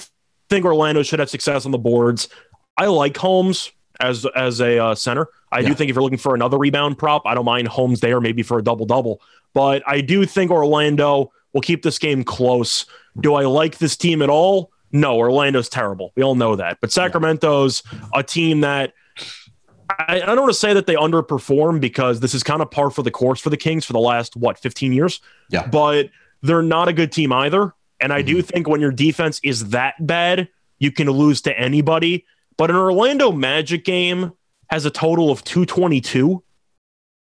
think 0.50 0.66
Orlando 0.66 1.04
should 1.04 1.20
have 1.20 1.30
success 1.30 1.66
on 1.66 1.72
the 1.72 1.78
boards. 1.78 2.30
I 2.78 2.86
like 2.86 3.18
Holmes 3.18 3.72
as 4.00 4.26
as 4.36 4.62
a 4.62 4.80
uh, 4.80 4.96
center. 4.96 5.28
I 5.52 5.60
yeah. 5.60 5.70
do 5.70 5.76
think 5.76 5.90
if 5.90 5.96
you're 5.96 6.04
looking 6.04 6.18
for 6.18 6.36
another 6.36 6.58
rebound 6.58 6.98
prop, 6.98 7.24
I 7.26 7.34
don't 7.34 7.46
mind 7.46 7.68
Holmes 7.68 8.00
there, 8.00 8.20
maybe 8.20 8.44
for 8.44 8.58
a 8.58 8.64
double 8.64 8.86
double. 8.86 9.22
But 9.54 9.82
I 9.88 10.02
do 10.02 10.26
think 10.26 10.52
Orlando 10.52 11.32
will 11.54 11.62
keep 11.62 11.84
this 11.84 11.98
game 12.00 12.24
close. 12.24 12.86
Do 13.20 13.36
I 13.36 13.46
like 13.46 13.78
this 13.78 13.96
team 13.96 14.22
at 14.22 14.30
all? 14.30 14.72
No, 14.92 15.18
Orlando's 15.18 15.70
terrible. 15.70 16.14
We 16.16 16.24
all 16.24 16.36
know 16.36 16.56
that. 16.56 16.80
But 16.82 16.92
Sacramento's 16.92 17.84
a 18.14 18.24
team 18.24 18.62
that 18.62 18.94
I, 19.90 20.22
I 20.22 20.26
don't 20.26 20.40
want 20.40 20.50
to 20.50 20.60
say 20.60 20.74
that 20.74 20.86
they 20.86 20.96
underperform 20.96 21.80
because 21.80 22.20
this 22.20 22.34
is 22.34 22.44
kind 22.44 22.62
of 22.62 22.72
par 22.72 22.90
for 22.90 23.04
the 23.04 23.12
course 23.12 23.40
for 23.40 23.50
the 23.50 23.58
Kings 23.58 23.86
for 23.86 23.94
the 23.94 24.00
last 24.00 24.36
what 24.36 24.60
15 24.60 24.94
years. 24.94 25.22
Yeah. 25.50 25.68
But 25.68 26.10
they're 26.42 26.62
not 26.62 26.88
a 26.88 26.94
good 26.94 27.12
team 27.12 27.32
either. 27.32 27.74
And 28.00 28.14
I 28.14 28.22
do 28.22 28.38
mm-hmm. 28.38 28.48
think 28.48 28.68
when 28.68 28.82
your 28.82 28.92
defense 28.92 29.40
is 29.44 29.70
that 29.70 29.96
bad, 30.06 30.50
you 30.80 30.92
can 30.92 31.10
lose 31.10 31.42
to 31.42 31.60
anybody. 31.60 32.26
But 32.58 32.70
an 32.70 32.76
Orlando 32.76 33.32
Magic 33.32 33.86
game 33.86 34.34
has 34.70 34.86
a 34.86 34.92
total 34.92 35.32
of 35.32 35.44
222, 35.44 36.44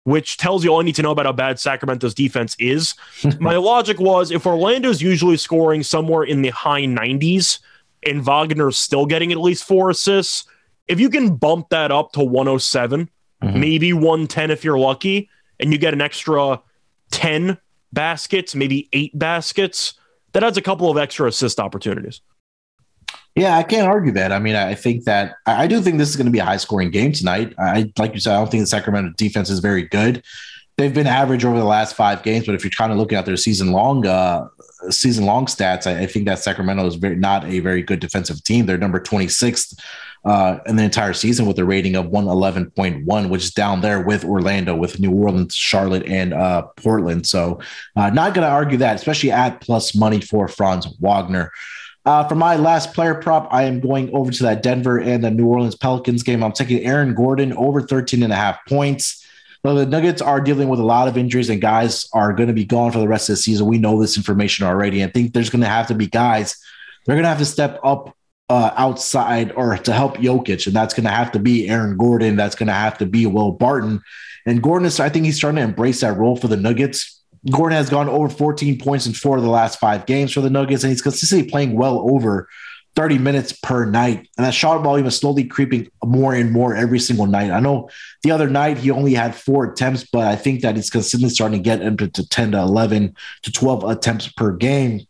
which 0.04 0.38
tells 0.38 0.64
you 0.64 0.72
all 0.72 0.82
you 0.82 0.86
need 0.86 0.96
to 0.96 1.02
know 1.02 1.12
about 1.12 1.26
how 1.26 1.32
bad 1.32 1.60
Sacramento's 1.60 2.14
defense 2.14 2.56
is. 2.60 2.96
My 3.40 3.58
logic 3.58 4.00
was 4.00 4.32
if 4.32 4.46
Orlando's 4.46 5.02
usually 5.02 5.38
scoring 5.38 5.84
somewhere 5.84 6.24
in 6.24 6.42
the 6.42 6.50
high 6.50 6.84
90s 6.84 7.60
and 8.04 8.24
Wagner's 8.24 8.78
still 8.78 9.06
getting 9.06 9.32
at 9.32 9.40
least 9.40 9.64
four 9.64 9.90
assists, 9.90 10.46
if 10.88 11.00
you 11.00 11.10
can 11.10 11.36
bump 11.36 11.70
that 11.70 11.92
up 11.92 12.12
to 12.14 12.24
107, 12.24 13.10
mm-hmm. 13.42 13.60
maybe 13.60 13.94
110 13.94 14.52
if 14.52 14.64
you're 14.64 14.78
lucky, 14.78 15.30
and 15.60 15.72
you 15.72 15.78
get 15.78 15.94
an 15.94 16.02
extra 16.02 16.62
10 17.12 17.58
baskets, 17.94 18.54
maybe 18.54 18.90
eight 18.94 19.18
baskets 19.18 19.96
that 20.34 20.44
adds 20.44 20.58
a 20.58 20.62
couple 20.62 20.92
of 20.92 20.98
extra 20.98 21.28
assist 21.28 21.62
opportunities. 21.62 22.20
Yeah, 23.36 23.58
I 23.58 23.64
can't 23.64 23.88
argue 23.88 24.14
that. 24.14 24.32
I 24.32 24.40
mean, 24.40 24.56
I 24.56 24.76
think 24.76 25.04
that 25.04 25.36
I 25.46 25.68
do 25.68 25.82
think 25.82 25.98
this 25.98 26.10
is 26.10 26.16
going 26.16 26.28
to 26.28 26.32
be 26.32 26.40
a 26.40 26.46
high 26.46 26.58
scoring 26.58 26.90
game 26.90 27.12
tonight. 27.12 27.54
I 27.60 27.92
like 27.98 28.14
you 28.14 28.22
said, 28.22 28.34
I 28.34 28.38
don't 28.38 28.50
think 28.50 28.64
the 28.64 28.68
Sacramento 28.68 29.14
defense 29.18 29.50
is 29.50 29.60
very 29.60 29.84
good. 29.84 30.24
They've 30.78 30.94
been 30.94 31.08
average 31.08 31.44
over 31.44 31.58
the 31.58 31.66
last 31.66 31.96
five 31.96 32.24
games, 32.24 32.46
but 32.46 32.56
if 32.56 32.64
you're 32.64 32.72
kind 32.72 32.92
of 32.92 32.98
looking 32.98 33.18
at 33.18 33.26
their 33.26 33.38
season 33.38 33.74
long 33.74 34.06
uh, 34.06 34.48
season 34.90 35.26
long 35.26 35.48
stats, 35.48 35.86
I, 35.86 36.02
I, 36.04 36.06
think 36.06 36.26
that 36.26 36.40
Sacramento 36.40 36.86
is 36.86 36.96
very 36.96 37.16
not 37.18 37.44
a 37.46 37.60
very 37.60 37.82
good 37.82 38.00
defensive 38.00 38.42
team. 38.44 38.66
They're 38.66 38.78
number 38.78 39.00
26th 39.00 39.80
uh, 40.26 40.60
in 40.66 40.76
the 40.76 40.84
entire 40.84 41.14
season 41.14 41.46
with 41.46 41.60
a 41.60 41.66
rating 41.66 41.96
of 41.96 42.08
111.1, 42.08 43.30
which 43.30 43.44
is 43.44 43.52
down 43.52 43.82
there 43.82 44.02
with 44.02 44.26
Orlando, 44.26 44.76
with 44.76 45.00
New 45.00 45.12
Orleans, 45.12 45.56
Charlotte, 45.56 46.06
and 46.06 46.34
uh, 46.34 46.64
Portland. 46.78 47.28
So, 47.28 47.60
uh, 47.96 48.10
not 48.10 48.34
going 48.34 48.46
to 48.46 48.52
argue 48.52 48.78
that, 48.78 48.96
especially 48.96 49.32
at 49.32 49.62
plus 49.62 49.94
money 49.96 50.22
for 50.22 50.48
Franz 50.48 50.88
Wagner. 51.00 51.52
Uh, 52.06 52.28
for 52.28 52.36
my 52.36 52.56
last 52.56 52.94
player 52.94 53.16
prop, 53.16 53.48
I 53.52 53.64
am 53.64 53.80
going 53.80 54.14
over 54.14 54.32
to 54.32 54.44
that 54.44 54.62
Denver 54.62 55.00
and 55.00 55.24
the 55.24 55.32
New 55.32 55.48
Orleans 55.48 55.76
Pelicans 55.76 56.22
game. 56.22 56.44
I'm 56.44 56.52
taking 56.52 56.84
Aaron 56.86 57.16
Gordon 57.16 57.52
over 57.54 57.82
13 57.82 58.22
and 58.22 58.32
a 58.32 58.36
half 58.36 58.60
points. 58.68 59.26
The 59.64 59.88
Nuggets 59.88 60.22
are 60.22 60.40
dealing 60.40 60.70
with 60.70 60.80
a 60.80 60.84
lot 60.84 61.08
of 61.08 61.18
injuries, 61.18 61.50
and 61.50 61.60
guys 61.60 62.08
are 62.14 62.34
going 62.34 62.50
to 62.50 62.54
be 62.54 62.66
gone 62.66 62.92
for 62.92 63.00
the 63.00 63.08
rest 63.08 63.30
of 63.30 63.34
the 63.34 63.42
season. 63.42 63.66
We 63.66 63.80
know 63.80 64.00
this 64.00 64.16
information 64.16 64.68
already. 64.68 65.04
I 65.04 65.08
think 65.08 65.34
there's 65.34 65.50
going 65.50 65.64
to 65.64 65.68
have 65.68 65.88
to 65.88 65.96
be 65.96 66.06
guys, 66.06 66.56
they're 67.06 67.16
going 67.16 67.24
to 67.24 67.30
have 67.30 67.40
to 67.40 67.46
step 67.46 67.80
up 67.84 68.16
uh, 68.50 68.72
outside 68.76 69.52
or 69.54 69.76
to 69.76 69.92
help 69.92 70.18
Jokic, 70.18 70.68
and 70.68 70.76
that's 70.76 70.94
going 70.94 71.06
to 71.06 71.10
have 71.10 71.32
to 71.32 71.40
be 71.40 71.68
Aaron 71.68 71.98
Gordon. 71.98 72.36
That's 72.36 72.56
going 72.56 72.68
to 72.68 72.74
have 72.74 73.00
to 73.00 73.08
be 73.08 73.26
Will 73.26 73.54
Barton. 73.54 74.02
And 74.46 74.62
Gordon 74.62 74.86
is, 74.86 75.00
I 75.00 75.10
think 75.10 75.26
he's 75.26 75.38
starting 75.38 75.58
to 75.58 75.64
embrace 75.64 76.02
that 76.02 76.18
role 76.18 76.36
for 76.36 76.48
the 76.48 76.58
Nuggets. 76.58 77.15
Gordon 77.52 77.78
has 77.78 77.90
gone 77.90 78.10
over 78.10 78.30
14 78.30 78.80
points 78.80 79.06
in 79.06 79.14
four 79.14 79.38
of 79.38 79.44
the 79.44 79.50
last 79.50 79.80
five 79.80 80.06
games 80.06 80.34
for 80.34 80.42
the 80.42 80.50
Nuggets, 80.50 80.84
and 80.84 80.92
he's 80.92 81.02
consistently 81.02 81.50
playing 81.50 81.76
well 81.76 82.00
over 82.12 82.50
30 82.96 83.18
minutes 83.18 83.52
per 83.52 83.86
night. 83.86 84.30
And 84.38 84.46
that 84.46 84.54
shot 84.54 84.82
volume 84.82 85.06
is 85.06 85.18
slowly 85.18 85.44
creeping 85.44 85.90
more 86.04 86.34
and 86.34 86.52
more 86.52 86.76
every 86.76 87.00
single 87.00 87.28
night. 87.28 87.52
I 87.52 87.60
know 87.60 87.90
the 88.24 88.32
other 88.32 88.50
night 88.50 88.78
he 88.78 88.90
only 88.90 89.14
had 89.14 89.36
four 89.36 89.66
attempts, 89.66 90.06
but 90.06 90.26
I 90.28 90.36
think 90.36 90.62
that 90.62 90.76
he's 90.76 90.90
consistently 90.90 91.30
starting 91.30 91.60
to 91.60 91.64
get 91.64 91.82
into 91.82 92.08
10 92.08 92.54
to 92.54 92.60
11 92.60 93.16
to 93.44 93.52
12 93.52 93.84
attempts 93.84 94.30
per 94.30 94.54
game. 94.54 95.02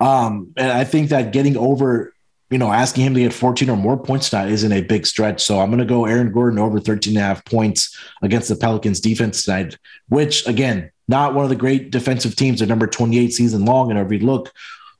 Um, 0.00 0.52
and 0.56 0.70
I 0.70 0.84
think 0.84 1.10
that 1.10 1.32
getting 1.32 1.56
over, 1.56 2.12
you 2.50 2.58
know, 2.58 2.72
asking 2.72 3.04
him 3.04 3.14
to 3.14 3.20
get 3.20 3.32
14 3.32 3.68
or 3.68 3.76
more 3.76 3.96
points 3.96 4.30
tonight 4.30 4.50
isn't 4.50 4.72
a 4.72 4.80
big 4.82 5.06
stretch. 5.06 5.42
So 5.42 5.60
I'm 5.60 5.68
going 5.68 5.80
to 5.80 5.84
go 5.84 6.06
Aaron 6.06 6.32
Gordon 6.32 6.58
over 6.58 6.80
13 6.80 7.16
and 7.16 7.22
a 7.22 7.26
half 7.26 7.44
points 7.44 7.96
against 8.22 8.48
the 8.48 8.56
Pelicans 8.56 9.00
defense 9.00 9.44
tonight, 9.44 9.76
which 10.08 10.46
again, 10.46 10.90
not 11.08 11.34
one 11.34 11.44
of 11.44 11.50
the 11.50 11.56
great 11.56 11.90
defensive 11.90 12.36
teams. 12.36 12.58
They're 12.58 12.68
number 12.68 12.86
28 12.86 13.32
season 13.32 13.64
long. 13.64 13.90
And 13.90 13.98
if 13.98 14.04
every 14.04 14.18
look 14.18 14.52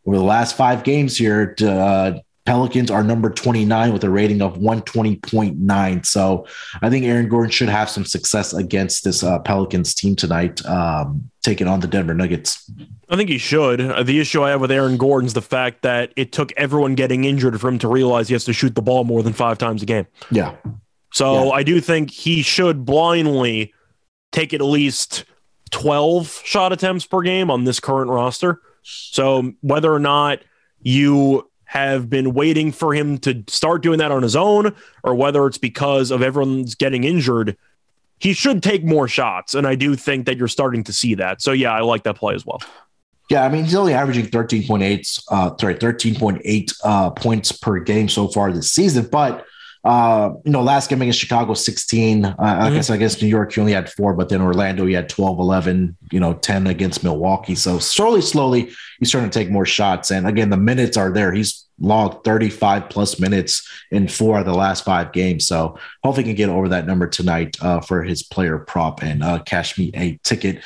over 0.07 0.17
the 0.17 0.23
last 0.23 0.57
five 0.57 0.85
games 0.85 1.17
here, 1.17 1.55
uh, 1.63 2.19
Pelicans 2.49 2.91
are 2.91 3.05
number 3.05 3.29
29 3.29 3.93
with 3.93 4.05
a 4.05 4.11
rating 4.11 4.41
of 4.41 4.57
120.9. 4.57 6.07
So 6.07 6.47
I 6.81 6.89
think 6.89 7.05
Aaron 7.05 7.29
Gordon 7.29 7.51
should 7.51 7.69
have 7.69 7.91
some 7.91 8.07
success 8.07 8.55
against 8.55 9.05
this 9.05 9.23
uh, 9.23 9.39
Pelicans 9.41 9.95
team 9.95 10.17
tonight, 10.17 10.65
um, 10.65 11.31
taking 11.49 11.67
on 11.67 11.81
the 11.81 11.87
Denver 11.87 12.13
Nuggets. 12.15 12.71
I 13.09 13.17
think 13.17 13.31
he 13.31 13.39
should. 13.39 13.81
Uh, 13.81 14.03
the 14.03 14.21
issue 14.21 14.43
I 14.43 14.51
have 14.51 14.61
with 14.61 14.71
Aaron 14.71 14.99
Gordon 14.99 15.27
is 15.27 15.33
the 15.35 15.41
fact 15.43 15.83
that 15.83 16.13
it 16.15 16.31
took 16.31 16.53
everyone 16.57 16.95
getting 16.95 17.25
injured 17.25 17.59
for 17.61 17.69
him 17.69 17.79
to 17.79 17.89
realize 17.89 18.29
he 18.29 18.35
has 18.35 18.45
to 18.45 18.53
shoot 18.53 18.75
the 18.75 18.83
ball 18.83 19.05
more 19.05 19.23
than 19.23 19.33
five 19.33 19.57
times 19.57 19.83
a 19.83 19.87
game. 19.87 20.07
Yeah. 20.31 20.55
So 21.13 21.47
Yeah. 21.47 21.51
I 21.53 21.63
do 21.63 21.81
think 21.81 22.11
he 22.11 22.43
should 22.43 22.85
blindly 22.85 23.73
take 24.31 24.53
at 24.53 24.61
least 24.61 25.25
12 25.71 26.43
shot 26.45 26.73
attempts 26.73 27.07
per 27.07 27.23
game 27.23 27.51
on 27.51 27.65
this 27.65 27.81
current 27.81 28.11
roster. 28.11 28.61
So 28.83 29.53
whether 29.63 29.93
or 29.93 30.01
not 30.01 30.41
you 30.81 31.49
have 31.65 32.09
been 32.09 32.35
waiting 32.35 32.73
for 32.73 32.95
him 32.95 33.19
to 33.19 33.43
start 33.49 33.83
doing 33.83 33.99
that 33.99 34.11
on 34.13 34.23
his 34.23 34.37
own 34.37 34.75
or 35.03 35.15
whether 35.15 35.47
it's 35.47 35.59
because 35.59 36.11
of 36.11 36.23
everyone's 36.23 36.75
getting 36.75 37.05
injured, 37.05 37.57
he 38.21 38.33
should 38.33 38.63
take 38.63 38.85
more 38.85 39.09
shots. 39.09 39.55
And 39.55 39.67
I 39.67 39.75
do 39.75 39.95
think 39.95 40.27
that 40.27 40.37
you're 40.37 40.49
starting 40.49 40.85
to 40.85 40.93
see 40.93 41.15
that. 41.15 41.43
So 41.43 41.53
yeah, 41.53 41.73
I 41.73 41.81
like 41.81 42.03
that 42.05 42.17
play 42.17 42.35
as 42.35 42.45
well. 42.45 42.61
Yeah, 43.31 43.45
I 43.45 43.49
mean 43.51 43.65
he's 43.65 43.75
only 43.75 43.93
averaging 43.93 44.27
13.8 44.27 45.23
uh 45.31 45.57
sorry, 45.59 45.75
13.8 45.75 46.73
uh 46.83 47.11
points 47.11 47.53
per 47.53 47.79
game 47.81 48.09
so 48.09 48.29
far 48.29 48.53
this 48.53 48.73
season, 48.73 49.07
but 49.11 49.45
uh 49.85 50.31
you 50.45 50.51
know 50.51 50.63
last 50.63 50.91
game 50.91 51.01
against 51.03 51.21
Chicago 51.21 51.55
16 51.55 52.25
uh, 52.25 52.35
I 52.39 52.71
guess 52.71 52.91
I 52.91 52.97
guess 52.97 53.23
New 53.23 53.29
York 53.29 53.53
he 53.53 53.61
only 53.61 53.75
had 53.75 53.89
4 53.89 54.15
but 54.15 54.29
then 54.29 54.41
Orlando 54.41 54.85
he 54.87 54.93
had 54.93 55.09
12 55.09 55.39
11 55.39 55.97
you 56.11 56.19
know 56.19 56.35
10 56.35 56.67
against 56.67 57.05
Milwaukee 57.05 57.55
so 57.55 57.79
slowly 57.79 58.21
slowly 58.21 58.73
he's 58.99 59.09
starting 59.09 59.31
to 59.31 59.39
take 59.39 59.51
more 59.51 59.65
shots 59.65 60.11
and 60.11 60.27
again 60.27 60.51
the 60.51 60.57
minutes 60.57 60.97
are 60.97 61.13
there 61.13 61.33
he's 61.33 61.68
logged 61.81 62.25
35 62.25 62.89
plus 62.89 63.21
minutes 63.21 63.69
in 63.91 64.09
four 64.09 64.39
of 64.39 64.47
the 64.47 64.55
last 64.55 64.85
five 64.85 65.13
games 65.13 65.47
so 65.47 65.79
hopefully 66.03 66.25
he 66.25 66.31
can 66.31 66.37
get 66.37 66.49
over 66.49 66.69
that 66.69 66.87
number 66.87 67.07
tonight 67.07 67.57
uh 67.63 67.81
for 67.81 68.03
his 68.03 68.23
player 68.23 68.59
prop 68.59 69.03
and 69.03 69.23
uh 69.23 69.39
cash 69.41 69.79
me 69.79 69.91
a 69.95 70.19
ticket 70.25 70.63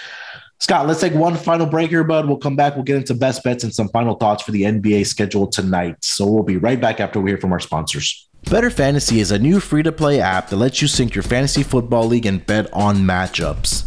Scott, 0.62 0.86
let's 0.86 1.00
take 1.00 1.12
one 1.12 1.36
final 1.36 1.66
break 1.66 1.90
here, 1.90 2.04
bud. 2.04 2.28
We'll 2.28 2.36
come 2.36 2.54
back. 2.54 2.76
We'll 2.76 2.84
get 2.84 2.94
into 2.94 3.14
best 3.14 3.42
bets 3.42 3.64
and 3.64 3.74
some 3.74 3.88
final 3.88 4.14
thoughts 4.14 4.44
for 4.44 4.52
the 4.52 4.62
NBA 4.62 5.08
schedule 5.08 5.48
tonight. 5.48 5.96
So 6.04 6.24
we'll 6.24 6.44
be 6.44 6.56
right 6.56 6.80
back 6.80 7.00
after 7.00 7.20
we 7.20 7.32
hear 7.32 7.38
from 7.38 7.52
our 7.52 7.58
sponsors. 7.58 8.28
BettorFantasy 8.44 9.18
is 9.18 9.32
a 9.32 9.40
new 9.40 9.58
free 9.58 9.82
to 9.82 9.90
play 9.90 10.20
app 10.20 10.50
that 10.50 10.56
lets 10.56 10.80
you 10.80 10.86
sync 10.86 11.16
your 11.16 11.24
fantasy 11.24 11.64
football 11.64 12.06
league 12.06 12.26
and 12.26 12.46
bet 12.46 12.72
on 12.72 12.98
matchups. 12.98 13.86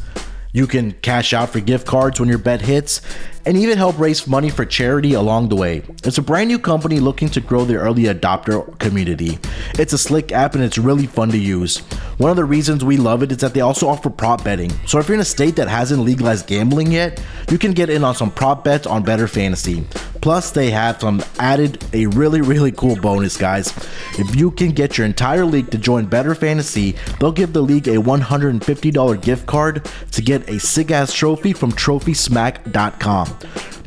You 0.51 0.67
can 0.67 0.91
cash 0.93 1.31
out 1.31 1.49
for 1.49 1.61
gift 1.61 1.87
cards 1.87 2.19
when 2.19 2.27
your 2.27 2.37
bet 2.39 2.61
hits 2.61 3.01
and 3.45 3.57
even 3.57 3.77
help 3.77 3.97
raise 3.99 4.27
money 4.27 4.49
for 4.49 4.65
charity 4.65 5.13
along 5.13 5.49
the 5.49 5.55
way. 5.55 5.83
It's 6.03 6.17
a 6.17 6.21
brand 6.21 6.49
new 6.49 6.59
company 6.59 6.99
looking 6.99 7.29
to 7.29 7.41
grow 7.41 7.65
the 7.65 7.75
early 7.75 8.03
adopter 8.03 8.77
community. 8.79 9.37
It's 9.79 9.93
a 9.93 9.97
slick 9.97 10.31
app 10.31 10.55
and 10.55 10.63
it's 10.63 10.77
really 10.77 11.05
fun 11.07 11.29
to 11.29 11.37
use. 11.37 11.79
One 12.17 12.31
of 12.31 12.37
the 12.37 12.45
reasons 12.45 12.83
we 12.83 12.97
love 12.97 13.23
it 13.23 13.31
is 13.31 13.37
that 13.39 13.53
they 13.53 13.61
also 13.61 13.87
offer 13.87 14.09
prop 14.09 14.43
betting. 14.43 14.71
So 14.87 14.99
if 14.99 15.07
you're 15.07 15.15
in 15.15 15.21
a 15.21 15.25
state 15.25 15.55
that 15.57 15.67
hasn't 15.67 16.01
legalized 16.01 16.47
gambling 16.47 16.91
yet, 16.91 17.21
you 17.49 17.57
can 17.57 17.73
get 17.73 17.89
in 17.89 18.03
on 18.03 18.15
some 18.15 18.31
prop 18.31 18.63
bets 18.63 18.87
on 18.87 19.03
BettorFantasy. 19.03 19.85
Plus, 20.21 20.49
they 20.49 20.71
have 20.71 20.99
some 20.99 21.23
added 21.37 21.83
a 21.93 22.07
really 22.07 22.41
really 22.41 22.71
cool 22.71 22.95
bonus, 22.95 23.37
guys. 23.37 23.71
If 24.17 24.35
you 24.35 24.49
can 24.49 24.71
get 24.71 24.97
your 24.97 25.05
entire 25.05 25.45
league 25.45 25.69
to 25.69 25.77
join 25.77 26.07
BettorFantasy, 26.07 26.97
they'll 27.19 27.31
give 27.31 27.53
the 27.53 27.61
league 27.61 27.87
a 27.87 27.97
$150 27.97 29.21
gift 29.21 29.45
card 29.45 29.87
to 30.13 30.21
get 30.23 30.49
a 30.49 30.59
sick 30.59 30.89
ass 30.89 31.13
trophy 31.13 31.53
from 31.53 31.71
TrophySmack.com. 31.73 33.34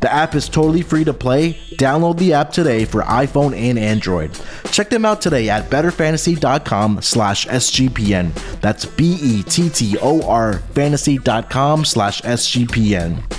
The 0.01 0.11
app 0.11 0.35
is 0.35 0.47
totally 0.47 0.81
free 0.81 1.03
to 1.03 1.13
play. 1.13 1.53
Download 1.75 2.17
the 2.17 2.33
app 2.33 2.51
today 2.51 2.85
for 2.85 3.01
iPhone 3.01 3.55
and 3.55 3.77
Android. 3.77 4.31
Check 4.71 4.89
them 4.89 5.05
out 5.05 5.21
today 5.21 5.49
at 5.49 5.69
bettorfantasy.com 5.69 7.01
slash 7.01 7.47
SGPN. 7.47 8.33
That's 8.61 8.85
B-E-T-T-O-R 8.85 10.53
fantasy.com 10.53 11.85
slash 11.85 12.21
SGPN. 12.21 13.38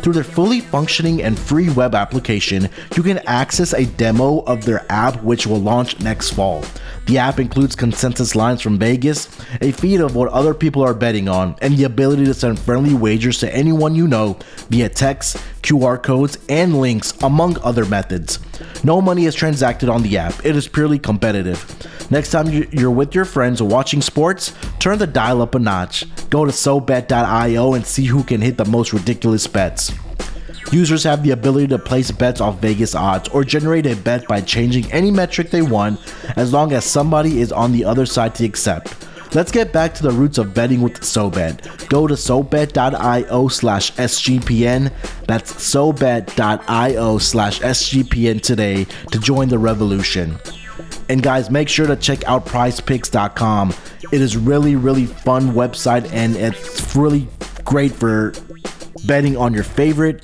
Through 0.00 0.14
their 0.14 0.24
fully 0.24 0.60
functioning 0.60 1.22
and 1.22 1.38
free 1.38 1.70
web 1.70 1.94
application, 1.94 2.68
you 2.96 3.02
can 3.02 3.18
access 3.26 3.72
a 3.72 3.86
demo 3.86 4.40
of 4.40 4.64
their 4.64 4.84
app 4.90 5.22
which 5.22 5.46
will 5.46 5.60
launch 5.60 6.00
next 6.00 6.30
fall. 6.30 6.64
The 7.06 7.18
app 7.18 7.38
includes 7.38 7.76
consensus 7.76 8.34
lines 8.34 8.62
from 8.62 8.78
Vegas, 8.78 9.28
a 9.60 9.72
feed 9.72 10.00
of 10.00 10.16
what 10.16 10.30
other 10.30 10.54
people 10.54 10.82
are 10.82 10.94
betting 10.94 11.28
on, 11.28 11.54
and 11.60 11.76
the 11.76 11.84
ability 11.84 12.24
to 12.24 12.34
send 12.34 12.58
friendly 12.58 12.94
wagers 12.94 13.38
to 13.40 13.54
anyone 13.54 13.94
you 13.94 14.08
know 14.08 14.38
via 14.70 14.88
text, 14.88 15.36
QR 15.62 16.02
codes, 16.02 16.38
and 16.48 16.80
links, 16.80 17.12
among 17.22 17.58
other 17.62 17.84
methods. 17.84 18.38
No 18.82 19.02
money 19.02 19.26
is 19.26 19.34
transacted 19.34 19.90
on 19.90 20.02
the 20.02 20.16
app, 20.16 20.34
it 20.44 20.56
is 20.56 20.66
purely 20.66 20.98
competitive. 20.98 21.66
Next 22.10 22.30
time 22.30 22.50
you- 22.50 22.68
you're 22.70 22.90
with 22.90 23.14
your 23.14 23.24
friends 23.26 23.60
watching 23.60 24.00
sports, 24.00 24.52
turn 24.78 24.98
the 24.98 25.06
dial 25.06 25.42
up 25.42 25.54
a 25.54 25.58
notch. 25.58 26.06
Go 26.30 26.46
to 26.46 26.52
SoBet.io 26.52 27.74
and 27.74 27.84
see 27.86 28.06
who 28.06 28.22
can 28.22 28.40
hit 28.40 28.56
the 28.56 28.64
most 28.64 28.92
ridiculous 28.92 29.46
bets. 29.46 29.92
Users 30.72 31.04
have 31.04 31.22
the 31.22 31.30
ability 31.30 31.68
to 31.68 31.78
place 31.78 32.10
bets 32.10 32.40
off 32.40 32.58
Vegas 32.60 32.94
odds 32.94 33.28
or 33.28 33.44
generate 33.44 33.86
a 33.86 33.94
bet 33.96 34.26
by 34.26 34.40
changing 34.40 34.90
any 34.92 35.10
metric 35.10 35.50
they 35.50 35.62
want 35.62 36.00
as 36.36 36.52
long 36.52 36.72
as 36.72 36.84
somebody 36.84 37.40
is 37.40 37.52
on 37.52 37.72
the 37.72 37.84
other 37.84 38.06
side 38.06 38.34
to 38.36 38.44
accept. 38.44 38.94
Let's 39.34 39.50
get 39.50 39.72
back 39.72 39.94
to 39.94 40.02
the 40.04 40.12
roots 40.12 40.38
of 40.38 40.54
betting 40.54 40.80
with 40.80 41.00
SoBet. 41.00 41.88
Go 41.88 42.06
to 42.06 42.14
SoBet.io 42.14 43.48
slash 43.48 43.92
SGPN. 43.94 44.92
That's 45.26 45.52
SoBet.io 45.52 47.18
slash 47.18 47.60
SGPN 47.60 48.40
today 48.40 48.84
to 49.10 49.18
join 49.18 49.48
the 49.48 49.58
revolution. 49.58 50.38
And 51.08 51.20
guys, 51.20 51.50
make 51.50 51.68
sure 51.68 51.88
to 51.88 51.96
check 51.96 52.24
out 52.24 52.46
prizepicks.com. 52.46 53.74
It 54.12 54.20
is 54.20 54.36
really, 54.36 54.76
really 54.76 55.06
fun 55.06 55.50
website 55.50 56.10
and 56.12 56.36
it's 56.36 56.94
really 56.94 57.26
great 57.64 57.92
for 57.92 58.32
betting 59.06 59.36
on 59.36 59.52
your 59.52 59.64
favorite 59.64 60.22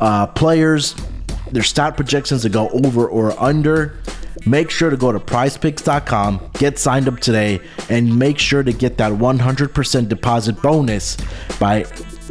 uh, 0.00 0.26
players, 0.28 0.94
their 1.50 1.62
stat 1.62 1.96
projections 1.96 2.42
to 2.42 2.48
go 2.48 2.68
over 2.70 3.08
or 3.08 3.38
under. 3.40 3.98
Make 4.46 4.70
sure 4.70 4.88
to 4.88 4.96
go 4.96 5.10
to 5.10 5.18
prizepicks.com, 5.18 6.50
get 6.54 6.78
signed 6.78 7.08
up 7.08 7.18
today, 7.18 7.60
and 7.90 8.18
make 8.18 8.38
sure 8.38 8.62
to 8.62 8.72
get 8.72 8.96
that 8.98 9.12
100% 9.12 10.08
deposit 10.08 10.62
bonus 10.62 11.16
by 11.58 11.84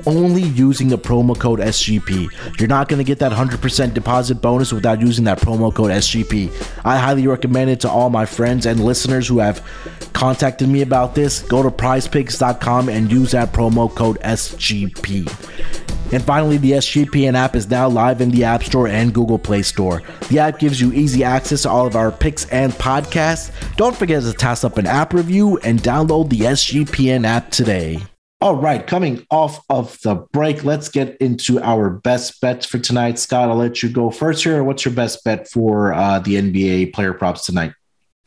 only 0.06 0.44
using 0.44 0.90
the 0.90 0.98
promo 0.98 1.38
code 1.38 1.60
SGP. 1.60 2.60
You're 2.60 2.70
not 2.70 2.88
going 2.88 3.00
to 3.00 3.04
get 3.04 3.20
that 3.20 3.32
100% 3.32 3.94
deposit 3.94 4.36
bonus 4.42 4.72
without 4.72 5.02
using 5.02 5.26
that 5.26 5.40
promo 5.40 5.74
code 5.74 5.92
SGP. 5.92 6.52
I 6.86 6.98
highly 6.98 7.28
recommend 7.28 7.70
it 7.72 7.82
to 7.82 7.90
all 7.90 8.10
my 8.10 8.26
friends 8.26 8.66
and 8.66 8.84
listeners 8.84 9.28
who 9.28 9.40
have 9.40 9.66
contacted 10.14 10.70
me 10.70 10.82
about 10.82 11.16
this, 11.16 11.42
go 11.44 11.62
to 11.62 11.70
prizepicks.com 11.70 12.90
and 12.90 13.12
use 13.12 13.32
that 13.32 13.54
promo 13.54 13.94
code 13.94 14.20
SGP. 14.22 15.87
And 16.12 16.24
finally, 16.24 16.58
the 16.58 16.72
SGPN 16.72 17.34
app 17.34 17.56
is 17.56 17.70
now 17.70 17.90
live 17.90 18.22
in 18.22 18.32
the 18.32 18.44
App 18.46 18.64
Store 18.64 18.88
and 18.88 19.14
Google 19.14 19.38
Play 19.38 19.62
Store. 19.62 20.02
The 20.30 20.40
app 20.40 20.60
gives 20.60 20.80
you 20.80 20.94
easy 20.94 21.24
access 21.24 21.64
to 21.64 21.70
all 21.70 21.86
of 21.86 21.96
our 21.96 22.12
picks 22.12 22.46
and 22.50 22.72
podcasts. 22.74 23.52
Don't 23.76 23.96
forget 23.96 24.24
to 24.24 24.34
toss 24.34 24.64
up 24.64 24.78
an 24.78 24.88
app 24.88 25.14
review 25.14 25.58
and 25.58 25.82
download 25.82 26.30
the 26.30 26.40
SGPN 26.40 27.26
app 27.26 27.52
today. 27.52 28.00
All 28.40 28.56
right, 28.56 28.86
coming 28.86 29.26
off 29.32 29.66
of 29.68 30.00
the 30.04 30.14
break, 30.14 30.64
let's 30.64 30.90
get 30.90 31.18
into 31.18 31.60
our 31.60 31.90
best 31.90 32.40
bets 32.40 32.68
for 32.68 32.78
tonight. 32.78 33.18
Scott, 33.18 33.50
I'll 33.50 33.56
let 33.56 33.82
you 33.82 33.90
go 33.90 34.12
first 34.12 34.44
here. 34.44 34.64
What's 34.64 34.86
your 34.86 34.94
best 34.94 35.24
bet 35.24 35.48
for 35.48 35.92
uh, 35.94 36.20
the 36.20 36.36
NBA 36.36 36.94
player 36.94 37.14
props 37.14 37.48
tonight? 37.48 37.74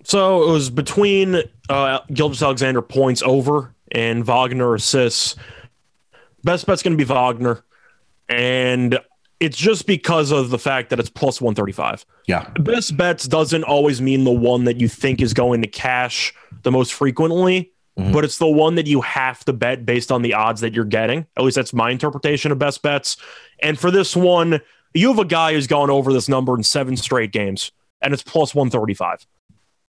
So 0.02 0.48
it 0.48 0.52
was 0.52 0.68
between 0.68 1.42
uh, 1.68 2.00
Gilgeous-Alexander 2.12 2.82
points 2.82 3.22
over 3.22 3.74
and 3.92 4.24
Wagner 4.24 4.74
assists. 4.74 5.36
Best 6.42 6.66
bet's 6.66 6.82
going 6.82 6.98
to 6.98 6.98
be 6.98 7.04
Wagner. 7.04 7.62
And 8.30 8.98
it's 9.40 9.56
just 9.56 9.86
because 9.86 10.30
of 10.30 10.50
the 10.50 10.58
fact 10.58 10.90
that 10.90 11.00
it's 11.00 11.10
plus 11.10 11.40
135. 11.40 12.04
Yeah. 12.26 12.48
Best 12.60 12.96
bets 12.96 13.26
doesn't 13.26 13.64
always 13.64 14.00
mean 14.00 14.24
the 14.24 14.30
one 14.30 14.64
that 14.64 14.80
you 14.80 14.88
think 14.88 15.20
is 15.20 15.34
going 15.34 15.62
to 15.62 15.68
cash 15.68 16.32
the 16.62 16.70
most 16.70 16.92
frequently, 16.92 17.72
Mhm. 17.98 18.12
but 18.12 18.22
it's 18.24 18.38
the 18.38 18.46
one 18.46 18.74
that 18.74 18.86
you 18.86 19.00
have 19.00 19.44
to 19.46 19.52
bet 19.52 19.84
based 19.86 20.12
on 20.12 20.22
the 20.22 20.34
odds 20.34 20.60
that 20.60 20.74
you're 20.74 20.84
getting. 20.84 21.26
At 21.36 21.44
least 21.44 21.56
that's 21.56 21.72
my 21.72 21.90
interpretation 21.90 22.52
of 22.52 22.58
best 22.58 22.82
bets. 22.82 23.16
And 23.62 23.78
for 23.78 23.90
this 23.90 24.14
one, 24.14 24.60
you 24.94 25.08
have 25.08 25.18
a 25.18 25.24
guy 25.24 25.54
who's 25.54 25.66
gone 25.66 25.88
over 25.90 26.12
this 26.12 26.28
number 26.28 26.54
in 26.54 26.62
seven 26.62 26.96
straight 26.96 27.32
games, 27.32 27.72
and 28.02 28.12
it's 28.12 28.22
plus 28.22 28.54
135. 28.54 29.26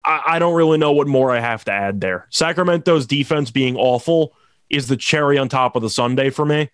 I, 0.06 0.22
I 0.28 0.40
don't 0.40 0.54
really 0.54 0.78
know 0.78 0.92
what 0.92 1.08
more 1.08 1.32
I 1.32 1.40
have 1.40 1.66
to 1.66 1.72
add 1.72 2.02
there. 2.02 2.28
Sacramento's 2.30 3.06
defense 3.08 3.50
being 3.52 3.76
awful 3.76 4.34
is 4.70 4.88
the 4.88 4.98
cherry 4.98 5.38
on 5.40 5.50
top 5.50 5.76
of 5.76 5.82
the 5.82 5.90
Sunday 5.90 6.30
for 6.30 6.46
me. 6.46 6.70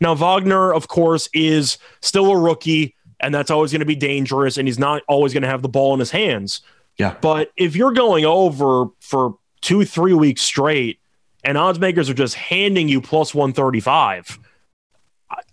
Now, 0.00 0.14
Wagner, 0.14 0.72
of 0.72 0.88
course, 0.88 1.28
is 1.32 1.78
still 2.00 2.30
a 2.30 2.38
rookie, 2.38 2.96
and 3.20 3.34
that's 3.34 3.50
always 3.50 3.70
going 3.70 3.80
to 3.80 3.86
be 3.86 3.96
dangerous, 3.96 4.56
and 4.56 4.66
he's 4.66 4.78
not 4.78 5.02
always 5.08 5.32
going 5.32 5.42
to 5.42 5.48
have 5.48 5.62
the 5.62 5.68
ball 5.68 5.92
in 5.94 6.00
his 6.00 6.10
hands. 6.10 6.62
Yeah. 6.98 7.16
But 7.20 7.50
if 7.56 7.76
you're 7.76 7.92
going 7.92 8.24
over 8.24 8.86
for 9.00 9.36
two, 9.60 9.84
three 9.84 10.14
weeks 10.14 10.42
straight, 10.42 11.00
and 11.44 11.56
odds 11.56 11.78
makers 11.78 12.10
are 12.10 12.14
just 12.14 12.34
handing 12.34 12.88
you 12.88 13.00
plus 13.00 13.34
135, 13.34 14.38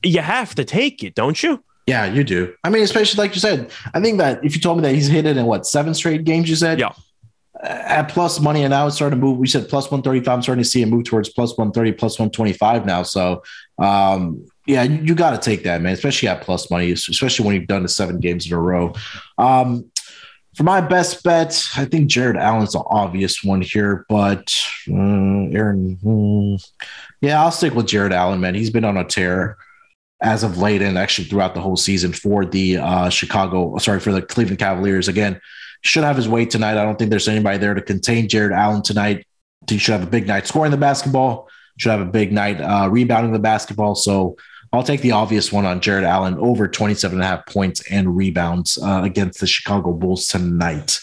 you 0.03 0.21
have 0.21 0.55
to 0.55 0.65
take 0.65 1.03
it, 1.03 1.15
don't 1.15 1.41
you? 1.41 1.63
Yeah, 1.85 2.05
you 2.05 2.23
do. 2.23 2.53
I 2.63 2.69
mean, 2.69 2.83
especially 2.83 3.23
like 3.23 3.33
you 3.33 3.39
said, 3.39 3.71
I 3.93 4.01
think 4.01 4.17
that 4.17 4.43
if 4.43 4.55
you 4.55 4.61
told 4.61 4.77
me 4.77 4.83
that 4.83 4.93
he's 4.93 5.07
hit 5.07 5.25
it 5.25 5.37
in 5.37 5.45
what 5.45 5.65
seven 5.65 5.93
straight 5.93 6.25
games, 6.25 6.49
you 6.49 6.55
said, 6.55 6.79
Yeah. 6.79 6.91
Uh, 7.63 7.67
at 7.67 8.09
plus 8.09 8.39
money, 8.39 8.63
and 8.63 8.69
now 8.69 8.85
it's 8.85 8.97
starting 8.97 9.19
to 9.19 9.25
move. 9.25 9.39
We 9.39 9.47
said 9.47 9.67
plus 9.67 9.89
one 9.89 10.03
thirty 10.03 10.19
five. 10.19 10.35
I'm 10.35 10.41
starting 10.43 10.63
to 10.63 10.69
see 10.69 10.83
it 10.83 10.85
move 10.85 11.05
towards 11.05 11.29
plus 11.29 11.57
one 11.57 11.71
thirty, 11.71 11.91
plus 11.91 12.19
one 12.19 12.29
twenty 12.29 12.53
five 12.53 12.85
now. 12.85 13.01
So, 13.01 13.41
um, 13.80 14.45
yeah, 14.65 14.84
you, 14.84 15.15
got 15.15 15.32
to 15.32 15.38
take 15.38 15.63
that, 15.63 15.82
man. 15.82 15.93
Especially 15.93 16.28
at 16.28 16.41
plus 16.41 16.69
money, 16.69 16.91
especially 16.91 17.45
when 17.45 17.55
you've 17.55 17.67
done 17.67 17.84
the 17.84 17.89
seven 17.89 18.19
games 18.19 18.45
in 18.45 18.53
a 18.53 18.59
row. 18.59 18.93
Um, 19.38 19.89
for 20.55 20.63
my 20.63 20.82
best 20.82 21.23
bet, 21.23 21.69
I 21.78 21.86
think 21.86 22.09
Jarrett 22.09 22.36
Allen's 22.36 22.73
the 22.73 22.84
obvious 22.88 23.43
one 23.43 23.61
here, 23.61 24.05
but 24.09 24.53
uh, 24.89 25.53
Aaron, 25.53 25.97
hmm, 26.01 26.55
yeah, 27.21 27.41
I'll 27.41 27.51
stick 27.51 27.75
with 27.75 27.86
Jarrett 27.86 28.11
Allen, 28.11 28.39
man. 28.39 28.55
He's 28.55 28.71
been 28.71 28.84
on 28.84 28.97
a 28.97 29.03
tear 29.03 29.57
as 30.19 30.43
of 30.43 30.57
late 30.57 30.82
and 30.82 30.97
actually 30.97 31.28
throughout 31.28 31.53
the 31.53 31.61
whole 31.61 31.78
season 31.78 32.11
for 32.11 32.43
the 32.43 32.78
uh, 32.78 33.09
Chicago, 33.09 33.78
sorry, 33.78 33.99
for 33.99 34.11
the 34.11 34.21
Cleveland 34.21 34.57
Cavaliers. 34.57 35.07
Again, 35.07 35.39
should 35.82 36.03
have 36.03 36.15
his 36.15 36.28
way 36.28 36.45
tonight. 36.45 36.78
I 36.78 36.84
don't 36.84 36.97
think 36.97 37.11
there's 37.11 37.28
anybody 37.28 37.59
there 37.59 37.75
to 37.75 37.82
contain 37.82 38.28
Jarrett 38.28 38.51
Allen 38.53 38.82
tonight. 38.82 39.28
He 39.69 39.78
should 39.78 39.93
have 39.93 40.03
a 40.03 40.09
big 40.09 40.28
night 40.28 40.47
scoring 40.47 40.71
the 40.71 40.78
basketball, 40.78 41.49
should 41.78 41.91
have 41.91 42.01
a 42.01 42.05
big 42.05 42.32
night 42.32 42.59
uh, 42.59 42.88
rebounding 42.91 43.32
the 43.34 43.39
basketball. 43.39 43.95
So 43.95 44.36
I'll 44.73 44.84
take 44.84 45.01
the 45.01 45.11
obvious 45.11 45.51
one 45.51 45.65
on 45.65 45.80
Jarrett 45.80 46.03
Allen 46.03 46.36
over 46.39 46.67
27 46.67 47.17
and 47.17 47.23
a 47.23 47.28
half 47.28 47.45
points 47.45 47.82
and 47.89 48.15
rebounds 48.17 48.78
uh, 48.82 49.01
against 49.03 49.39
the 49.39 49.47
Chicago 49.47 49.93
Bulls 49.93 50.28
tonight. 50.28 50.99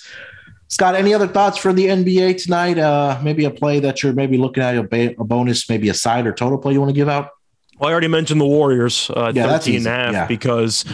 Scott, 0.69 0.95
any 0.97 1.15
other 1.15 1.29
thoughts 1.29 1.57
for 1.57 1.73
the 1.73 1.87
NBA 1.87 2.43
tonight? 2.43 2.79
Uh, 2.79 3.19
maybe 3.23 3.45
a 3.45 3.51
play 3.51 3.81
that 3.81 4.03
you're 4.03 4.13
maybe 4.13 4.37
looking 4.37 4.63
at, 4.63 4.77
a, 4.77 4.83
ba- 4.83 5.15
a 5.19 5.25
bonus, 5.25 5.69
maybe 5.71 5.89
a 5.89 5.95
side 5.95 6.27
or 6.27 6.33
total 6.33 6.59
play 6.59 6.73
you 6.73 6.81
want 6.81 6.91
to 6.91 6.95
give 6.95 7.09
out? 7.09 7.31
Well, 7.79 7.89
I 7.89 7.93
already 7.93 8.09
mentioned 8.09 8.41
the 8.41 8.47
Warriors, 8.47 9.11
uh, 9.11 9.33
Yeah, 9.35 9.47
that's 9.47 9.67
13 9.67 9.79
and 9.79 9.87
a 9.87 9.91
half, 9.91 10.13
Yeah. 10.13 10.27
because 10.27 10.85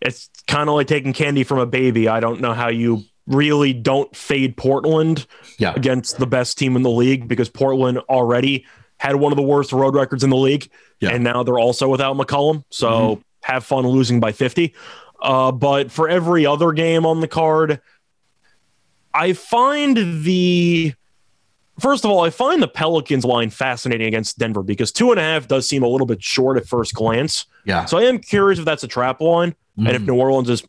it's 0.00 0.28
kind 0.46 0.68
of 0.68 0.74
like 0.74 0.86
taking 0.86 1.12
candy 1.12 1.44
from 1.44 1.58
a 1.58 1.66
baby. 1.66 2.08
I 2.08 2.20
don't 2.20 2.40
know 2.40 2.52
how 2.54 2.68
you 2.68 3.02
really 3.26 3.72
don't 3.72 4.14
fade 4.16 4.56
Portland 4.56 5.26
Yeah. 5.58 5.72
against 5.74 6.18
the 6.18 6.26
best 6.26 6.58
team 6.58 6.76
in 6.76 6.82
the 6.82 6.90
league 6.90 7.28
because 7.28 7.48
Portland 7.48 7.98
already 8.08 8.66
had 8.98 9.16
one 9.16 9.32
of 9.32 9.36
the 9.36 9.42
worst 9.42 9.72
road 9.72 9.94
records 9.94 10.22
in 10.24 10.30
the 10.30 10.36
league. 10.36 10.70
Yeah. 11.00 11.08
Mm-hmm. 11.08 11.14
And 11.16 11.24
now 11.24 11.42
they're 11.42 11.58
also 11.58 11.88
without 11.88 12.16
McCollum. 12.16 12.64
So 12.70 13.22
have 13.42 13.64
fun 13.64 13.86
losing 13.86 14.20
by 14.20 14.32
50. 14.32 14.74
Uh, 15.22 15.52
but 15.52 15.90
for 15.90 16.08
every 16.08 16.44
other 16.46 16.72
game 16.72 17.06
on 17.06 17.20
the 17.20 17.28
card, 17.28 17.80
I 19.14 19.32
find 19.32 19.96
the 20.24 20.94
first 21.80 22.04
of 22.04 22.10
all, 22.10 22.20
I 22.24 22.30
find 22.30 22.62
the 22.62 22.68
Pelicans 22.68 23.24
line 23.24 23.50
fascinating 23.50 24.06
against 24.06 24.38
Denver 24.38 24.62
because 24.62 24.92
two 24.92 25.10
and 25.10 25.18
a 25.18 25.22
half 25.22 25.48
does 25.48 25.68
seem 25.68 25.82
a 25.82 25.88
little 25.88 26.06
bit 26.06 26.22
short 26.22 26.56
at 26.56 26.66
first 26.66 26.94
glance. 26.94 27.46
Yeah. 27.64 27.84
So 27.84 27.98
I 27.98 28.02
am 28.04 28.18
curious 28.18 28.58
if 28.58 28.64
that's 28.64 28.82
a 28.84 28.88
trap 28.88 29.20
line 29.20 29.54
and 29.76 29.88
if 29.88 30.02
Mhm. 30.02 30.06
New 30.08 30.14
Orleans 30.16 30.50
is, 30.50 30.62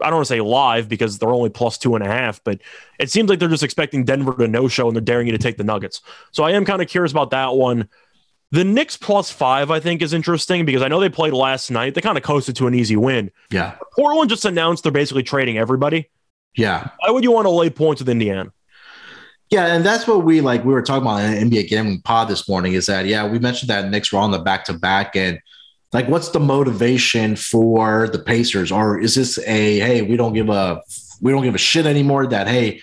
I 0.00 0.06
don't 0.06 0.16
want 0.16 0.26
to 0.26 0.34
say 0.34 0.40
live 0.40 0.88
because 0.88 1.18
they're 1.18 1.30
only 1.30 1.50
plus 1.50 1.78
two 1.78 1.94
and 1.94 2.04
a 2.04 2.08
half, 2.08 2.42
but 2.44 2.60
it 2.98 3.10
seems 3.10 3.28
like 3.28 3.38
they're 3.38 3.48
just 3.48 3.62
expecting 3.62 4.04
Denver 4.04 4.34
to 4.34 4.48
no 4.48 4.68
show 4.68 4.88
and 4.88 4.96
they're 4.96 5.02
daring 5.02 5.26
you 5.26 5.32
to 5.32 5.38
take 5.38 5.56
the 5.56 5.64
Nuggets. 5.64 6.02
So 6.32 6.44
I 6.44 6.52
am 6.52 6.64
kind 6.64 6.82
of 6.82 6.88
curious 6.88 7.12
about 7.12 7.30
that 7.30 7.54
one. 7.54 7.88
The 8.52 8.64
Knicks 8.64 8.96
plus 8.96 9.30
five, 9.30 9.70
I 9.70 9.80
think, 9.80 10.02
is 10.02 10.12
interesting 10.12 10.64
because 10.64 10.82
I 10.82 10.88
know 10.88 11.00
they 11.00 11.08
played 11.08 11.32
last 11.32 11.70
night. 11.70 11.94
They 11.94 12.00
kind 12.00 12.16
of 12.16 12.22
coasted 12.22 12.56
to 12.56 12.66
an 12.66 12.74
easy 12.74 12.96
win. 12.96 13.30
Yeah. 13.50 13.76
Portland 13.94 14.30
just 14.30 14.44
announced 14.44 14.82
they're 14.82 14.92
basically 14.92 15.24
trading 15.24 15.58
everybody. 15.58 16.10
Yeah. 16.56 16.90
Why 17.00 17.10
would 17.10 17.24
you 17.24 17.32
want 17.32 17.46
to 17.46 17.50
lay 17.50 17.70
points 17.70 18.00
with 18.00 18.08
Indiana? 18.08 18.52
Yeah, 19.50 19.66
and 19.66 19.84
that's 19.86 20.08
what 20.08 20.24
we 20.24 20.40
like. 20.40 20.64
We 20.64 20.72
were 20.72 20.82
talking 20.82 21.02
about 21.02 21.22
in 21.22 21.48
the 21.48 21.62
NBA 21.62 21.68
gambling 21.68 22.00
pod 22.02 22.28
this 22.28 22.48
morning. 22.48 22.72
Is 22.72 22.86
that 22.86 23.06
yeah? 23.06 23.28
We 23.28 23.38
mentioned 23.38 23.70
that 23.70 23.88
Knicks 23.90 24.12
were 24.12 24.18
on 24.18 24.32
the 24.32 24.40
back 24.40 24.64
to 24.64 24.72
back, 24.72 25.14
and 25.14 25.38
like, 25.96 26.08
what's 26.08 26.28
the 26.28 26.38
motivation 26.40 27.36
for 27.36 28.06
the 28.08 28.18
Pacers, 28.18 28.70
or 28.70 29.00
is 29.00 29.14
this 29.14 29.38
a 29.38 29.78
hey, 29.78 30.02
we 30.02 30.16
don't 30.18 30.34
give 30.34 30.50
a 30.50 30.82
we 31.22 31.32
don't 31.32 31.42
give 31.42 31.54
a 31.54 31.58
shit 31.58 31.86
anymore? 31.86 32.26
That 32.26 32.46
hey, 32.48 32.82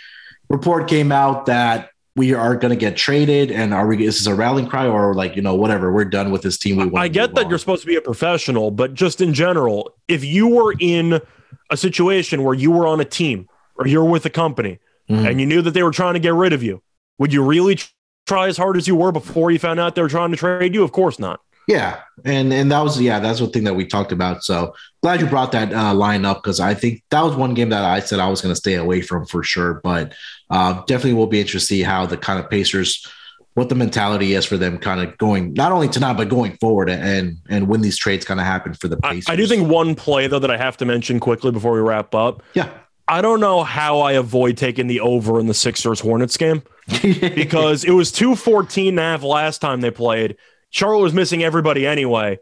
report 0.50 0.88
came 0.90 1.12
out 1.12 1.46
that 1.46 1.90
we 2.16 2.34
are 2.34 2.56
going 2.56 2.72
to 2.72 2.76
get 2.76 2.98
traded, 2.98 3.52
and 3.52 3.72
are 3.72 3.86
we? 3.86 4.04
Is 4.04 4.18
this 4.18 4.26
a 4.26 4.34
rallying 4.34 4.68
cry, 4.68 4.88
or 4.88 5.14
like 5.14 5.36
you 5.36 5.44
know 5.44 5.54
whatever? 5.54 5.94
We're 5.94 6.06
done 6.06 6.32
with 6.32 6.42
this 6.42 6.58
team. 6.58 6.78
We 6.78 6.86
wanna 6.88 7.06
I 7.06 7.08
get 7.08 7.36
that 7.36 7.46
on. 7.46 7.50
you're 7.52 7.60
supposed 7.60 7.82
to 7.82 7.88
be 7.88 7.96
a 7.98 8.02
professional, 8.02 8.72
but 8.72 8.96
just 8.96 9.22
in 9.22 9.32
general, 9.36 9.94
if 10.08 10.26
you 10.26 10.48
were 10.48 10.74
in 10.80 11.22
a 11.70 11.78
situation 11.78 12.44
where 12.44 12.56
you 12.56 12.72
were 12.72 12.88
on 12.88 13.00
a 13.00 13.06
team 13.06 13.48
or 13.76 13.86
you're 13.86 14.06
with 14.06 14.26
a 14.26 14.30
company 14.32 14.80
Mhm. 15.10 15.30
and 15.30 15.40
you 15.40 15.46
knew 15.46 15.62
that 15.62 15.76
they 15.76 15.84
were 15.84 15.92
trying 15.92 16.16
to 16.16 16.20
get 16.20 16.34
rid 16.34 16.52
of 16.54 16.64
you, 16.64 16.82
would 17.20 17.32
you 17.32 17.44
really 17.44 17.78
try 18.26 18.48
as 18.48 18.58
hard 18.58 18.76
as 18.76 18.88
you 18.88 18.96
were 18.96 19.12
before 19.12 19.52
you 19.52 19.60
found 19.60 19.80
out 19.80 19.94
they 19.94 20.02
were 20.02 20.10
trying 20.10 20.32
to 20.32 20.38
trade 20.38 20.74
you? 20.74 20.84
Of 20.84 20.92
course 20.92 21.20
not. 21.20 21.42
Yeah, 21.68 22.02
and 22.26 22.52
and 22.52 22.72
that 22.72 22.82
was 22.82 23.00
yeah, 23.00 23.20
that's 23.20 23.40
one 23.40 23.52
thing 23.52 23.64
that 23.64 23.76
we 23.76 23.86
talked 23.86 24.12
about. 24.12 24.44
So 24.44 24.76
glad 25.02 25.22
you 25.22 25.28
brought 25.28 25.52
that 25.54 25.74
uh, 25.74 25.94
line 25.94 26.26
up 26.26 26.44
because 26.44 26.60
I 26.60 26.74
think 26.74 27.04
that 27.10 27.22
was 27.22 27.36
one 27.36 27.54
game 27.54 27.70
that 27.70 27.84
I 27.84 28.00
said 28.00 28.20
I 28.20 28.30
was 28.30 28.42
going 28.42 28.52
to 28.52 28.60
stay 28.60 28.76
away 28.76 29.02
from 29.02 29.26
for 29.26 29.44
sure. 29.44 29.76
But 29.76 30.14
uh, 30.50 30.82
definitely 30.86 31.14
will 31.14 31.28
be 31.28 31.40
interested 31.40 31.76
to 31.76 31.80
see 31.80 31.84
how 31.84 32.06
the 32.06 32.18
kind 32.18 32.40
of 32.40 32.50
Pacers, 32.50 33.08
what 33.54 33.70
the 33.70 33.76
mentality 33.76 34.34
is 34.34 34.46
for 34.46 34.58
them, 34.58 34.78
kind 34.78 35.02
of 35.02 35.18
going 35.18 35.54
not 35.54 35.72
only 35.72 35.88
tonight 35.88 36.14
but 36.14 36.28
going 36.28 36.58
forward 36.58 36.90
and 36.90 37.38
and 37.50 37.68
when 37.68 37.82
these 37.82 37.98
trades 37.98 38.26
kind 38.26 38.40
of 38.40 38.46
happen 38.46 38.74
for 38.74 38.90
the 38.90 39.00
I, 39.04 39.14
Pacers. 39.14 39.30
I 39.30 39.36
do 39.38 39.48
think 39.48 39.70
one 39.70 39.96
play, 39.96 40.28
though, 40.28 40.40
that 40.40 40.52
I 40.52 40.58
have 40.58 40.76
to 40.78 40.86
mention 40.86 41.20
quickly 41.20 41.52
before 41.52 41.74
we 41.74 41.80
wrap 41.80 42.14
up. 42.14 42.44
yeah, 42.54 42.70
I 43.08 43.22
don't 43.22 43.40
know 43.40 43.64
how 43.64 44.02
I 44.02 44.14
avoid 44.14 44.58
taking 44.58 44.88
the 44.88 45.00
over 45.00 45.40
in 45.40 45.48
the 45.48 45.54
Sixers 45.54 46.00
Hornets 46.02 46.36
game. 46.38 46.64
because 47.02 47.86
it 47.86 47.92
was 47.92 48.12
214 48.12 48.90
and 48.90 49.00
a 49.00 49.02
half 49.02 49.24
last 49.24 49.60
time 49.60 49.80
they 49.80 49.92
played. 49.92 50.36
Charlotte 50.74 51.04
was 51.04 51.14
missing 51.14 51.44
everybody 51.44 51.86
anyway. 51.86 52.40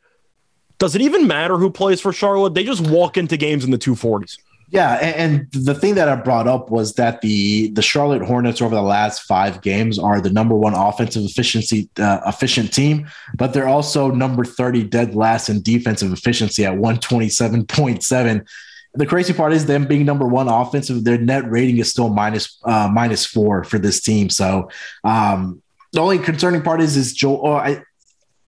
Does 0.79 0.95
it 0.95 1.01
even 1.01 1.27
matter 1.27 1.57
who 1.57 1.69
plays 1.69 2.01
for 2.01 2.13
Charlotte? 2.13 2.55
They 2.55 2.63
just 2.63 2.81
walk 2.81 3.17
into 3.17 3.37
games 3.37 3.65
in 3.65 3.71
the 3.71 3.77
240s. 3.77 4.37
Yeah, 4.69 4.93
and, 5.01 5.51
and 5.53 5.65
the 5.65 5.75
thing 5.75 5.95
that 5.95 6.07
I 6.07 6.15
brought 6.15 6.47
up 6.47 6.71
was 6.71 6.93
that 6.93 7.19
the 7.19 7.71
the 7.71 7.81
Charlotte 7.81 8.21
Hornets 8.21 8.61
over 8.61 8.73
the 8.73 8.81
last 8.81 9.23
five 9.23 9.61
games 9.61 9.99
are 9.99 10.21
the 10.21 10.29
number 10.29 10.55
one 10.55 10.73
offensive 10.73 11.25
efficiency 11.25 11.89
uh, 11.99 12.21
efficient 12.25 12.73
team, 12.73 13.09
but 13.35 13.51
they're 13.51 13.67
also 13.67 14.11
number 14.11 14.45
thirty 14.45 14.81
dead 14.85 15.13
last 15.13 15.49
in 15.49 15.61
defensive 15.61 16.13
efficiency 16.13 16.65
at 16.65 16.77
one 16.77 16.99
twenty 16.99 17.27
seven 17.27 17.65
point 17.65 18.01
seven. 18.01 18.45
The 18.93 19.05
crazy 19.05 19.33
part 19.33 19.51
is 19.51 19.65
them 19.65 19.87
being 19.87 20.05
number 20.05 20.25
one 20.25 20.47
offensive. 20.47 21.03
Their 21.03 21.17
net 21.17 21.51
rating 21.51 21.79
is 21.79 21.89
still 21.89 22.07
minus 22.07 22.57
uh, 22.63 22.89
minus 22.89 23.25
four 23.25 23.65
for 23.65 23.77
this 23.77 23.99
team. 23.99 24.29
So 24.29 24.69
um, 25.03 25.61
the 25.91 25.99
only 25.99 26.17
concerning 26.17 26.61
part 26.61 26.79
is 26.79 26.95
is 26.95 27.11
Joel. 27.11 27.41
Oh, 27.45 27.53
I, 27.55 27.83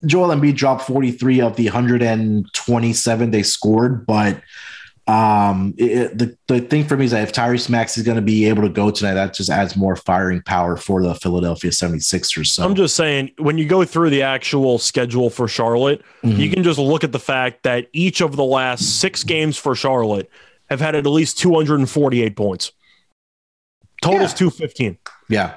Joel 0.07 0.29
Embiid 0.35 0.57
dropped 0.57 0.83
43 0.87 1.41
of 1.41 1.57
the 1.57 1.65
127 1.67 3.31
they 3.31 3.43
scored, 3.43 4.07
but 4.07 4.41
Um, 5.07 5.75
it, 5.77 6.17
the 6.17 6.35
the 6.49 6.61
thing 6.63 6.87
for 6.87 6.97
me 6.97 7.05
is 7.05 7.11
that 7.11 7.23
if 7.25 7.33
Tyrese 7.35 7.69
Max 7.69 7.99
is 7.99 8.05
going 8.05 8.17
to 8.17 8.23
be 8.23 8.47
able 8.49 8.63
to 8.63 8.71
go 8.71 8.91
tonight, 8.91 9.13
that 9.13 9.35
just 9.35 9.51
adds 9.51 9.77
more 9.77 9.97
firing 9.97 10.41
power 10.41 10.79
for 10.79 11.03
the 11.03 11.15
Philadelphia 11.15 11.71
76ers. 11.73 12.47
So 12.47 12.65
I'm 12.65 12.75
just 12.75 12.97
saying, 12.97 13.33
when 13.37 13.59
you 13.59 13.67
go 13.67 13.85
through 13.85 14.09
the 14.09 14.23
actual 14.23 14.79
schedule 14.79 15.29
for 15.29 15.47
Charlotte, 15.47 16.01
Mhm. 16.25 16.39
you 16.39 16.49
can 16.49 16.63
just 16.63 16.79
look 16.79 17.05
at 17.05 17.13
the 17.13 17.19
fact 17.19 17.65
that 17.65 17.89
each 17.93 18.23
of 18.23 18.37
the 18.37 18.45
last 18.45 18.99
six 18.99 19.23
games 19.25 19.59
for 19.59 19.75
Charlotte 19.75 20.31
have 20.71 20.81
had 20.81 20.95
at 20.95 21.05
least 21.05 21.39
248 21.39 22.35
points. 22.35 22.73
Total's 24.01 24.31
Yeah. 24.33 24.37
215. 24.39 24.97
yeah, 25.29 25.51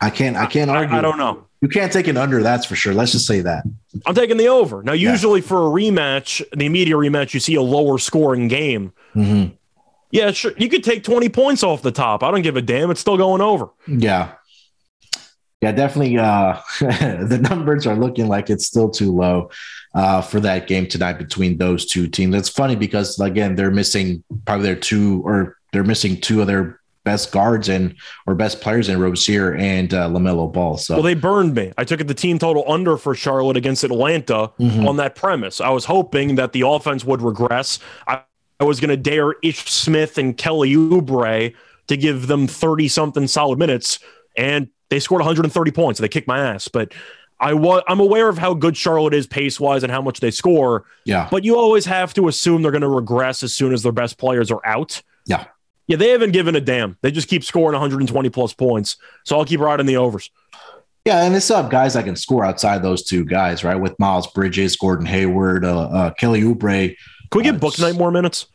I 0.00 0.08
can't 0.08 0.38
I 0.38 0.46
can't 0.46 0.70
argue. 0.70 0.94
I, 0.94 1.00
I 1.00 1.02
don't 1.02 1.18
know. 1.18 1.44
You 1.60 1.68
can't 1.68 1.92
take 1.92 2.08
an 2.08 2.16
under. 2.16 2.42
That's 2.42 2.64
for 2.64 2.74
sure. 2.74 2.94
Let's 2.94 3.12
just 3.12 3.26
say 3.26 3.40
that. 3.42 3.64
I'm 4.06 4.14
taking 4.14 4.38
the 4.38 4.48
over. 4.48 4.82
Now, 4.82 4.92
usually 4.92 5.40
for 5.42 5.58
a 5.58 5.70
rematch, 5.70 6.42
the 6.56 6.64
immediate 6.66 6.96
rematch, 6.96 7.34
you 7.34 7.40
see 7.40 7.54
a 7.54 7.62
lower 7.62 7.98
scoring 7.98 8.48
game. 8.48 8.92
Mhm. 9.14 9.52
Yeah, 10.10 10.30
sure. 10.32 10.52
You 10.56 10.68
could 10.68 10.82
take 10.82 11.04
20 11.04 11.28
points 11.28 11.62
off 11.62 11.82
the 11.82 11.92
top. 11.92 12.22
I 12.22 12.30
don't 12.30 12.42
give 12.42 12.56
a 12.56 12.62
damn. 12.62 12.90
It's 12.90 13.00
still 13.00 13.16
going 13.18 13.42
over. 13.42 13.68
Yeah. 13.86 14.32
Yeah, 15.60 15.72
definitely. 15.72 16.16
Uh, 16.16 16.58
the 16.80 17.38
numbers 17.42 17.86
are 17.86 17.94
looking 17.94 18.26
like 18.26 18.48
it's 18.48 18.66
still 18.66 18.88
too 18.88 19.14
low 19.14 19.50
uh, 19.94 20.22
for 20.22 20.40
that 20.40 20.66
game 20.66 20.86
tonight 20.86 21.18
between 21.18 21.58
those 21.58 21.84
two 21.84 22.08
teams. 22.08 22.34
It's 22.34 22.48
funny 22.48 22.74
because 22.74 23.20
again, 23.20 23.54
they're 23.56 23.70
missing 23.70 24.24
probably 24.46 24.64
their 24.66 24.76
two 24.76 25.20
or 25.26 25.58
they're 25.72 25.84
missing 25.84 26.18
two 26.20 26.40
of 26.40 26.46
their 26.46 26.79
best 27.04 27.32
guards 27.32 27.68
and 27.68 27.94
or 28.26 28.34
best 28.34 28.60
players 28.60 28.88
in 28.88 29.00
Rozier 29.00 29.54
and 29.54 29.92
uh, 29.94 30.08
LaMelo 30.08 30.52
Ball. 30.52 30.76
So 30.76 30.94
Well, 30.94 31.02
they 31.02 31.14
burned 31.14 31.54
me. 31.54 31.72
I 31.78 31.84
took 31.84 32.00
it 32.00 32.08
the 32.08 32.14
team 32.14 32.38
total 32.38 32.64
under 32.70 32.96
for 32.96 33.14
Charlotte 33.14 33.56
against 33.56 33.84
Atlanta 33.84 34.50
Mhm. 34.60 34.86
on 34.86 34.96
that 34.96 35.14
premise. 35.14 35.60
I 35.60 35.70
was 35.70 35.84
hoping 35.86 36.34
that 36.36 36.52
the 36.52 36.62
offense 36.66 37.04
would 37.04 37.22
regress. 37.22 37.78
I, 38.06 38.20
I 38.58 38.64
was 38.64 38.80
going 38.80 38.90
to 38.90 38.96
dare 38.96 39.34
Ish 39.42 39.70
Smith 39.70 40.18
and 40.18 40.36
Kelly 40.36 40.74
Oubre 40.74 41.54
to 41.86 41.96
give 41.96 42.26
them 42.26 42.46
30 42.46 42.88
something 42.88 43.26
solid 43.26 43.58
minutes, 43.58 43.98
and 44.36 44.68
they 44.90 45.00
scored 45.00 45.20
130 45.20 45.70
points. 45.70 45.98
They 46.00 46.08
kicked 46.08 46.28
my 46.28 46.38
ass. 46.38 46.68
But 46.68 46.92
I 47.40 47.54
was 47.54 47.82
I'm 47.88 48.00
aware 48.00 48.28
of 48.28 48.36
how 48.36 48.52
good 48.52 48.76
Charlotte 48.76 49.14
is 49.14 49.26
pace 49.26 49.58
wise 49.58 49.82
and 49.82 49.90
how 49.90 50.02
much 50.02 50.20
they 50.20 50.30
score. 50.30 50.84
yeah, 51.06 51.28
But 51.30 51.44
you 51.44 51.56
always 51.56 51.86
have 51.86 52.12
to 52.14 52.28
assume 52.28 52.60
they're 52.60 52.70
going 52.70 52.82
to 52.82 52.88
regress 52.88 53.42
as 53.42 53.54
soon 53.54 53.72
as 53.72 53.82
their 53.82 53.92
best 53.92 54.18
players 54.18 54.50
are 54.50 54.60
out. 54.66 55.00
Yeah. 55.26 55.44
Yeah, 55.90 55.96
they 55.96 56.10
haven't 56.10 56.30
given 56.30 56.54
a 56.54 56.60
damn. 56.60 56.96
They 57.02 57.10
just 57.10 57.26
keep 57.26 57.42
scoring 57.42 57.72
120 57.72 58.30
plus 58.30 58.52
points. 58.54 58.96
So 59.24 59.36
I'll 59.36 59.44
keep 59.44 59.58
riding 59.58 59.86
the 59.86 59.96
overs. 59.96 60.30
yeah, 61.04 61.24
and 61.24 61.34
it's 61.34 61.50
up 61.50 61.68
guys 61.68 61.94
that 61.94 62.04
can 62.04 62.14
score 62.14 62.44
outside 62.44 62.80
those 62.84 63.02
two 63.02 63.24
guys, 63.24 63.64
right? 63.64 63.74
With 63.74 63.98
Miles 63.98 64.28
Bridges, 64.28 64.76
Gordon 64.76 65.04
Hayward, 65.06 65.64
uh, 65.64 65.80
uh, 65.88 66.10
Kelly 66.12 66.42
Oubre. 66.42 66.94
Can 67.32 67.38
we 67.38 67.42
get 67.42 67.56
Uh, 67.56 67.58
Bouknight 67.58 67.98
more 67.98 68.12
minutes? 68.12 68.46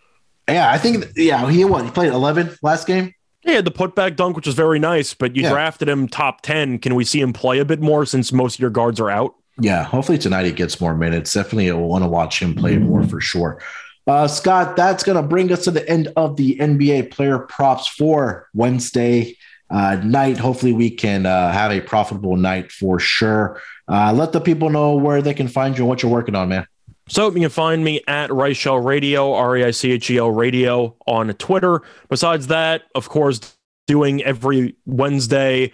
Yeah, 0.47 0.71
I 0.71 0.77
think 0.77 1.07
yeah 1.17 1.49
he 1.51 1.65
what 1.65 1.83
he 1.83 1.91
played 1.91 2.13
eleven 2.13 2.55
last 2.63 2.87
game. 2.87 3.13
He 3.41 3.51
had 3.53 3.65
the 3.65 3.71
putback 3.71 4.15
dunk, 4.15 4.35
which 4.37 4.45
was 4.45 4.55
very 4.55 4.79
nice, 4.79 5.13
but 5.13 5.35
you 5.35 5.43
Yeah. 5.43 5.49
drafted 5.51 5.89
him 5.89 6.07
top 6.07 6.41
10. 6.41 6.79
Can 6.79 6.95
we 6.95 7.03
see 7.03 7.19
him 7.19 7.33
play 7.33 7.59
a 7.59 7.65
bit 7.65 7.79
more 7.81 8.05
since 8.05 8.31
most 8.31 8.55
of 8.55 8.59
your 8.61 8.69
guards 8.71 8.99
are 8.99 9.09
out? 9.11 9.33
Yeah, 9.59 9.83
hopefully 9.83 10.17
tonight 10.17 10.45
he 10.45 10.51
gets 10.51 10.79
more 10.81 10.95
minutes. 10.95 11.33
Definitely 11.33 11.69
I 11.69 11.73
want 11.73 12.03
to 12.03 12.07
watch 12.09 12.41
him 12.41 12.55
play 12.55 12.77
more 12.77 13.03
for 13.03 13.19
sure. 13.21 13.61
Uh, 14.07 14.27
Scott, 14.27 14.75
that's 14.75 15.03
going 15.03 15.15
to 15.15 15.27
bring 15.27 15.51
us 15.51 15.63
to 15.63 15.71
the 15.71 15.87
end 15.89 16.11
of 16.15 16.35
the 16.35 16.57
NBA 16.57 17.11
player 17.11 17.39
props 17.39 17.87
for 17.87 18.47
Wednesday 18.53 19.35
uh, 19.69 19.95
night. 20.03 20.37
Hopefully, 20.37 20.73
we 20.73 20.91
can 20.91 21.25
uh, 21.25 21.51
have 21.51 21.71
a 21.71 21.81
profitable 21.81 22.37
night 22.37 22.71
for 22.71 22.99
sure. 22.99 23.61
Uh, 23.87 24.13
let 24.13 24.31
the 24.31 24.41
people 24.41 24.69
know 24.69 24.95
where 24.95 25.21
they 25.21 25.33
can 25.33 25.47
find 25.47 25.77
you 25.77 25.83
and 25.83 25.89
what 25.89 26.03
you're 26.03 26.11
working 26.11 26.35
on, 26.35 26.49
man. 26.49 26.67
So 27.07 27.29
you 27.31 27.41
can 27.41 27.49
find 27.49 27.83
me 27.83 28.01
at 28.07 28.29
Reichel 28.29 28.83
Radio, 28.83 29.33
R 29.33 29.57
E 29.57 29.63
I 29.63 29.71
C 29.71 29.91
H 29.91 30.09
E 30.09 30.17
L 30.17 30.31
Radio 30.31 30.95
on 31.07 31.29
Twitter. 31.33 31.81
Besides 32.09 32.47
that, 32.47 32.83
of 32.95 33.09
course, 33.09 33.39
doing 33.87 34.23
every 34.23 34.75
Wednesday 34.85 35.71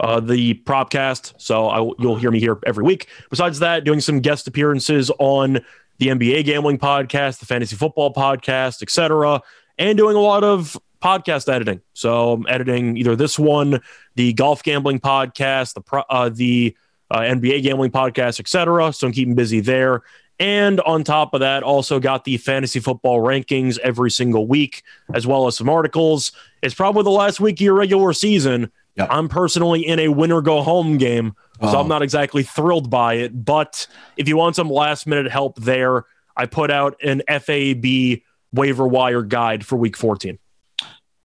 uh, 0.00 0.20
the 0.20 0.54
Propcast. 0.64 1.34
So 1.38 1.68
I, 1.68 1.78
you'll 1.98 2.16
hear 2.16 2.30
me 2.30 2.38
here 2.40 2.58
every 2.66 2.84
week. 2.84 3.08
Besides 3.30 3.58
that, 3.58 3.84
doing 3.84 4.00
some 4.00 4.20
guest 4.20 4.46
appearances 4.46 5.10
on 5.18 5.60
the 5.98 6.08
NBA 6.08 6.44
Gambling 6.44 6.78
Podcast, 6.78 7.38
the 7.40 7.46
Fantasy 7.46 7.76
Football 7.76 8.12
Podcast, 8.12 8.82
etc., 8.82 9.42
and 9.78 9.96
doing 9.96 10.16
a 10.16 10.20
lot 10.20 10.44
of 10.44 10.76
podcast 11.02 11.52
editing. 11.52 11.80
So 11.92 12.32
I'm 12.32 12.46
editing 12.48 12.96
either 12.96 13.14
this 13.14 13.38
one, 13.38 13.80
the 14.16 14.32
Golf 14.32 14.62
Gambling 14.62 15.00
Podcast, 15.00 15.74
the 15.74 15.80
pro, 15.80 16.02
uh, 16.10 16.28
the 16.28 16.76
uh, 17.10 17.20
NBA 17.20 17.62
Gambling 17.62 17.90
Podcast, 17.90 18.40
etc. 18.40 18.92
So 18.92 19.06
I'm 19.06 19.12
keeping 19.12 19.34
busy 19.34 19.60
there. 19.60 20.02
And 20.40 20.80
on 20.82 21.02
top 21.02 21.34
of 21.34 21.40
that, 21.40 21.62
also 21.64 21.98
got 21.98 22.24
the 22.24 22.36
fantasy 22.36 22.78
football 22.78 23.20
rankings 23.20 23.78
every 23.78 24.10
single 24.10 24.46
week, 24.46 24.84
as 25.12 25.26
well 25.26 25.48
as 25.48 25.56
some 25.56 25.68
articles. 25.68 26.30
It's 26.62 26.74
probably 26.74 27.02
the 27.02 27.10
last 27.10 27.40
week 27.40 27.56
of 27.56 27.60
your 27.60 27.74
regular 27.74 28.12
season. 28.12 28.70
Yep. 28.96 29.08
I'm 29.10 29.28
personally 29.28 29.86
in 29.86 29.98
a 29.98 30.08
winner 30.08 30.40
go 30.40 30.62
home 30.62 30.96
game, 30.96 31.34
so 31.60 31.68
Oh. 31.68 31.80
I'm 31.80 31.88
not 31.88 32.02
exactly 32.02 32.42
thrilled 32.42 32.90
by 32.90 33.14
it. 33.14 33.44
But 33.44 33.86
if 34.16 34.28
you 34.28 34.36
want 34.36 34.56
some 34.56 34.70
last 34.70 35.06
minute 35.06 35.30
help 35.30 35.56
there, 35.56 36.04
I 36.36 36.46
put 36.46 36.70
out 36.70 36.96
an 37.02 37.22
FAB 37.28 38.20
waiver 38.52 38.86
wire 38.86 39.22
guide 39.22 39.66
for 39.66 39.76
week 39.76 39.96
14. 39.96 40.38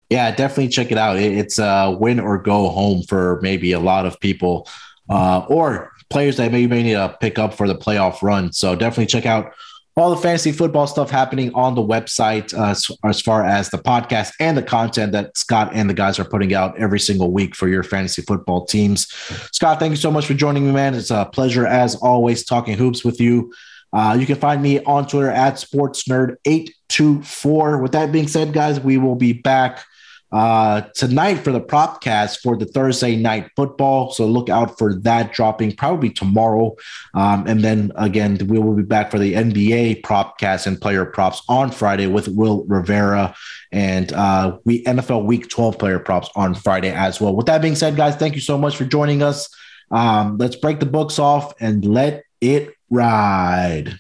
Yeah, 0.10 0.32
definitely 0.32 0.70
check 0.70 0.92
it 0.92 0.98
out. 0.98 1.18
It's 1.18 1.60
a 1.60 1.96
win 1.98 2.20
or 2.20 2.38
go 2.38 2.70
home 2.70 3.04
for 3.04 3.40
maybe 3.42 3.74
a 3.74 3.80
lot 3.80 4.06
of 4.06 4.20
people 4.20 4.68
uh, 5.10 5.46
or 5.50 5.92
players 6.10 6.38
that 6.38 6.52
maybe 6.52 6.68
may 6.68 6.84
need 6.84 6.94
to 6.94 7.18
pick 7.20 7.38
up 7.38 7.54
for 7.54 7.68
the 7.68 7.76
playoff 7.76 8.22
run. 8.22 8.54
So 8.54 8.76
definitely 8.76 9.08
check 9.08 9.26
out 9.26 9.52
all 9.98 10.12
the 10.12 10.18
fantasy 10.18 10.52
football 10.52 10.86
stuff 10.86 11.10
happening 11.10 11.52
on 11.54 11.74
the 11.76 11.82
website 11.82 12.54
uh, 12.54 12.76
as, 13.08 13.22
far 13.22 13.44
as 13.44 13.72
the 13.72 13.78
podcast 13.78 14.32
and 14.40 14.56
the 14.56 14.62
content 14.62 15.12
that 15.12 15.36
Scott 15.36 15.72
and 15.74 15.90
the 15.90 15.94
guys 15.94 16.20
are 16.20 16.26
putting 16.26 16.54
out 16.54 16.78
every 16.78 17.00
single 17.00 17.32
week 17.32 17.56
for 17.56 17.68
your 17.68 17.82
fantasy 17.84 18.22
football 18.22 18.66
teams. 18.66 19.08
Scott, 19.52 19.80
thank 19.80 19.90
you 19.92 19.98
so 19.98 20.12
much 20.12 20.28
for 20.28 20.36
joining 20.36 20.68
me, 20.68 20.72
man. 20.72 20.94
It's 20.94 21.10
a 21.10 21.26
pleasure 21.26 21.66
as 21.66 21.96
always 21.96 22.46
talking 22.46 22.78
hoops 22.78 23.04
with 23.04 23.20
you. 23.20 23.52
Uh, 23.92 24.16
you 24.20 24.28
can 24.28 24.36
find 24.36 24.62
me 24.62 24.84
on 24.84 25.08
Twitter 25.08 25.32
at 25.32 25.56
sportsnerd824. 25.56 27.82
With 27.82 27.94
that 27.94 28.12
being 28.12 28.28
said, 28.28 28.54
guys, 28.54 28.80
we 28.80 28.98
will 28.98 29.16
be 29.16 29.34
back 29.34 29.84
uh, 30.32 30.82
tonight 30.94 31.36
for 31.36 31.52
the 31.52 31.62
propcast 31.62 32.40
for 32.42 32.58
the 32.58 32.66
Thursday 32.66 33.16
night 33.16 33.50
football. 33.56 34.12
So 34.12 34.26
look 34.26 34.50
out 34.50 34.78
for 34.78 34.96
that 35.00 35.34
dropping 35.34 35.76
probably 35.76 36.10
tomorrow. 36.10 36.76
Um, 37.14 37.48
and 37.48 37.62
then 37.62 37.92
again, 37.96 38.38
we 38.48 38.60
will 38.60 38.76
be 38.76 38.84
back 38.84 39.12
for 39.12 39.20
the 39.20 39.34
NBA 39.34 40.02
propcast 40.02 40.68
and 40.68 40.80
player 40.80 41.06
props 41.06 41.42
on 41.48 41.72
Friday 41.72 42.08
with 42.08 42.28
Will 42.28 42.66
Rivera 42.66 43.36
and 43.72 44.12
uh, 44.14 44.58
we 44.66 44.84
NFL 44.84 45.26
Week 45.26 45.50
12 45.50 45.78
player 45.78 46.00
props 46.00 46.30
on 46.36 46.56
Friday 46.56 46.92
as 46.92 47.20
well. 47.22 47.36
With 47.36 47.48
that 47.48 47.62
being 47.62 47.76
said, 47.76 47.96
guys, 47.96 48.16
thank 48.16 48.36
you 48.36 48.42
so 48.42 48.58
much 48.58 48.76
for 48.76 48.86
joining 48.86 49.22
us. 49.22 49.50
Um, 49.92 50.38
let's 50.38 50.56
break 50.56 50.80
the 50.80 50.86
books 50.86 51.20
off 51.20 51.54
and 51.60 51.84
let 51.86 52.24
it 52.42 52.74
ride. 52.90 54.00